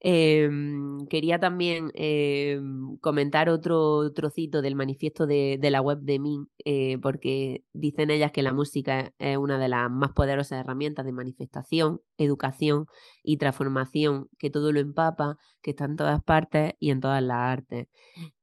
Em, 0.00 1.06
quería 1.08 1.38
también 1.38 1.90
em, 1.94 2.96
comentar 2.98 3.48
otro 3.48 4.12
trocito 4.12 4.62
del 4.62 4.76
manifiesto 4.76 5.26
de, 5.26 5.58
de 5.60 5.70
la 5.70 5.80
web 5.80 5.98
de 6.00 6.18
MIN, 6.18 6.48
eh, 6.64 6.98
porque 6.98 7.64
dicen 7.72 8.10
ellas 8.10 8.32
que 8.32 8.42
la 8.42 8.52
música 8.52 9.12
es 9.18 9.36
una 9.36 9.58
de 9.58 9.68
las 9.68 9.90
más 9.90 10.12
poderosas 10.12 10.60
herramientas 10.60 11.04
de 11.04 11.12
manifestación, 11.12 12.00
educación 12.18 12.86
y 13.22 13.38
transformación, 13.38 14.28
que 14.38 14.50
todo 14.50 14.72
lo 14.72 14.80
empapa, 14.80 15.36
que 15.62 15.70
está 15.70 15.84
en 15.86 15.96
todas 15.96 16.22
partes 16.22 16.74
y 16.78 16.90
en 16.90 17.00
todas 17.00 17.22
las 17.22 17.38
artes. 17.38 17.88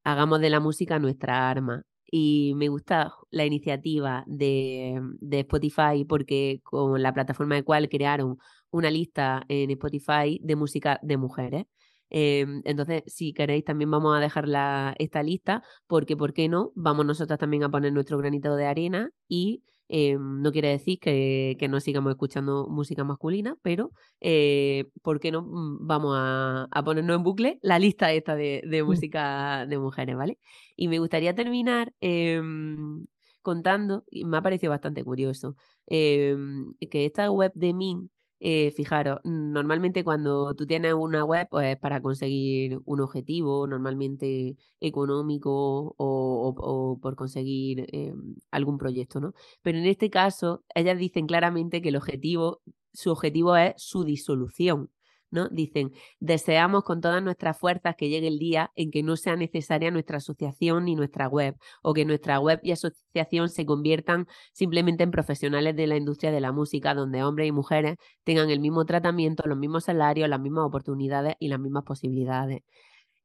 Hagamos 0.03 0.41
de 0.41 0.49
la 0.49 0.59
música 0.59 0.99
nuestra 0.99 1.49
arma. 1.49 1.83
Y 2.11 2.53
me 2.55 2.69
gusta 2.69 3.13
la 3.29 3.45
iniciativa 3.45 4.23
de, 4.25 4.99
de 5.19 5.41
Spotify 5.41 6.05
porque 6.07 6.59
con 6.63 7.03
la 7.03 7.13
plataforma 7.13 7.53
de 7.53 7.63
cual 7.63 7.87
crearon 7.87 8.39
una 8.71 8.91
lista 8.91 9.43
en 9.47 9.71
Spotify 9.71 10.39
de 10.41 10.55
música 10.55 10.99
de 11.03 11.17
mujeres. 11.17 11.65
Eh, 12.09 12.45
entonces, 12.65 13.03
si 13.07 13.33
queréis, 13.33 13.63
también 13.63 13.91
vamos 13.91 14.17
a 14.17 14.19
dejar 14.19 14.47
la, 14.47 14.95
esta 14.97 15.21
lista, 15.23 15.63
porque, 15.87 16.17
¿por 16.17 16.33
qué 16.33 16.49
no? 16.49 16.71
Vamos 16.75 17.05
nosotras 17.05 17.39
también 17.39 17.63
a 17.63 17.69
poner 17.69 17.93
nuestro 17.93 18.17
granito 18.17 18.55
de 18.55 18.65
arena 18.65 19.11
y 19.27 19.63
eh, 19.91 20.17
no 20.19 20.51
quiere 20.51 20.69
decir 20.69 20.99
que, 20.99 21.55
que 21.59 21.67
no 21.67 21.79
sigamos 21.79 22.11
escuchando 22.11 22.67
música 22.69 23.03
masculina, 23.03 23.57
pero 23.63 23.91
eh, 24.21 24.85
¿por 25.01 25.19
qué 25.19 25.31
no 25.31 25.41
mm, 25.41 25.87
vamos 25.87 26.15
a, 26.15 26.67
a 26.69 26.83
ponernos 26.83 27.15
en 27.17 27.23
bucle 27.23 27.59
la 27.63 27.79
lista 27.79 28.11
esta 28.13 28.35
de, 28.35 28.61
de 28.67 28.83
música 28.83 29.65
de 29.67 29.79
mujeres, 29.79 30.15
¿vale? 30.15 30.37
Y 30.75 30.89
me 30.89 30.99
gustaría 30.99 31.33
terminar 31.33 31.91
em, 32.01 33.07
contando, 33.41 34.03
y 34.11 34.25
me 34.25 34.37
ha 34.37 34.41
parecido 34.43 34.69
bastante 34.69 35.03
curioso, 35.03 35.55
em, 35.87 36.73
que 36.91 37.05
esta 37.05 37.31
web 37.31 37.51
de 37.55 37.73
Min 37.73 38.11
eh, 38.39 38.71
fijaros, 38.71 39.19
normalmente 39.23 40.03
cuando 40.03 40.53
tú 40.55 40.65
tienes 40.65 40.93
una 40.93 41.25
web, 41.25 41.47
pues 41.49 41.77
para 41.77 42.01
conseguir 42.01 42.79
un 42.85 43.01
objetivo, 43.01 43.67
normalmente 43.67 44.55
económico 44.79 45.95
o, 45.97 46.99
por 47.01 47.15
conseguir 47.15 47.87
eh, 47.91 48.13
algún 48.51 48.77
proyecto, 48.77 49.19
¿no? 49.19 49.33
Pero 49.61 49.77
en 49.77 49.85
este 49.85 50.09
caso, 50.09 50.63
ellas 50.73 50.97
dicen 50.97 51.27
claramente 51.27 51.81
que 51.81 51.89
el 51.89 51.97
objetivo, 51.97 52.61
su 52.93 53.11
objetivo 53.11 53.55
es 53.57 53.73
su 53.77 54.03
disolución, 54.03 54.89
¿no? 55.31 55.49
Dicen, 55.49 55.91
deseamos 56.19 56.83
con 56.83 57.01
todas 57.01 57.23
nuestras 57.23 57.57
fuerzas 57.57 57.95
que 57.95 58.09
llegue 58.09 58.27
el 58.27 58.39
día 58.39 58.71
en 58.75 58.91
que 58.91 59.03
no 59.03 59.15
sea 59.15 59.35
necesaria 59.35 59.91
nuestra 59.91 60.17
asociación 60.17 60.85
ni 60.85 60.95
nuestra 60.95 61.27
web, 61.27 61.55
o 61.81 61.93
que 61.93 62.05
nuestra 62.05 62.39
web 62.39 62.59
y 62.63 62.71
asociación 62.71 63.49
se 63.49 63.65
conviertan 63.65 64.27
simplemente 64.53 65.03
en 65.03 65.11
profesionales 65.11 65.75
de 65.75 65.87
la 65.87 65.97
industria 65.97 66.31
de 66.31 66.41
la 66.41 66.51
música, 66.51 66.93
donde 66.93 67.23
hombres 67.23 67.47
y 67.47 67.51
mujeres 67.51 67.97
tengan 68.23 68.49
el 68.49 68.59
mismo 68.59 68.85
tratamiento, 68.85 69.43
los 69.47 69.57
mismos 69.57 69.85
salarios, 69.85 70.29
las 70.29 70.39
mismas 70.39 70.65
oportunidades 70.65 71.35
y 71.39 71.49
las 71.49 71.59
mismas 71.59 71.83
posibilidades. 71.83 72.61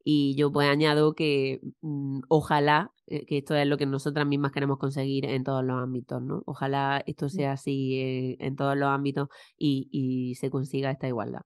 Y 0.05 0.37
yo 0.37 0.53
pues 0.53 0.69
añado 0.69 1.15
que 1.15 1.61
mm, 1.81 2.21
ojalá, 2.29 2.93
eh, 3.07 3.25
que 3.27 3.39
esto 3.39 3.55
es 3.57 3.67
lo 3.67 3.79
que 3.79 3.87
nosotras 3.87 4.27
mismas 4.27 4.53
queremos 4.53 4.79
conseguir 4.79 5.25
en 5.27 5.45
todos 5.45 5.65
los 5.65 5.83
ámbitos, 5.83 6.23
¿no? 6.23 6.43
Ojalá 6.47 7.03
esto 7.07 7.29
sea 7.31 7.53
así 7.53 7.95
eh, 8.01 8.37
en 8.41 8.57
todos 8.57 8.77
los 8.77 8.89
ámbitos 8.89 9.29
y, 9.59 9.89
y 9.91 10.35
se 10.37 10.51
consiga 10.51 10.91
esta 10.91 11.09
igualdad. 11.09 11.43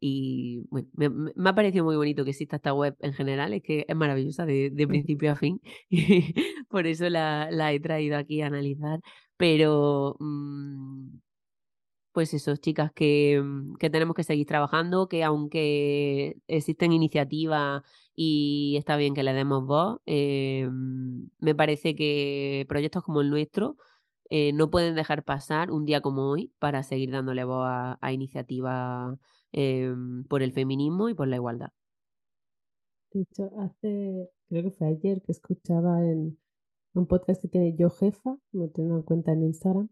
Y 0.00 0.62
bueno, 0.70 0.88
me, 0.94 1.50
ha 1.50 1.54
parecido 1.54 1.84
muy 1.84 1.96
bonito 1.96 2.24
que 2.24 2.30
exista 2.30 2.56
esta 2.56 2.72
web 2.72 2.96
en 3.00 3.12
general, 3.12 3.52
es 3.52 3.62
que 3.62 3.84
es 3.86 3.96
maravillosa 3.96 4.46
de, 4.46 4.70
de 4.70 4.88
principio 4.88 5.32
a 5.32 5.36
fin. 5.36 5.60
y 5.90 6.34
Por 6.68 6.86
eso 6.86 7.08
la, 7.10 7.50
la 7.50 7.72
he 7.72 7.80
traído 7.80 8.16
aquí 8.16 8.42
a 8.42 8.46
analizar. 8.46 9.00
Pero 9.36 10.16
mm, 10.20 11.18
pues 12.12 12.34
eso, 12.34 12.56
chicas, 12.56 12.92
que, 12.92 13.40
mm, 13.42 13.76
que 13.76 13.90
tenemos 13.90 14.14
que 14.16 14.24
seguir 14.24 14.46
trabajando, 14.46 15.08
que 15.08 15.24
aunque 15.24 16.36
existen 16.48 16.92
iniciativas 16.92 17.82
y 18.14 18.76
está 18.78 18.96
bien 18.96 19.14
que 19.14 19.22
le 19.22 19.32
demos 19.32 19.64
voz, 19.66 20.00
eh, 20.06 20.68
mm, 20.70 21.28
me 21.38 21.54
parece 21.54 21.94
que 21.94 22.66
proyectos 22.68 23.02
como 23.04 23.20
el 23.20 23.30
nuestro 23.30 23.76
eh, 24.30 24.52
no 24.52 24.70
pueden 24.70 24.94
dejar 24.94 25.24
pasar 25.24 25.70
un 25.70 25.84
día 25.86 26.00
como 26.00 26.30
hoy 26.30 26.52
para 26.58 26.82
seguir 26.82 27.10
dándole 27.10 27.44
voz 27.44 27.64
a, 27.66 27.98
a 28.00 28.12
iniciativas 28.12 29.18
eh, 29.52 29.94
por 30.28 30.42
el 30.42 30.52
feminismo 30.52 31.08
y 31.08 31.14
por 31.14 31.28
la 31.28 31.36
igualdad. 31.36 31.70
De 33.12 33.22
hecho, 33.22 33.50
hace, 33.58 34.30
creo 34.48 34.62
que 34.64 34.70
fue 34.70 34.86
ayer 34.88 35.20
que 35.22 35.32
escuchaba 35.32 36.04
en 36.04 36.38
un 36.94 37.06
podcast 37.06 37.40
que 37.42 37.48
tiene 37.48 37.76
Yo 37.76 37.90
Jefa, 37.90 38.36
no 38.52 38.68
tengo 38.70 38.94
una 38.94 39.02
cuenta 39.04 39.32
en 39.32 39.42
Instagram, 39.44 39.88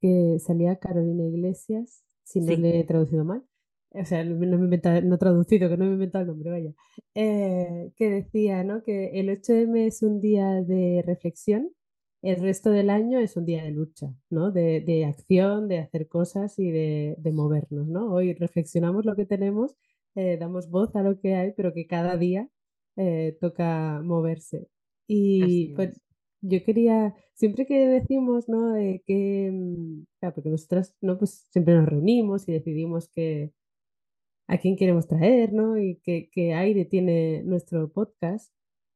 que 0.00 0.38
salía 0.38 0.76
Carolina 0.76 1.24
Iglesias, 1.24 2.04
si 2.24 2.40
no 2.40 2.54
Sí. 2.54 2.56
le 2.56 2.80
he 2.80 2.84
traducido 2.84 3.24
mal, 3.24 3.44
o 3.92 4.04
sea, 4.04 4.24
no, 4.24 4.36
me 4.36 4.46
he 4.46 4.50
inventado, 4.50 5.00
no 5.02 5.18
traducido, 5.18 5.68
que 5.68 5.76
no 5.76 5.84
me 5.84 5.90
he 5.90 5.94
inventado 5.94 6.22
el 6.22 6.28
nombre, 6.28 6.50
vaya, 6.50 6.74
eh, 7.14 7.92
que 7.96 8.10
decía, 8.10 8.62
¿no? 8.64 8.82
Que 8.84 9.18
el 9.20 9.28
8M 9.30 9.86
es 9.86 10.02
un 10.02 10.20
día 10.20 10.62
de 10.62 11.02
reflexión, 11.04 11.72
el 12.22 12.40
resto 12.40 12.70
del 12.70 12.90
año 12.90 13.18
es 13.18 13.36
un 13.36 13.46
día 13.46 13.64
de 13.64 13.70
lucha, 13.70 14.14
¿no? 14.30 14.50
De, 14.50 14.80
de 14.80 15.06
acción, 15.06 15.68
de 15.68 15.78
hacer 15.78 16.08
cosas 16.08 16.58
y 16.58 16.70
de, 16.70 17.16
de, 17.18 17.32
movernos, 17.32 17.88
¿no? 17.88 18.12
Hoy 18.12 18.34
reflexionamos 18.34 19.04
lo 19.06 19.16
que 19.16 19.26
tenemos, 19.26 19.76
eh, 20.14 20.36
damos 20.38 20.68
voz 20.70 20.94
a 20.96 21.02
lo 21.02 21.18
que 21.18 21.34
hay, 21.34 21.52
pero 21.56 21.72
que 21.72 21.86
cada 21.86 22.16
día 22.16 22.48
eh, 22.96 23.36
toca 23.40 24.00
moverse. 24.04 24.68
Y 25.06 25.74
pues 25.74 26.00
yo 26.42 26.62
quería, 26.64 27.14
siempre 27.34 27.66
que 27.66 27.86
decimos, 27.86 28.48
¿no? 28.48 28.74
que, 29.06 29.50
mm, 29.52 30.04
claro, 30.20 30.34
porque 30.34 30.50
nosotras, 30.50 30.94
¿no? 31.00 31.18
Pues 31.18 31.46
siempre 31.50 31.74
nos 31.74 31.86
reunimos 31.88 32.48
y 32.48 32.52
decidimos 32.52 33.08
que 33.08 33.52
a 34.46 34.58
quién 34.58 34.76
queremos 34.76 35.06
traer, 35.08 35.52
¿no? 35.52 35.78
Y 35.78 35.96
qué, 36.02 36.28
qué 36.32 36.54
aire 36.54 36.84
tiene 36.84 37.42
nuestro 37.44 37.90
podcast. 37.92 38.52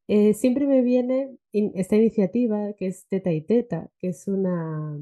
Eh, 0.07 0.35
siempre 0.35 0.67
me 0.67 0.83
viene 0.83 1.39
esta 1.53 1.97
iniciativa 1.97 2.75
que 2.75 2.89
es 2.89 3.07
Teta 3.09 3.33
y 3.33 3.41
Teta, 3.41 3.91
que 3.99 4.09
es 4.09 4.29
una, 4.29 4.99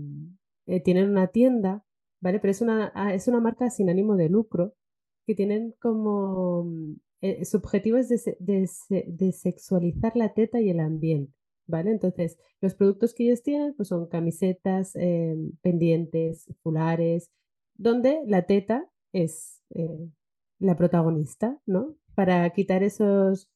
eh, 0.66 0.80
tienen 0.80 1.10
una 1.10 1.28
tienda, 1.28 1.84
¿vale? 2.20 2.38
Pero 2.38 2.52
es 2.52 2.60
una, 2.60 2.92
ah, 2.94 3.12
es 3.14 3.26
una 3.26 3.40
marca 3.40 3.68
sin 3.70 3.90
ánimo 3.90 4.16
de 4.16 4.28
lucro, 4.28 4.74
que 5.26 5.34
tienen 5.34 5.74
como, 5.80 6.64
mm, 6.64 6.94
eh, 7.22 7.44
su 7.44 7.56
objetivo 7.58 7.98
es 7.98 8.08
de, 8.08 8.24
la 10.14 10.34
teta 10.34 10.60
y 10.60 10.70
el 10.70 10.80
ambiente, 10.80 11.32
¿vale? 11.66 11.90
Entonces, 11.90 12.38
los 12.60 12.74
productos 12.74 13.14
que 13.14 13.24
ellos 13.24 13.42
tienen 13.42 13.74
pues 13.74 13.88
son 13.88 14.06
camisetas, 14.08 14.92
pendientes, 15.62 16.46
fulares, 16.62 17.30
donde 17.76 18.22
la 18.26 18.46
teta 18.46 18.88
es 19.12 19.62
la 20.58 20.76
protagonista, 20.76 21.60
¿no? 21.66 21.96
Para 22.14 22.48
quitar 22.50 22.82
esos, 22.82 23.50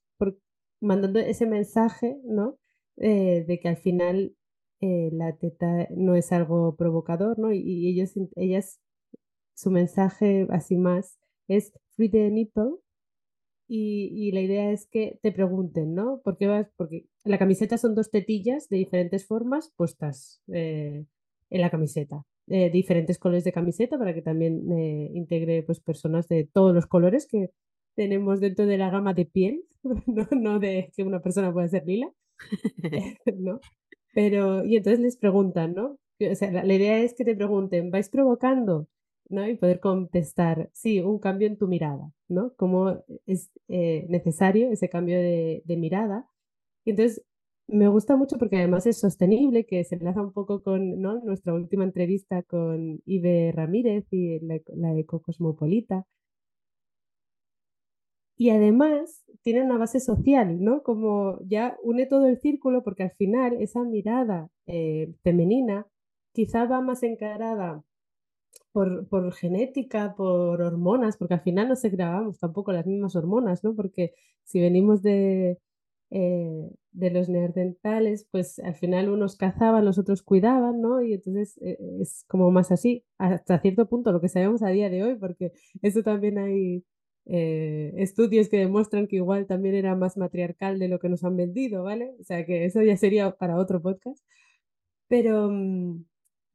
mandando 0.86 1.18
ese 1.18 1.46
mensaje, 1.46 2.18
¿no? 2.24 2.58
Eh, 2.96 3.44
de 3.46 3.60
que 3.60 3.68
al 3.68 3.76
final 3.76 4.34
eh, 4.80 5.10
la 5.12 5.36
teta 5.36 5.88
no 5.90 6.14
es 6.14 6.32
algo 6.32 6.76
provocador, 6.76 7.38
¿no? 7.38 7.52
Y, 7.52 7.88
ellos, 7.88 8.14
ellas, 8.36 8.80
su 9.54 9.70
mensaje 9.70 10.46
así 10.50 10.76
más 10.76 11.18
es 11.48 11.72
free 11.96 12.10
the 12.10 12.30
nipple 12.30 12.76
y, 13.68 14.10
y, 14.14 14.32
la 14.32 14.40
idea 14.40 14.70
es 14.72 14.86
que 14.86 15.18
te 15.22 15.32
pregunten, 15.32 15.94
¿no? 15.94 16.20
¿Por 16.22 16.38
qué 16.38 16.46
vas? 16.46 16.68
Porque 16.76 17.06
la 17.24 17.38
camiseta 17.38 17.78
son 17.78 17.94
dos 17.94 18.10
tetillas 18.10 18.68
de 18.68 18.78
diferentes 18.78 19.26
formas 19.26 19.72
puestas 19.76 20.40
eh, 20.52 21.04
en 21.50 21.60
la 21.60 21.70
camiseta. 21.70 22.24
diferentes 22.46 23.18
colores 23.18 23.44
de 23.44 23.52
camiseta 23.52 23.98
para 23.98 24.14
que 24.14 24.22
también 24.22 24.70
integre 25.14 25.64
pues, 25.64 25.80
personas 25.80 26.28
de 26.28 26.44
todos 26.44 26.72
los 26.74 26.86
colores 26.86 27.26
que 27.26 27.50
tenemos 27.96 28.40
dentro 28.40 28.66
de 28.66 28.78
la 28.78 28.90
gama 28.90 29.14
de 29.14 29.26
piel, 29.26 29.64
no, 30.06 30.28
no 30.30 30.58
de 30.60 30.92
que 30.94 31.02
una 31.02 31.20
persona 31.20 31.52
pueda 31.52 31.68
ser 31.68 31.84
lila, 31.86 32.12
¿no? 33.36 33.60
Pero, 34.14 34.64
y 34.64 34.76
entonces 34.76 35.00
les 35.00 35.16
preguntan, 35.16 35.74
¿no? 35.74 35.98
O 36.20 36.34
sea, 36.34 36.50
la, 36.50 36.72
idea 36.72 37.00
es 37.00 37.14
que 37.14 37.24
te 37.24 37.36
pregunten, 37.36 37.90
¿vais 37.90 38.08
provocando? 38.08 38.88
¿no? 39.28 39.46
Y 39.46 39.56
poder 39.56 39.80
contestar, 39.80 40.70
sí, 40.72 41.00
un 41.00 41.18
cambio 41.18 41.48
en 41.48 41.58
tu 41.58 41.66
mirada, 41.68 42.12
¿no? 42.28 42.54
Cómo 42.56 43.04
es 43.26 43.50
eh, 43.68 44.06
necesario 44.08 44.70
ese 44.70 44.88
cambio 44.88 45.18
de, 45.18 45.62
de, 45.64 45.76
mirada. 45.76 46.28
Y 46.84 46.90
entonces, 46.90 47.24
me 47.68 47.88
gusta 47.88 48.16
mucho 48.16 48.38
porque 48.38 48.56
además 48.56 48.86
es 48.86 48.98
sostenible, 49.00 49.66
que 49.66 49.84
se 49.84 49.96
enlaza 49.96 50.22
un 50.22 50.32
poco 50.32 50.62
con 50.62 51.00
¿no? 51.00 51.20
nuestra 51.24 51.52
última 51.54 51.84
entrevista 51.84 52.42
con 52.44 53.00
Ibe 53.04 53.52
Ramírez 53.52 54.06
y 54.12 54.38
la, 54.40 54.60
la 54.74 54.96
ecocosmopolita, 54.98 56.06
y 58.36 58.50
además 58.50 59.24
tiene 59.42 59.62
una 59.62 59.78
base 59.78 60.00
social, 60.00 60.62
¿no? 60.62 60.82
Como 60.82 61.38
ya 61.46 61.76
une 61.82 62.06
todo 62.06 62.26
el 62.26 62.38
círculo 62.38 62.82
porque 62.82 63.04
al 63.04 63.12
final 63.12 63.56
esa 63.60 63.82
mirada 63.84 64.50
eh, 64.66 65.14
femenina 65.22 65.86
quizá 66.32 66.66
va 66.66 66.80
más 66.80 67.02
encarada 67.02 67.82
por, 68.72 69.08
por, 69.08 69.32
genética, 69.32 70.14
por 70.16 70.60
hormonas, 70.60 71.16
porque 71.16 71.34
al 71.34 71.40
final 71.40 71.68
no 71.68 71.76
se 71.76 71.90
grabamos 71.90 72.38
tampoco 72.38 72.72
las 72.72 72.86
mismas 72.86 73.16
hormonas, 73.16 73.64
¿no? 73.64 73.74
Porque 73.74 74.12
si 74.44 74.60
venimos 74.60 75.02
de, 75.02 75.58
eh, 76.10 76.70
de 76.92 77.10
los 77.10 77.28
neandertales, 77.28 78.28
pues 78.30 78.58
al 78.58 78.74
final 78.74 79.08
unos 79.08 79.36
cazaban, 79.36 79.84
los 79.84 79.98
otros 79.98 80.22
cuidaban, 80.22 80.80
¿no? 80.80 81.00
Y 81.02 81.14
entonces 81.14 81.58
eh, 81.62 81.78
es 82.00 82.24
como 82.28 82.50
más 82.50 82.70
así, 82.70 83.04
hasta 83.18 83.60
cierto 83.60 83.88
punto, 83.88 84.12
lo 84.12 84.20
que 84.20 84.28
sabemos 84.28 84.62
a 84.62 84.68
día 84.68 84.90
de 84.90 85.04
hoy, 85.04 85.16
porque 85.16 85.52
eso 85.82 86.02
también 86.02 86.38
hay 86.38 86.84
eh, 87.26 87.92
estudios 87.96 88.48
que 88.48 88.58
demuestran 88.58 89.08
que 89.08 89.16
igual 89.16 89.46
también 89.46 89.74
era 89.74 89.96
más 89.96 90.16
matriarcal 90.16 90.78
de 90.78 90.88
lo 90.88 90.98
que 91.00 91.08
nos 91.08 91.24
han 91.24 91.36
vendido, 91.36 91.82
¿vale? 91.82 92.14
O 92.20 92.24
sea 92.24 92.46
que 92.46 92.64
eso 92.64 92.82
ya 92.82 92.96
sería 92.96 93.32
para 93.36 93.58
otro 93.58 93.82
podcast. 93.82 94.24
Pero 95.08 95.50
mm, 95.50 96.04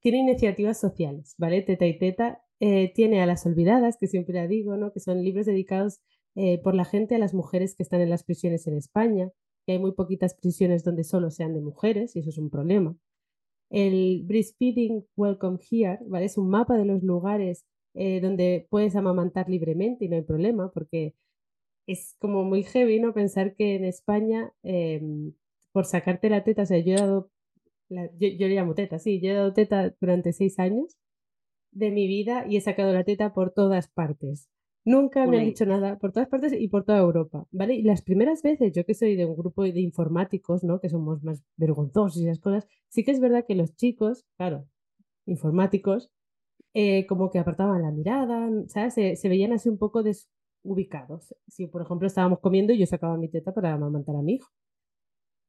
tiene 0.02 0.20
iniciativas 0.20 0.80
sociales, 0.80 1.36
¿vale? 1.38 1.62
Teta 1.62 1.86
y 1.88 1.98
Teta 1.98 2.42
eh, 2.60 2.92
tiene 2.94 3.22
a 3.22 3.26
las 3.26 3.46
olvidadas, 3.46 3.98
que 4.00 4.08
siempre 4.08 4.36
la 4.36 4.48
digo, 4.48 4.78
¿no? 4.78 4.92
Que 4.94 5.00
son 5.00 5.24
libros 5.24 5.46
dedicados 5.46 6.00
eh, 6.36 6.62
por 6.64 6.76
la 6.76 6.86
gente 6.86 7.16
a 7.16 7.20
las 7.20 7.34
mujeres 7.34 7.76
que 7.76 7.84
están 7.84 8.02
en 8.02 8.10
las 8.10 8.24
prisiones 8.24 8.68
en 8.68 8.78
España, 8.78 9.30
que 9.66 9.74
hay 9.74 9.80
muy 9.80 9.94
poquitas 9.94 10.36
prisiones 10.36 10.84
donde 10.84 11.04
solo 11.04 11.32
sean 11.32 11.54
de 11.54 11.62
mujeres, 11.62 12.16
y 12.16 12.20
eso 12.20 12.30
es 12.30 12.38
un 12.38 12.50
problema. 12.50 12.96
El 13.70 14.24
Breastfeeding 14.26 15.06
Welcome 15.16 15.60
Here, 15.70 16.00
¿vale? 16.08 16.26
Es 16.26 16.38
un 16.38 16.50
mapa 16.50 16.78
de 16.78 16.86
los 16.86 17.04
lugares 17.04 17.66
eh, 17.94 18.22
donde 18.22 18.68
puedes 18.70 18.96
amamantar 18.96 19.50
libremente 19.50 20.06
y 20.06 20.10
no 20.10 20.16
hay 20.16 20.22
problema, 20.24 20.72
porque 20.72 21.16
es 21.88 22.16
como 22.20 22.44
muy 22.44 22.64
heavy, 22.64 23.00
¿no? 23.00 23.14
Pensar 23.14 23.56
que 23.56 23.76
en 23.76 23.86
España, 23.86 24.54
em, 24.64 25.34
por 25.72 25.86
sacarte 25.86 26.30
la 26.30 26.44
teta, 26.44 26.64
o 26.64 26.66
sea, 26.66 26.80
yo 26.80 26.94
he 26.94 26.98
dado, 26.98 27.32
yo, 27.90 28.28
yo, 28.40 28.48
le 28.48 28.56
llamo 28.56 28.76
teta, 28.76 29.00
sí, 29.00 29.20
yo 29.22 29.32
he 29.32 29.34
dado 29.34 29.54
teta 29.54 29.94
durante 30.00 30.34
seis 30.34 30.60
años 30.60 30.98
de 31.72 31.92
mi 31.92 32.08
vida 32.08 32.46
y 32.48 32.58
he 32.58 32.62
sacado 32.62 32.94
la 32.94 33.04
teta 33.04 33.34
por 33.34 33.52
todas 33.52 33.88
partes. 33.90 34.50
Nunca 34.84 35.28
me 35.28 35.38
han 35.38 35.46
dicho 35.46 35.66
nada 35.66 36.00
por 36.00 36.12
todas 36.12 36.28
partes 36.28 36.54
y 36.54 36.68
por 36.68 36.84
toda 36.86 36.98
Europa, 37.00 37.48
¿vale? 37.52 37.76
Y 37.76 37.84
las 37.84 38.02
primeras 38.02 38.42
veces, 38.42 38.74
yo 38.74 38.84
que 38.84 38.96
soy 38.96 39.16
de 39.16 39.26
un 39.26 39.36
grupo 39.36 39.64
de 39.64 39.80
informáticos, 39.80 40.64
¿no? 40.64 40.80
Que 40.80 40.90
somos 40.90 41.24
más 41.24 41.44
vergonzosos 41.56 42.20
y 42.20 42.26
esas 42.26 42.40
cosas, 42.40 42.68
sí 42.90 43.04
que 43.04 43.12
es 43.12 43.20
verdad 43.20 43.46
que 43.48 43.54
los 43.54 43.76
chicos, 43.76 44.26
claro, 44.38 44.68
informáticos, 45.26 46.12
eh, 46.74 47.06
como 47.08 47.30
que 47.32 47.40
apartaban 47.40 47.82
la 47.82 47.92
mirada, 47.92 48.50
¿sabes? 48.68 48.94
Se, 48.94 49.30
veían 49.30 49.54
así 49.54 49.70
un 49.70 49.78
poco 49.78 50.04
desubicados. 50.04 51.36
Si, 51.48 51.68
por 51.68 51.82
ejemplo, 51.82 52.08
estábamos 52.08 52.40
comiendo 52.40 52.74
y 52.74 52.80
yo 52.80 52.86
sacaba 52.86 53.18
mi 53.18 53.30
teta 53.30 53.54
para 53.54 53.74
amamantar 53.74 54.16
a 54.16 54.22
mi 54.22 54.36
hijo. 54.36 54.50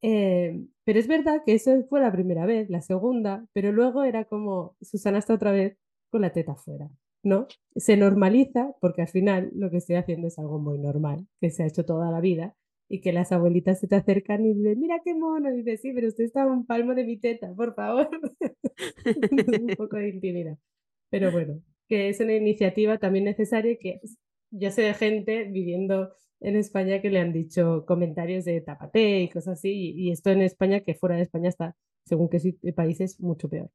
Eh, 0.02 0.66
pero 0.84 0.98
es 0.98 1.06
verdad 1.06 1.42
que 1.46 1.54
eso 1.54 1.70
fue 1.88 2.00
la 2.00 2.10
primera 2.10 2.44
vez, 2.44 2.68
la 2.70 2.80
segunda, 2.82 3.46
pero 3.52 3.70
luego 3.70 4.02
era 4.02 4.24
como 4.24 4.76
Susana 4.80 5.18
está 5.18 5.34
otra 5.34 5.52
vez 5.52 5.78
con 6.10 6.22
la 6.22 6.32
teta 6.32 6.56
fuera, 6.56 6.90
¿no? 7.22 7.46
Se 7.76 7.96
normaliza 7.96 8.74
porque 8.80 9.02
al 9.02 9.08
final 9.08 9.50
lo 9.54 9.70
que 9.70 9.76
estoy 9.76 9.96
haciendo 9.96 10.26
es 10.26 10.38
algo 10.40 10.58
muy 10.58 10.78
normal, 10.78 11.28
que 11.40 11.50
se 11.50 11.62
ha 11.62 11.66
hecho 11.66 11.84
toda 11.84 12.10
la 12.10 12.20
vida 12.20 12.56
y 12.88 13.00
que 13.00 13.12
las 13.12 13.30
abuelitas 13.32 13.80
se 13.80 13.86
te 13.88 13.94
acercan 13.96 14.44
y 14.44 14.54
dicen, 14.54 14.80
mira 14.80 15.00
qué 15.04 15.14
mono, 15.14 15.50
y 15.52 15.58
dices, 15.58 15.80
sí, 15.82 15.92
pero 15.94 16.08
usted 16.08 16.24
está 16.24 16.42
a 16.42 16.46
un 16.46 16.66
palmo 16.66 16.94
de 16.94 17.04
mi 17.04 17.18
teta, 17.18 17.54
por 17.54 17.74
favor. 17.74 18.10
un 19.62 19.76
poco 19.76 19.96
de 19.96 20.10
intimidad. 20.10 20.58
Pero 21.12 21.30
bueno, 21.30 21.60
que 21.88 22.08
es 22.08 22.20
una 22.20 22.34
iniciativa 22.34 22.96
también 22.96 23.26
necesaria 23.26 23.76
que 23.78 24.00
yo 24.50 24.70
sé 24.70 24.80
de 24.80 24.94
gente 24.94 25.44
viviendo 25.44 26.14
en 26.40 26.56
España 26.56 27.02
que 27.02 27.10
le 27.10 27.20
han 27.20 27.34
dicho 27.34 27.84
comentarios 27.86 28.46
de 28.46 28.62
tapate 28.62 29.20
y 29.20 29.28
cosas 29.28 29.58
así, 29.58 29.92
y, 29.94 30.10
esto 30.10 30.30
en 30.30 30.40
España, 30.40 30.80
que 30.80 30.94
fuera 30.94 31.16
de 31.16 31.22
España 31.22 31.50
está, 31.50 31.76
según 32.06 32.30
qué 32.30 32.40
países, 32.72 33.20
mucho 33.20 33.50
peor. 33.50 33.70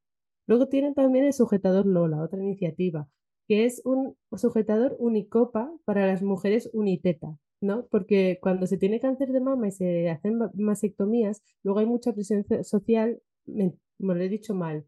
Luego 0.48 0.68
tienen 0.68 0.96
también 0.96 1.26
el 1.26 1.34
sujetador 1.34 1.86
Lola, 1.86 2.24
otra 2.24 2.42
iniciativa, 2.42 3.08
que 3.48 3.66
es 3.66 3.84
un 3.86 4.18
sujetador 4.36 4.96
unicopa 4.98 5.72
para 5.86 6.08
las 6.08 6.24
mujeres 6.24 6.72
uniteta, 6.74 7.38
¿no? 7.62 7.86
Porque 7.92 8.40
cuando 8.42 8.66
se 8.66 8.80
tiene 8.80 9.00
cáncer 9.00 9.32
de 9.32 9.42
mama 9.42 9.68
y 9.68 9.72
se 9.72 10.10
hacen 10.10 10.40
mastectomías, 10.56 11.44
luego 11.62 11.82
hay 11.82 11.86
mucha 11.86 12.14
presión 12.14 12.44
social, 12.64 13.22
me, 13.46 13.76
me 14.00 14.16
lo 14.16 14.24
he 14.24 14.30
dicho 14.30 14.56
mal, 14.56 14.88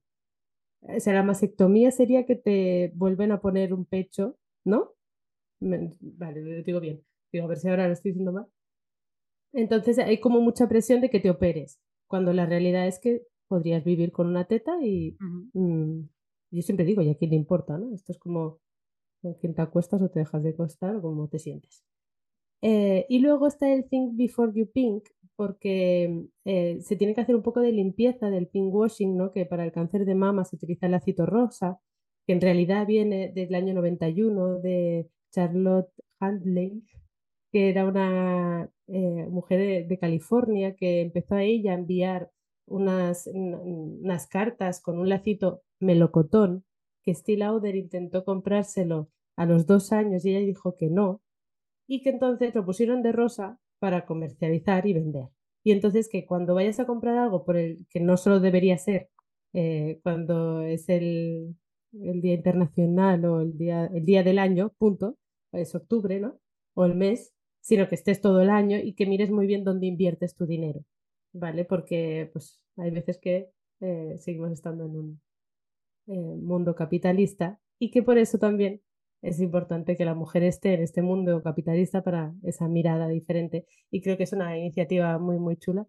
o 0.81 0.99
sea, 0.99 1.13
la 1.13 1.23
mastectomía 1.23 1.91
sería 1.91 2.25
que 2.25 2.35
te 2.35 2.91
vuelven 2.95 3.31
a 3.31 3.41
poner 3.41 3.73
un 3.73 3.85
pecho, 3.85 4.37
¿no? 4.65 4.93
vale, 5.61 6.41
lo 6.41 6.63
digo 6.63 6.79
bien. 6.79 7.03
Digo, 7.31 7.45
a 7.45 7.49
ver 7.49 7.57
si 7.57 7.67
ahora 7.67 7.87
lo 7.87 7.93
estoy 7.93 8.11
diciendo 8.11 8.31
mal. 8.31 8.47
Entonces 9.53 9.99
hay 9.99 10.19
como 10.19 10.41
mucha 10.41 10.67
presión 10.69 11.01
de 11.01 11.09
que 11.09 11.19
te 11.19 11.29
operes, 11.29 11.79
cuando 12.07 12.33
la 12.33 12.45
realidad 12.45 12.87
es 12.87 12.99
que 12.99 13.23
podrías 13.47 13.83
vivir 13.83 14.11
con 14.11 14.27
una 14.27 14.45
teta 14.45 14.77
y 14.81 15.17
mm, 15.53 16.01
yo 16.51 16.61
siempre 16.61 16.85
digo, 16.85 17.01
¿y 17.01 17.09
a 17.09 17.15
quién 17.15 17.31
le 17.31 17.35
importa? 17.37 17.77
¿no? 17.77 17.93
Esto 17.93 18.11
es 18.11 18.19
como 18.19 18.59
con 19.21 19.33
quién 19.35 19.55
te 19.55 19.61
acuestas 19.61 20.01
o 20.01 20.09
te 20.09 20.19
dejas 20.19 20.43
de 20.43 20.49
acostar 20.49 20.95
o 20.95 21.01
cómo 21.01 21.27
te 21.27 21.39
sientes. 21.39 21.83
Eh, 22.61 23.05
y 23.09 23.19
luego 23.19 23.47
está 23.47 23.71
el 23.71 23.87
Think 23.87 24.15
Before 24.15 24.51
You 24.53 24.69
Pink, 24.71 25.05
porque 25.39 26.25
eh, 26.43 26.81
se 26.81 26.97
tiene 26.97 27.15
que 27.15 27.21
hacer 27.21 27.33
un 27.33 27.43
poco 27.43 27.61
de 27.61 27.71
limpieza 27.71 28.29
del 28.29 28.49
pink 28.49 28.73
washing, 28.73 29.15
¿no? 29.15 29.31
que 29.31 29.45
para 29.45 29.63
el 29.63 29.71
cáncer 29.71 30.03
de 30.03 30.13
mama 30.13 30.43
se 30.43 30.57
utiliza 30.57 30.87
el 30.87 30.95
ácido 30.95 31.25
rosa, 31.25 31.79
que 32.27 32.33
en 32.33 32.41
realidad 32.41 32.85
viene 32.85 33.31
del 33.33 33.55
año 33.55 33.73
91 33.73 34.59
de 34.59 35.09
Charlotte 35.31 35.93
Handley, 36.19 36.83
que 37.53 37.69
era 37.69 37.85
una 37.85 38.69
eh, 38.87 39.27
mujer 39.29 39.87
de, 39.87 39.97
California 39.97 40.75
que 40.75 40.99
empezó 40.99 41.35
a 41.35 41.43
ella 41.43 41.71
a 41.71 41.75
enviar 41.75 42.31
unas, 42.67 43.25
unas 43.33 44.27
cartas 44.27 44.81
con 44.81 44.99
un 44.99 45.07
lacito 45.07 45.61
melocotón 45.79 46.65
que 47.01 47.15
Steve 47.15 47.37
Lauder 47.37 47.77
intentó 47.77 48.25
comprárselo 48.25 49.09
a 49.37 49.45
los 49.45 49.65
dos 49.65 49.93
años 49.93 50.25
y 50.25 50.31
ella 50.31 50.45
dijo 50.45 50.75
que 50.75 50.89
no, 50.89 51.21
y 51.87 52.01
que 52.01 52.09
entonces 52.09 52.53
lo 52.53 52.65
pusieron 52.65 53.01
de 53.03 53.13
rosa 53.13 53.57
para 53.79 54.05
comercializar 54.05 54.85
y 54.87 54.93
vender. 54.93 55.29
Y 55.63 55.71
entonces 55.71 56.09
que 56.09 56.25
cuando 56.25 56.55
vayas 56.55 56.79
a 56.79 56.85
comprar 56.85 57.17
algo 57.17 57.45
por 57.45 57.57
el 57.57 57.85
que 57.89 57.99
no 57.99 58.17
solo 58.17 58.39
debería 58.39 58.77
ser 58.77 59.09
eh, 59.53 59.99
cuando 60.03 60.61
es 60.61 60.89
el, 60.89 61.55
el, 61.93 62.21
Día 62.21 62.33
Internacional 62.35 63.25
o 63.25 63.41
el 63.41 63.57
día, 63.57 63.89
el 63.93 64.05
día 64.05 64.23
del 64.23 64.39
año, 64.39 64.73
punto, 64.77 65.17
es 65.51 65.73
octubre, 65.75 66.19
¿no? 66.19 66.39
O 66.75 66.85
el 66.85 66.95
mes, 66.95 67.33
sino 67.61 67.87
que 67.89 67.95
estés 67.95 68.21
todo 68.21 68.41
el 68.41 68.49
año 68.49 68.77
y 68.77 68.93
que 68.93 69.05
mires 69.05 69.31
muy 69.31 69.47
bien 69.47 69.63
dónde 69.63 69.87
inviertes 69.87 70.35
tu 70.35 70.45
dinero, 70.45 70.85
¿vale? 71.33 71.65
Porque 71.65 72.29
pues 72.31 72.61
hay 72.77 72.91
veces 72.91 73.19
que 73.19 73.49
eh, 73.81 74.15
seguimos 74.19 74.51
estando 74.51 74.85
en 74.85 74.95
un 74.95 75.21
eh, 76.07 76.35
mundo 76.41 76.75
capitalista 76.75 77.59
y 77.79 77.91
que 77.91 78.03
por 78.03 78.17
eso 78.17 78.37
también 78.39 78.81
es 79.21 79.39
importante 79.39 79.97
que 79.97 80.05
la 80.05 80.15
mujer 80.15 80.43
esté 80.43 80.73
en 80.73 80.81
este 80.81 81.01
mundo 81.01 81.41
capitalista 81.43 82.03
para 82.03 82.33
esa 82.43 82.67
mirada 82.67 83.07
diferente. 83.07 83.65
Y 83.91 84.01
creo 84.01 84.17
que 84.17 84.23
es 84.23 84.33
una 84.33 84.57
iniciativa 84.57 85.17
muy, 85.19 85.39
muy 85.39 85.57
chula, 85.57 85.87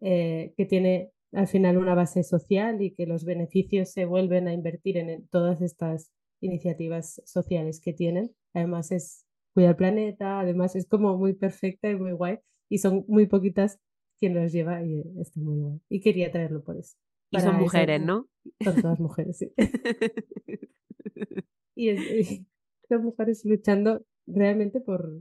eh, 0.00 0.52
que 0.56 0.66
tiene 0.66 1.10
al 1.32 1.46
final 1.46 1.76
una 1.76 1.94
base 1.94 2.22
social 2.22 2.80
y 2.82 2.94
que 2.94 3.06
los 3.06 3.24
beneficios 3.24 3.90
se 3.90 4.04
vuelven 4.04 4.48
a 4.48 4.52
invertir 4.52 4.96
en, 4.96 5.26
todas 5.28 5.60
estas 5.60 6.12
iniciativas 6.40 7.22
sociales 7.24 7.80
que 7.80 7.92
tienen. 7.92 8.34
Además 8.54 8.92
es 8.92 9.26
cuidar 9.54 9.70
el 9.70 9.76
planeta, 9.76 10.40
además 10.40 10.76
es 10.76 10.86
como 10.86 11.16
muy 11.16 11.34
perfecta 11.34 11.90
y 11.90 11.96
muy 11.96 12.12
guay. 12.12 12.38
Y 12.68 12.78
son 12.78 13.04
muy 13.08 13.26
poquitas 13.26 13.80
quien 14.18 14.34
los 14.34 14.52
lleva 14.52 14.82
y 14.84 15.02
está 15.20 15.40
muy 15.40 15.58
guay. 15.58 15.80
Y 15.88 16.00
quería 16.00 16.30
traerlo 16.30 16.62
por 16.62 16.76
eso. 16.76 16.96
Y 17.30 17.40
son 17.40 17.56
mujeres, 17.56 18.00
¿no? 18.00 18.28
Son 18.62 18.80
todas 18.80 19.00
mujeres, 19.00 19.38
sí. 19.38 19.52
y, 21.74 21.90
es, 21.90 22.42
las 22.88 23.02
mujeres 23.02 23.44
luchando 23.44 24.02
realmente 24.26 24.80
por, 24.80 25.20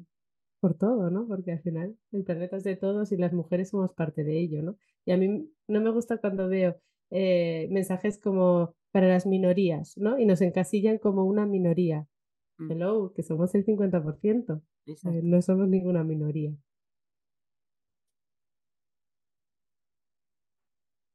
por 0.60 0.76
todo, 0.76 1.10
¿no? 1.10 1.28
Porque 1.28 1.52
al 1.52 1.62
final 1.62 1.98
el 2.12 2.24
planeta 2.24 2.58
es 2.58 2.64
de 2.64 2.76
todos 2.76 3.12
y 3.12 3.18
las 3.18 3.34
mujeres 3.34 3.70
somos 3.70 3.94
parte 3.94 4.24
de 4.24 4.40
ello, 4.40 4.62
¿no? 4.64 4.78
Y 5.06 5.12
a 5.12 5.18
mí 5.18 5.50
no 5.68 5.82
me 5.82 5.92
gusta 5.92 6.18
cuando 6.18 6.48
veo 6.48 6.78
eh, 7.12 7.68
mensajes 7.72 8.20
como 8.20 8.76
para 8.92 9.08
las 9.08 9.26
minorías, 9.26 9.98
¿no? 9.98 10.20
Y 10.20 10.26
nos 10.26 10.42
encasillan 10.42 10.98
como 10.98 11.24
una 11.24 11.46
minoría. 11.46 12.08
Mm. 12.58 12.72
Hello, 12.72 13.14
que 13.16 13.24
somos 13.24 13.54
el 13.56 13.66
50%. 13.66 14.62
Eh, 14.88 15.22
no 15.24 15.42
somos 15.42 15.68
ninguna 15.68 16.04
minoría. 16.04 16.54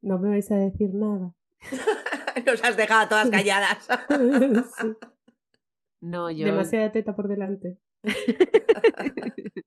No 0.02 0.18
me 0.18 0.30
vais 0.30 0.50
a 0.50 0.56
decir 0.56 0.94
nada. 0.94 1.34
Nos 2.46 2.64
has 2.64 2.76
dejado 2.76 3.08
todas 3.08 3.30
calladas. 3.30 3.86
No, 6.02 6.30
yo. 6.30 6.44
Demasiada 6.44 6.90
teta 6.90 7.14
por 7.14 7.28
delante. 7.28 7.78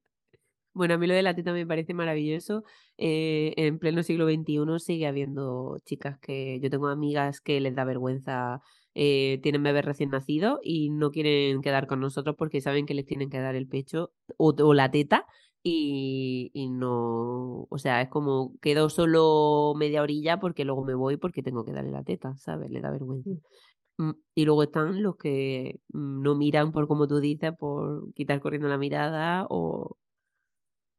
bueno, 0.73 0.95
a 0.95 0.97
mí 0.97 1.07
lo 1.07 1.13
de 1.13 1.23
la 1.23 1.33
teta 1.33 1.53
me 1.53 1.65
parece 1.65 1.93
maravilloso. 1.93 2.65
Eh, 2.97 3.53
en 3.55 3.79
pleno 3.79 4.03
siglo 4.03 4.27
XXI 4.27 4.79
sigue 4.79 5.07
habiendo 5.07 5.77
chicas 5.85 6.19
que. 6.19 6.59
Yo 6.61 6.69
tengo 6.69 6.89
amigas 6.89 7.39
que 7.39 7.61
les 7.61 7.73
da 7.73 7.85
vergüenza. 7.85 8.61
Eh, 8.93 9.39
tienen 9.43 9.63
bebés 9.63 9.85
recién 9.85 10.09
nacidos 10.09 10.59
y 10.61 10.89
no 10.89 11.11
quieren 11.11 11.61
quedar 11.61 11.87
con 11.87 11.99
nosotros 12.01 12.35
porque 12.37 12.61
saben 12.61 12.85
que 12.85 12.93
les 12.93 13.05
tienen 13.05 13.29
que 13.29 13.39
dar 13.39 13.55
el 13.55 13.67
pecho 13.67 14.13
o, 14.37 14.53
o 14.57 14.73
la 14.73 14.89
teta 14.91 15.25
y, 15.67 16.51
y, 16.53 16.69
no, 16.69 17.65
o 17.69 17.77
sea, 17.79 17.99
es 18.01 18.09
como 18.09 18.53
quedo 18.61 18.87
solo 18.89 19.73
media 19.75 20.03
orilla 20.03 20.39
porque 20.39 20.63
luego 20.63 20.85
me 20.85 20.93
voy 20.93 21.17
porque 21.17 21.41
tengo 21.41 21.65
que 21.65 21.71
darle 21.73 21.89
la 21.89 22.03
teta, 22.03 22.35
¿sabes? 22.37 22.69
Le 22.69 22.81
da 22.81 22.91
vergüenza. 22.91 23.31
Mm. 23.97 24.11
Y 24.35 24.45
luego 24.45 24.63
están 24.63 25.01
los 25.03 25.15
que 25.17 25.79
mm, 25.89 26.21
no 26.21 26.35
miran 26.35 26.71
por 26.71 26.87
como 26.87 27.07
tú 27.07 27.19
dices, 27.19 27.53
por 27.57 28.13
quitar 28.13 28.39
corriendo 28.41 28.67
la 28.67 28.77
mirada 28.77 29.45
o... 29.49 29.97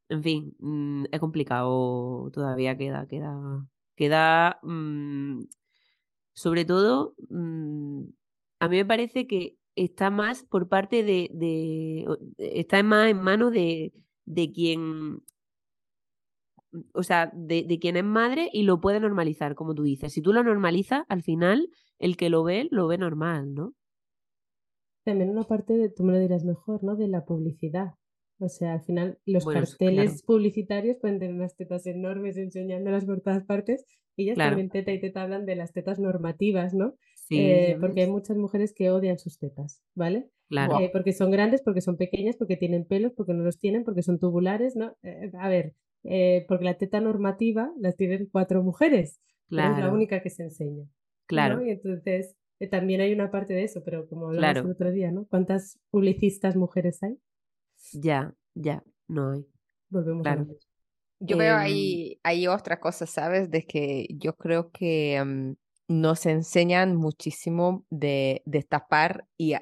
En 0.08 0.22
fin, 0.22 0.54
mm, 0.60 1.06
es 1.10 1.20
complicado, 1.20 2.30
todavía 2.32 2.76
queda, 2.76 3.06
queda, 3.08 3.66
queda... 3.96 4.60
sobre 6.34 6.64
todo, 6.64 7.14
a 8.60 8.68
mí 8.68 8.76
me 8.76 8.84
parece 8.84 9.26
que 9.26 9.56
está 9.74 10.10
más 10.10 10.44
por 10.44 10.68
parte 10.68 11.02
de... 11.02 11.30
de 11.32 12.06
está 12.38 12.82
más 12.82 13.08
en 13.10 13.22
manos 13.22 13.52
de, 13.52 13.92
de 14.24 14.52
quien 14.52 15.22
o 16.92 17.02
sea, 17.02 17.30
de, 17.34 17.64
de, 17.64 17.78
quien 17.78 17.96
es 17.96 18.04
madre 18.04 18.48
y 18.52 18.62
lo 18.62 18.80
puede 18.80 19.00
normalizar, 19.00 19.54
como 19.54 19.74
tú 19.74 19.82
dices. 19.82 20.12
Si 20.12 20.22
tú 20.22 20.32
lo 20.32 20.42
normalizas, 20.42 21.04
al 21.08 21.22
final 21.22 21.68
el 21.98 22.16
que 22.16 22.30
lo 22.30 22.44
ve, 22.44 22.68
lo 22.70 22.86
ve 22.86 22.98
normal, 22.98 23.54
¿no? 23.54 23.74
También 25.04 25.30
una 25.30 25.44
parte 25.44 25.74
de, 25.74 25.88
tú 25.88 26.02
me 26.02 26.12
lo 26.12 26.18
dirás 26.18 26.44
mejor, 26.44 26.82
¿no? 26.82 26.96
De 26.96 27.08
la 27.08 27.24
publicidad. 27.24 27.94
O 28.38 28.48
sea, 28.48 28.74
al 28.74 28.82
final 28.82 29.18
los 29.24 29.46
carteles 29.46 30.22
publicitarios 30.22 30.98
pueden 31.00 31.18
tener 31.18 31.34
unas 31.34 31.56
tetas 31.56 31.86
enormes 31.86 32.36
enseñándolas 32.36 33.06
por 33.06 33.20
todas 33.20 33.44
partes. 33.44 33.84
Ellas 34.18 34.36
también 34.36 34.68
teta 34.68 34.92
y 34.92 35.00
teta 35.00 35.22
hablan 35.22 35.46
de 35.46 35.56
las 35.56 35.72
tetas 35.72 35.98
normativas, 35.98 36.74
¿no? 36.74 36.94
Sí, 37.14 37.38
eh, 37.38 37.76
porque 37.80 38.02
hay 38.02 38.10
muchas 38.10 38.36
mujeres 38.36 38.72
que 38.74 38.90
odian 38.90 39.18
sus 39.18 39.38
tetas, 39.38 39.82
¿vale? 39.94 40.28
Claro. 40.48 40.80
Eh, 40.80 40.90
porque 40.92 41.12
son 41.12 41.30
grandes, 41.30 41.62
porque 41.62 41.80
son 41.80 41.96
pequeñas, 41.96 42.36
porque 42.36 42.56
tienen 42.56 42.84
pelos, 42.84 43.12
porque 43.14 43.32
no 43.32 43.42
los 43.42 43.58
tienen, 43.58 43.84
porque 43.84 44.02
son 44.02 44.18
tubulares, 44.18 44.76
¿no? 44.76 44.96
Eh, 45.02 45.30
a 45.38 45.48
ver, 45.48 45.74
porque 46.48 46.64
la 46.64 46.78
teta 46.78 47.00
normativa 47.00 47.72
la 47.78 47.92
tienen 47.92 48.28
cuatro 48.30 48.62
mujeres. 48.62 49.20
Claro. 49.48 49.74
es 49.74 49.80
la 49.80 49.92
única 49.92 50.22
que 50.22 50.30
se 50.30 50.42
enseña. 50.42 50.84
Claro. 51.26 51.64
Y 51.64 51.70
entonces 51.70 52.36
eh, 52.58 52.68
también 52.68 53.00
hay 53.00 53.12
una 53.12 53.30
parte 53.30 53.54
de 53.54 53.64
eso, 53.64 53.82
pero 53.84 54.08
como 54.08 54.28
hablamos 54.28 54.64
el 54.64 54.70
otro 54.70 54.90
día, 54.92 55.12
¿no? 55.12 55.26
¿Cuántas 55.26 55.78
publicistas 55.90 56.56
mujeres 56.56 57.02
hay? 57.02 57.18
Ya, 57.92 58.34
ya, 58.54 58.82
no 59.08 59.32
hay. 59.32 59.46
Volvemos 59.88 60.26
a 60.26 60.46
Yo 61.20 61.36
veo 61.36 61.54
em, 61.54 61.60
ahí, 61.60 62.20
hay 62.22 62.46
otra 62.46 62.80
cosa, 62.80 63.06
¿sabes? 63.06 63.50
De 63.50 63.62
que 63.64 64.06
yo 64.10 64.34
creo 64.36 64.70
que 64.70 65.16
em, 65.16 65.56
nos 65.88 66.26
enseñan 66.26 66.96
muchísimo 66.96 67.84
de, 67.90 68.42
de 68.46 68.62
tapar 68.62 69.26
y 69.36 69.54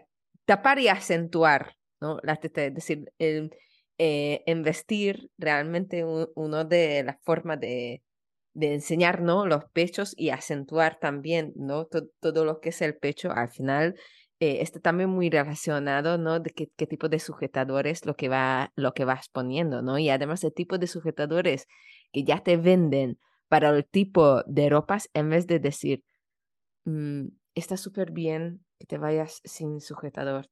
tapar 0.45 0.79
y 0.79 0.89
acentuar, 0.89 1.77
¿no? 2.01 2.19
La 2.23 2.35
es 2.35 2.75
decir, 2.75 3.13
el, 3.19 3.51
eh, 3.99 4.43
en 4.47 4.63
vestir 4.63 5.31
realmente 5.39 6.05
uno 6.05 6.65
de 6.65 7.05
las 7.05 7.17
formas 7.23 7.61
de, 7.61 8.03
de 8.55 8.75
enseñar 8.75 9.21
¿no? 9.21 9.47
los 9.47 9.65
pechos 9.73 10.15
y 10.17 10.31
acentuar 10.31 10.99
también 10.99 11.53
¿no? 11.57 11.87
todo 12.21 12.45
lo 12.45 12.61
que 12.61 12.71
es 12.71 12.81
el 12.83 12.97
pecho, 12.97 13.31
al 13.33 13.51
final 13.51 13.97
eh, 14.41 14.63
está 14.63 14.81
también 14.81 15.11
muy 15.11 15.31
relacionado 15.31 16.19
¿no? 16.19 16.41
de 16.41 16.51
qué, 16.51 16.71
qué, 16.77 16.87
tipo 16.87 17.09
de 17.09 17.19
sujetadores 17.19 18.07
lo 18.07 18.15
que, 18.15 18.29
va, 18.29 18.73
lo 18.77 18.95
que 18.95 19.05
vas 19.05 19.29
poniendo, 19.29 19.83
¿no? 19.83 19.99
Y 19.99 20.09
además 20.11 20.43
el 20.45 20.53
tipo 20.53 20.79
de 20.79 20.87
sujetadores 20.87 21.67
que 22.13 22.25
ya 22.25 22.43
te 22.43 22.57
venden 22.57 23.19
para 23.49 23.71
el 23.71 23.87
tipo 23.87 24.43
de 24.45 24.69
ropas, 24.69 25.09
en 25.15 25.31
vez 25.31 25.47
de 25.47 25.61
decir, 25.61 26.05
mm, 26.85 27.27
está 27.55 27.77
súper 27.77 28.11
bien 28.11 28.65
que 28.79 28.87
te 28.87 28.99
vayas 28.99 29.41
sin 29.45 29.81
sujetador, 29.81 30.51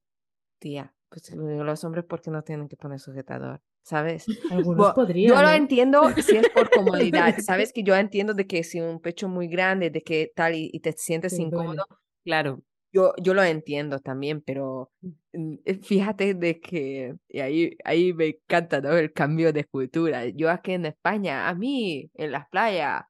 tía. 0.58 0.94
Pues 1.12 1.30
los 1.34 1.84
hombres, 1.84 2.06
¿por 2.06 2.22
qué 2.22 2.30
no 2.30 2.42
tienen 2.42 2.68
que 2.68 2.76
poner 2.76 2.98
sujetador? 2.98 3.60
¿sabes? 3.82 4.26
Algunos 4.50 4.92
podrían. 4.94 5.34
Yo 5.34 5.42
lo 5.42 5.50
entiendo 5.50 6.10
si 6.16 6.36
es 6.36 6.48
por 6.50 6.70
comodidad, 6.70 7.34
¿sabes? 7.44 7.72
Que 7.72 7.82
yo 7.82 7.94
entiendo 7.96 8.34
de 8.34 8.46
que 8.46 8.64
si 8.64 8.80
un 8.80 9.00
pecho 9.00 9.28
muy 9.28 9.48
grande, 9.48 9.90
de 9.90 10.02
que 10.02 10.32
tal 10.34 10.54
y, 10.54 10.70
te 10.80 10.92
sientes 10.92 11.38
incómodo, 11.38 11.84
claro, 12.24 12.62
yo, 12.92 13.12
yo 13.20 13.34
lo 13.34 13.42
entiendo 13.42 13.98
también, 13.98 14.42
pero 14.42 14.90
mm, 15.32 15.54
eh, 15.64 15.74
fíjate 15.82 16.34
de 16.34 16.60
que 16.60 17.14
y 17.28 17.40
ahí, 17.40 17.76
ahí 17.84 18.12
me 18.12 18.28
encanta 18.28 18.80
¿no? 18.80 18.92
el 18.96 19.12
cambio 19.12 19.52
de 19.52 19.64
cultura. 19.64 20.26
Yo 20.26 20.50
aquí 20.50 20.72
en 20.72 20.86
España, 20.86 21.48
a 21.48 21.54
mí, 21.54 22.10
en 22.14 22.32
las 22.32 22.48
playas, 22.48 23.04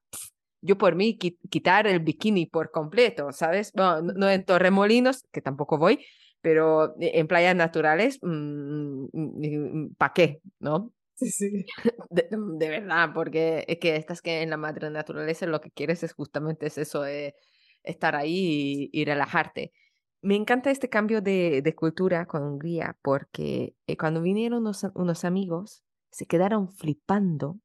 yo 0.60 0.78
por 0.78 0.94
mí 0.94 1.18
quitar 1.18 1.88
el 1.88 2.00
bikini 2.00 2.46
por 2.46 2.70
completo, 2.70 3.32
¿sabes? 3.32 3.74
no, 3.74 4.00
no 4.00 4.30
en 4.30 4.44
Torremolinos, 4.44 5.24
que 5.32 5.40
tampoco 5.42 5.76
voy, 5.76 5.98
pero 6.42 6.94
e, 7.00 7.18
en 7.18 7.26
playas 7.28 7.56
naturales, 7.56 8.18
mm, 8.22 9.06
mm, 9.12 9.86
mm, 9.92 9.94
¿para 9.96 10.12
qué? 10.12 10.42
¿No? 10.58 10.92
Sí, 11.14 11.30
sí. 11.30 11.66
De, 12.10 12.68
verdad, 12.68 13.10
porque 13.14 13.64
es 13.68 13.78
que 13.78 13.96
estás 13.96 14.20
que 14.20 14.42
en 14.42 14.50
la 14.50 14.56
madre 14.56 14.90
naturaleza 14.90 15.46
lo 15.46 15.60
que 15.60 15.70
quieres 15.70 16.02
es 16.02 16.12
justamente 16.12 16.66
es 16.66 16.78
eso, 16.78 17.02
de 17.02 17.34
estar 17.82 18.16
ahí 18.16 18.90
y, 18.92 19.04
relajarte. 19.04 19.72
Me 20.20 20.36
encanta 20.36 20.70
este 20.70 20.88
cambio 20.88 21.20
de, 21.20 21.62
de 21.62 21.74
cultura 21.74 22.26
con 22.26 22.42
Hungría 22.42 22.96
porque 23.02 23.74
eh, 23.86 23.96
cuando 23.96 24.22
vinieron 24.22 24.60
unos, 24.60 24.86
unos 24.94 25.24
amigos 25.24 25.82
se 26.10 26.26
quedaron 26.26 26.68
flipando 26.68 27.58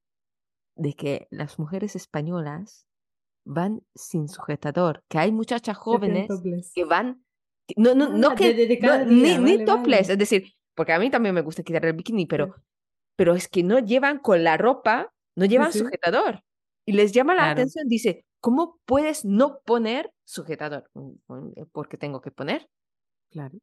de 0.75 0.93
que 0.93 1.27
las 1.29 1.59
mujeres 1.59 1.95
españolas 1.95 2.87
van 3.45 3.81
sin 3.95 4.27
sujetador, 4.27 5.03
que 5.07 5.19
hay 5.19 5.31
muchachas 5.31 5.77
jóvenes 5.77 6.27
que 6.73 6.83
van 6.83 7.23
no, 7.75 7.95
no, 7.95 8.09
no 8.09 8.29
ah, 8.29 8.35
que. 8.35 8.79
ni, 9.07 9.65
topless. 9.65 10.09
Es 10.09 10.17
decir, 10.17 10.53
porque 10.75 10.93
a 10.93 10.99
mí 10.99 11.09
también 11.09 11.35
me 11.35 11.41
gusta 11.41 11.63
quitar 11.63 11.85
el 11.85 11.93
bikini, 11.93 12.25
pero, 12.25 12.55
pero 13.15 13.35
es 13.35 13.47
que 13.47 13.63
no 13.63 13.79
llevan 13.79 14.19
con 14.19 14.43
la 14.43 14.57
ropa, 14.57 15.13
no 15.35 15.45
llevan 15.45 15.73
sujetador. 15.73 16.43
Y 16.85 16.93
les 16.93 17.11
llama 17.11 17.35
la 17.35 17.51
atención, 17.51 17.87
dice, 17.87 18.25
¿cómo 18.39 18.79
puedes 18.85 19.25
no 19.25 19.59
poner 19.65 20.11
sujetador? 20.23 20.89
Mm, 20.93 21.11
mm, 21.27 21.51
eh, 21.57 21.65
porque 21.71 21.97
tengo 21.97 22.21
que 22.21 22.31
poner. 22.31 22.69
Claro. 23.29 23.57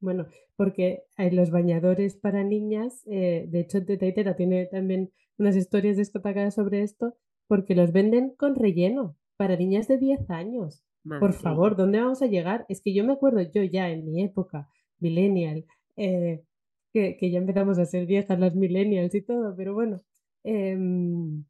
Bueno, 0.00 0.26
porque 0.56 1.04
hay 1.16 1.30
los 1.30 1.50
bañadores 1.50 2.16
para 2.16 2.42
niñas, 2.42 3.02
eh, 3.06 3.46
de 3.48 3.60
hecho 3.60 3.84
Teta 3.84 4.34
tiene 4.34 4.66
también 4.66 5.12
unas 5.38 5.56
historias 5.56 5.96
destacadas 5.96 6.56
sobre 6.56 6.82
esto, 6.82 7.16
porque 7.46 7.74
los 7.74 7.92
venden 7.92 8.34
con 8.36 8.56
relleno 8.56 9.16
para 9.36 9.56
niñas 9.56 9.86
de 9.88 9.98
10 9.98 10.28
años. 10.30 10.82
Por 11.20 11.32
favor, 11.32 11.76
¿dónde 11.76 12.00
vamos 12.00 12.22
a 12.22 12.26
llegar? 12.26 12.66
Es 12.68 12.80
que 12.80 12.94
yo 12.94 13.04
me 13.04 13.12
acuerdo, 13.12 13.40
yo 13.40 13.62
ya 13.62 13.90
en 13.90 14.04
mi 14.04 14.22
época, 14.22 14.68
millennial, 14.98 15.64
eh, 15.96 16.42
que, 16.92 17.16
que, 17.16 17.30
ya 17.30 17.38
empezamos 17.38 17.78
a 17.78 17.84
ser 17.84 18.06
viejas 18.06 18.38
las 18.38 18.54
millennials 18.54 19.14
y 19.14 19.22
todo, 19.22 19.54
pero 19.56 19.74
bueno, 19.74 20.02
em, 20.44 21.44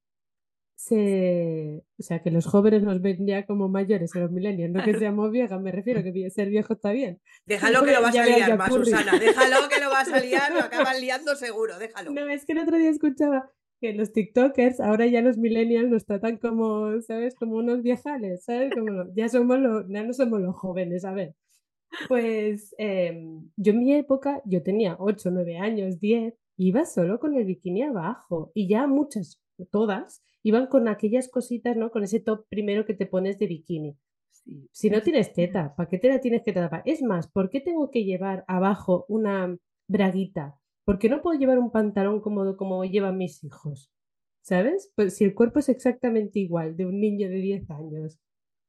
se, 0.78 1.82
o 1.98 2.02
sea, 2.02 2.22
que 2.22 2.30
los 2.30 2.46
jóvenes 2.46 2.82
nos 2.82 3.02
ven 3.02 3.26
ya 3.26 3.44
como 3.46 3.68
mayores 3.68 4.14
a 4.14 4.20
los 4.20 4.30
millennials, 4.30 4.72
no 4.72 4.84
que 4.84 4.96
seamos 4.96 5.30
viejas, 5.32 5.60
me 5.60 5.72
refiero 5.72 6.02
que 6.02 6.30
ser 6.30 6.48
viejo 6.50 6.74
está 6.74 6.92
bien. 6.92 7.20
Déjalo 7.46 7.82
que 7.84 7.92
lo 7.92 8.02
vas 8.02 8.16
a 8.16 8.24
liar 8.24 8.56
más, 8.56 8.68
Susana, 8.72 9.18
déjalo 9.18 9.68
que 9.68 9.80
lo 9.80 9.90
vas 9.90 10.08
a 10.12 10.20
liar, 10.20 10.52
lo 10.52 10.60
acabas 10.60 11.00
liando 11.00 11.34
seguro, 11.34 11.78
déjalo. 11.78 12.12
No, 12.12 12.28
es 12.28 12.44
que 12.46 12.52
el 12.52 12.60
otro 12.60 12.76
día 12.76 12.90
escuchaba 12.90 13.50
que 13.80 13.94
los 13.94 14.12
TikTokers, 14.12 14.80
ahora 14.80 15.06
ya 15.06 15.22
los 15.22 15.38
millennials 15.38 15.90
nos 15.90 16.04
tratan 16.04 16.38
como, 16.38 17.00
¿sabes? 17.02 17.34
Como 17.34 17.56
unos 17.56 17.82
viejales, 17.82 18.44
¿sabes? 18.44 18.72
Como 18.74 19.04
ya 19.14 19.28
somos 19.28 19.58
los, 19.58 19.86
ya 19.88 20.04
no 20.04 20.12
somos 20.12 20.40
los 20.40 20.56
jóvenes, 20.56 21.04
a 21.04 21.12
ver. 21.12 21.34
Pues 22.08 22.74
em, 22.78 23.50
yo 23.56 23.72
en 23.72 23.78
mi 23.80 23.94
época, 23.94 24.42
yo 24.44 24.62
tenía 24.62 24.96
8, 24.98 25.30
9 25.30 25.58
años, 25.58 26.00
10, 26.00 26.34
iba 26.56 26.84
solo 26.84 27.18
con 27.20 27.34
el 27.34 27.44
bikini 27.44 27.82
abajo 27.82 28.50
y 28.54 28.68
ya 28.68 28.86
muchas, 28.86 29.40
todas, 29.70 30.22
iban 30.42 30.66
con 30.66 30.88
aquellas 30.88 31.28
cositas, 31.28 31.76
¿no? 31.76 31.90
Con 31.90 32.04
ese 32.04 32.20
top 32.20 32.46
primero 32.48 32.84
que 32.84 32.94
te 32.94 33.06
pones 33.06 33.38
de 33.38 33.46
bikini. 33.46 33.96
Si 34.72 34.90
no 34.90 35.02
tienes 35.02 35.32
teta, 35.32 35.74
¿para 35.76 35.88
qué 35.88 35.98
te 35.98 36.08
la 36.08 36.20
tienes 36.20 36.42
que 36.42 36.52
tapar? 36.52 36.82
Es 36.86 37.02
más, 37.02 37.28
¿por 37.28 37.50
qué 37.50 37.60
tengo 37.60 37.90
que 37.90 38.04
llevar 38.04 38.44
abajo 38.48 39.04
una 39.08 39.56
braguita? 39.88 40.58
¿Por 40.88 40.98
qué 40.98 41.10
no 41.10 41.20
puedo 41.20 41.38
llevar 41.38 41.58
un 41.58 41.70
pantalón 41.70 42.22
cómodo 42.22 42.56
como 42.56 42.82
llevan 42.82 43.18
mis 43.18 43.44
hijos? 43.44 43.92
¿Sabes? 44.40 44.90
Pues 44.96 45.18
si 45.18 45.24
el 45.24 45.34
cuerpo 45.34 45.58
es 45.58 45.68
exactamente 45.68 46.38
igual 46.38 46.78
de 46.78 46.86
un 46.86 46.98
niño 46.98 47.28
de 47.28 47.34
10 47.34 47.70
años. 47.70 48.18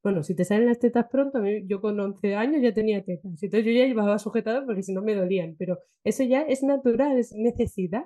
Bueno, 0.04 0.22
si 0.24 0.36
te 0.36 0.44
salen 0.44 0.66
las 0.66 0.80
tetas 0.80 1.08
pronto, 1.10 1.40
yo 1.66 1.80
con 1.80 1.98
11 1.98 2.36
años 2.36 2.62
ya 2.62 2.74
tenía 2.74 3.06
tetas. 3.06 3.42
Entonces 3.42 3.64
yo 3.64 3.72
ya 3.72 3.86
llevaba 3.86 4.20
sujetado 4.20 4.66
porque 4.66 4.84
si 4.84 4.92
no 4.92 5.02
me 5.02 5.16
dolían. 5.16 5.56
Pero 5.58 5.80
eso 6.04 6.24
ya 6.26 6.42
es 6.42 6.62
natural, 6.62 7.18
es 7.18 7.32
necesidad, 7.34 8.04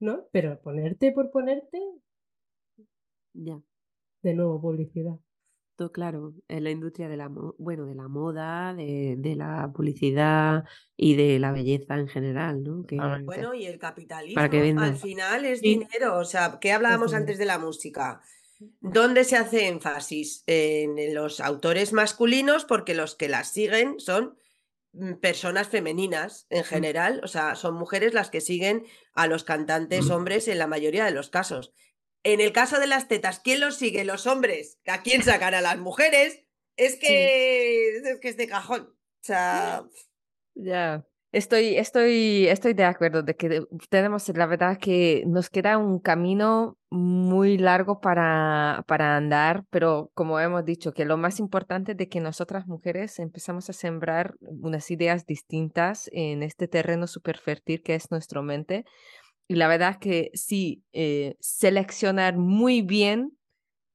¿no? 0.00 0.24
Pero 0.32 0.60
ponerte 0.60 1.12
por 1.12 1.30
ponerte, 1.30 1.78
ya. 3.32 3.62
De 4.22 4.34
nuevo, 4.34 4.60
publicidad. 4.60 5.20
Claro, 5.90 6.34
en 6.48 6.64
la 6.64 6.70
industria 6.70 7.08
de 7.08 7.16
la, 7.16 7.28
bueno, 7.28 7.86
de 7.86 7.94
la 7.94 8.06
moda, 8.06 8.74
de, 8.74 9.16
de, 9.18 9.34
la 9.34 9.72
publicidad 9.74 10.64
y 10.96 11.16
de 11.16 11.38
la 11.38 11.50
belleza 11.50 11.98
en 11.98 12.08
general, 12.08 12.62
¿no? 12.62 12.86
Que, 12.86 12.96
bueno, 13.24 13.54
y 13.54 13.66
el 13.66 13.78
capitalismo. 13.78 14.40
Al 14.40 14.96
final 14.96 15.44
es 15.44 15.60
dinero. 15.60 16.18
O 16.18 16.24
sea, 16.24 16.58
¿qué 16.60 16.72
hablábamos 16.72 17.14
antes 17.14 17.38
de 17.38 17.46
la 17.46 17.58
música? 17.58 18.20
¿Dónde 18.80 19.24
se 19.24 19.36
hace 19.36 19.66
énfasis? 19.66 20.44
En 20.46 21.14
los 21.14 21.40
autores 21.40 21.92
masculinos, 21.92 22.64
porque 22.64 22.94
los 22.94 23.14
que 23.14 23.28
las 23.28 23.52
siguen 23.52 23.98
son 23.98 24.36
mm, 24.92 25.14
personas 25.14 25.68
femeninas 25.68 26.46
en 26.50 26.60
mm. 26.60 26.64
general, 26.64 27.20
o 27.24 27.28
sea, 27.28 27.56
son 27.56 27.74
mujeres 27.74 28.14
las 28.14 28.30
que 28.30 28.40
siguen 28.40 28.84
a 29.14 29.26
los 29.26 29.44
cantantes 29.44 30.06
mm. 30.06 30.12
hombres 30.12 30.48
en 30.48 30.58
la 30.58 30.66
mayoría 30.66 31.04
de 31.04 31.12
los 31.12 31.30
casos. 31.30 31.72
En 32.24 32.40
el 32.40 32.52
caso 32.52 32.78
de 32.78 32.86
las 32.86 33.08
tetas, 33.08 33.40
¿quién 33.40 33.60
los 33.60 33.76
sigue? 33.76 34.04
Los 34.04 34.26
hombres. 34.26 34.78
¿A 34.86 35.02
quién 35.02 35.22
sacan 35.22 35.54
a 35.54 35.60
las 35.60 35.78
mujeres? 35.78 36.44
Es 36.76 36.96
que 36.96 37.96
es 37.96 38.18
que 38.20 38.28
es 38.28 38.36
de 38.36 38.48
cajón. 38.48 38.82
O 38.82 39.24
sea. 39.24 39.84
Ya. 40.54 41.04
Estoy, 41.32 41.78
estoy, 41.78 42.46
estoy 42.48 42.74
de 42.74 42.84
acuerdo 42.84 43.22
de 43.22 43.34
que 43.34 43.62
tenemos, 43.88 44.28
la 44.36 44.44
verdad, 44.44 44.76
que 44.76 45.24
nos 45.26 45.48
queda 45.48 45.78
un 45.78 45.98
camino 45.98 46.76
muy 46.90 47.56
largo 47.56 48.00
para, 48.02 48.84
para 48.86 49.16
andar, 49.16 49.64
pero 49.70 50.10
como 50.12 50.38
hemos 50.38 50.62
dicho, 50.66 50.92
que 50.92 51.06
lo 51.06 51.16
más 51.16 51.40
importante 51.40 51.92
es 51.92 51.98
de 51.98 52.10
que 52.10 52.20
nosotras 52.20 52.66
mujeres 52.66 53.18
empezamos 53.18 53.70
a 53.70 53.72
sembrar 53.72 54.34
unas 54.40 54.90
ideas 54.90 55.24
distintas 55.24 56.10
en 56.12 56.42
este 56.42 56.68
terreno 56.68 57.06
súper 57.06 57.38
fértil 57.38 57.82
que 57.82 57.94
es 57.94 58.10
nuestra 58.10 58.42
mente, 58.42 58.84
y 59.52 59.54
la 59.54 59.68
verdad 59.68 59.90
es 59.90 59.98
que 59.98 60.30
sí, 60.32 60.82
eh, 60.94 61.36
seleccionar 61.38 62.38
muy 62.38 62.80
bien 62.80 63.36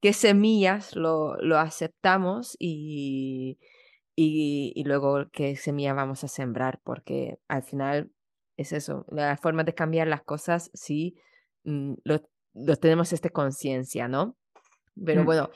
qué 0.00 0.12
semillas 0.12 0.94
lo, 0.94 1.34
lo 1.38 1.58
aceptamos 1.58 2.54
y, 2.60 3.58
y, 4.14 4.84
luego 4.84 5.28
qué 5.32 5.56
semilla 5.56 5.94
vamos 5.94 6.22
a 6.22 6.28
sembrar, 6.28 6.78
porque 6.84 7.40
al 7.48 7.64
final 7.64 8.12
es 8.56 8.72
eso, 8.72 9.04
la 9.10 9.36
forma 9.36 9.64
de 9.64 9.74
cambiar 9.74 10.06
las 10.06 10.22
cosas, 10.22 10.70
sí, 10.74 11.16
mm, 11.64 11.94
lo, 12.04 12.22
lo 12.54 12.76
tenemos 12.76 13.12
esta 13.12 13.30
conciencia, 13.30 14.06
¿no? 14.06 14.36
Pero 14.94 15.22
mm. 15.22 15.26
bueno, 15.26 15.50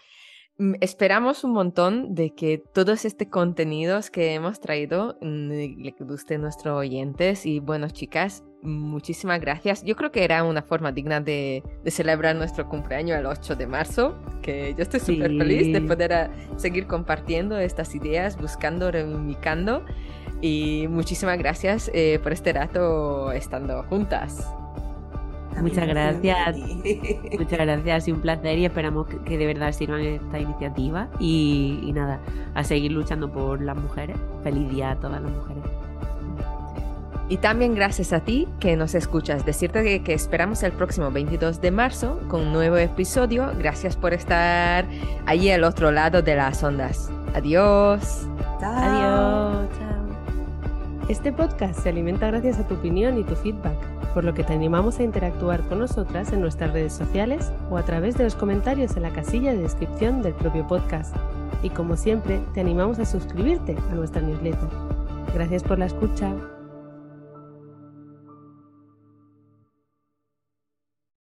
Mm, 0.59 0.75
esperamos 0.81 1.45
un 1.45 1.53
montón 1.53 2.15
de 2.15 2.35
que 2.35 2.59
todos 2.59 3.05
estos 3.05 3.29
contenidos 3.29 4.11
que 4.11 4.35
hemos 4.35 4.61
traído 4.61 5.19
le 5.21 5.95
gusten 5.99 6.41
a 6.41 6.43
nuestros 6.43 6.79
oyentes. 6.79 7.47
Y 7.47 7.61
bueno, 7.61 7.89
chicas, 7.91 8.45
muchísimas 8.63 9.41
gracias. 9.41 9.85
Yo 9.85 9.97
creo 9.97 10.11
que 10.11 10.25
era 10.25 10.45
una 10.45 10.63
forma 10.63 10.93
digna 10.93 11.21
de, 11.21 11.63
celebrar 11.87 12.37
nuestro 12.37 12.69
cumpleaños 12.69 13.19
el 13.19 13.27
8 13.27 13.57
de 13.57 13.67
marzo, 13.67 14.17
que 14.41 14.75
yo 14.77 14.83
estoy 14.83 15.01
súper 15.01 15.37
feliz 15.37 15.73
de 15.73 15.81
poder 15.81 16.13
ah, 16.13 16.31
seguir 16.57 16.87
compartiendo 16.87 17.59
estas 17.59 17.95
ideas, 17.95 18.41
buscando, 18.41 18.91
reivindicando. 18.91 19.85
Y 20.41 20.87
muchísimas 20.89 21.39
gracias 21.39 21.91
eh, 21.95 22.19
por 22.23 22.33
este 22.33 22.53
rato 22.53 23.31
estando 23.33 23.83
juntas. 23.85 24.47
Muchas 25.61 25.87
gracias. 25.87 26.57
Muchas 27.39 27.59
gracias 27.59 28.09
y 28.09 28.13
un 28.13 28.21
placer 28.21 28.59
y 28.59 28.65
esperamos 28.65 29.07
que, 29.07 29.39
de 29.39 29.47
verdad 29.47 29.73
sirvan 29.73 30.01
esta 30.01 30.39
iniciativa 30.39 31.09
y, 31.21 31.93
nada, 31.95 32.21
a 32.55 32.65
seguir 32.65 32.93
luchando 32.93 33.31
por 33.31 33.61
las 33.61 33.77
mujeres. 33.77 34.17
Feliz 34.43 34.71
día 34.71 34.93
a 34.93 34.97
todas 34.97 35.23
las 35.23 35.31
mujeres. 35.31 35.63
Y 37.33 37.39
también 37.39 37.75
gracias 37.75 38.13
a 38.13 38.21
ti 38.21 38.47
que 38.61 38.77
nos 38.77 38.95
escuchas. 38.95 39.47
Decirte 39.47 39.83
que, 39.83 40.03
que, 40.03 40.13
esperamos 40.13 40.63
el 40.65 40.73
próximo 40.73 41.11
22 41.11 41.63
de 41.63 41.71
marzo 41.71 42.21
con 42.29 42.43
un 42.43 42.53
nuevo 42.53 42.77
episodio. 42.77 43.51
Gracias 43.57 43.97
por 43.97 44.13
estar 44.13 44.85
allí 45.25 45.51
al 45.51 45.65
otro 45.65 45.91
lado 45.93 46.21
de 46.21 46.37
las 46.37 46.63
ondas. 46.63 47.09
Adiós. 47.35 48.27
Adiós. 48.61 49.67
Chao. 49.79 50.07
Este 51.09 51.33
podcast 51.33 51.81
se 51.81 51.89
alimenta 51.89 52.27
gracias 52.27 52.59
a 52.59 52.69
tu 52.69 52.75
opinión 52.75 53.17
y 53.17 53.25
tu 53.25 53.35
feedback, 53.35 53.79
por 54.13 54.25
lo 54.25 54.35
que 54.35 54.45
te 54.45 54.53
animamos 54.53 54.99
a 54.99 55.03
interactuar 55.03 55.63
con 55.63 55.79
nosotras 55.79 56.35
en 56.35 56.43
nuestras 56.43 56.75
redes 56.75 56.93
sociales 56.93 57.51
o 57.71 57.79
a 57.79 57.83
través 57.83 58.15
de 58.19 58.25
los 58.25 58.35
comentarios 58.35 58.95
en 58.99 59.05
la 59.05 59.11
casilla 59.11 59.53
de 59.53 59.63
descripción 59.63 60.21
del 60.21 60.35
propio 60.35 60.67
podcast. 60.67 61.17
Y 61.63 61.71
como 61.71 61.97
siempre, 61.97 62.43
te 62.53 62.61
animamos 62.61 62.99
a 62.99 63.07
suscribirte 63.07 63.75
a 63.91 63.95
nuestra 63.95 64.21
newsletter. 64.21 64.69
Gracias 65.33 65.63
por 65.63 65.79
la 65.79 65.87
escucha. 65.87 66.31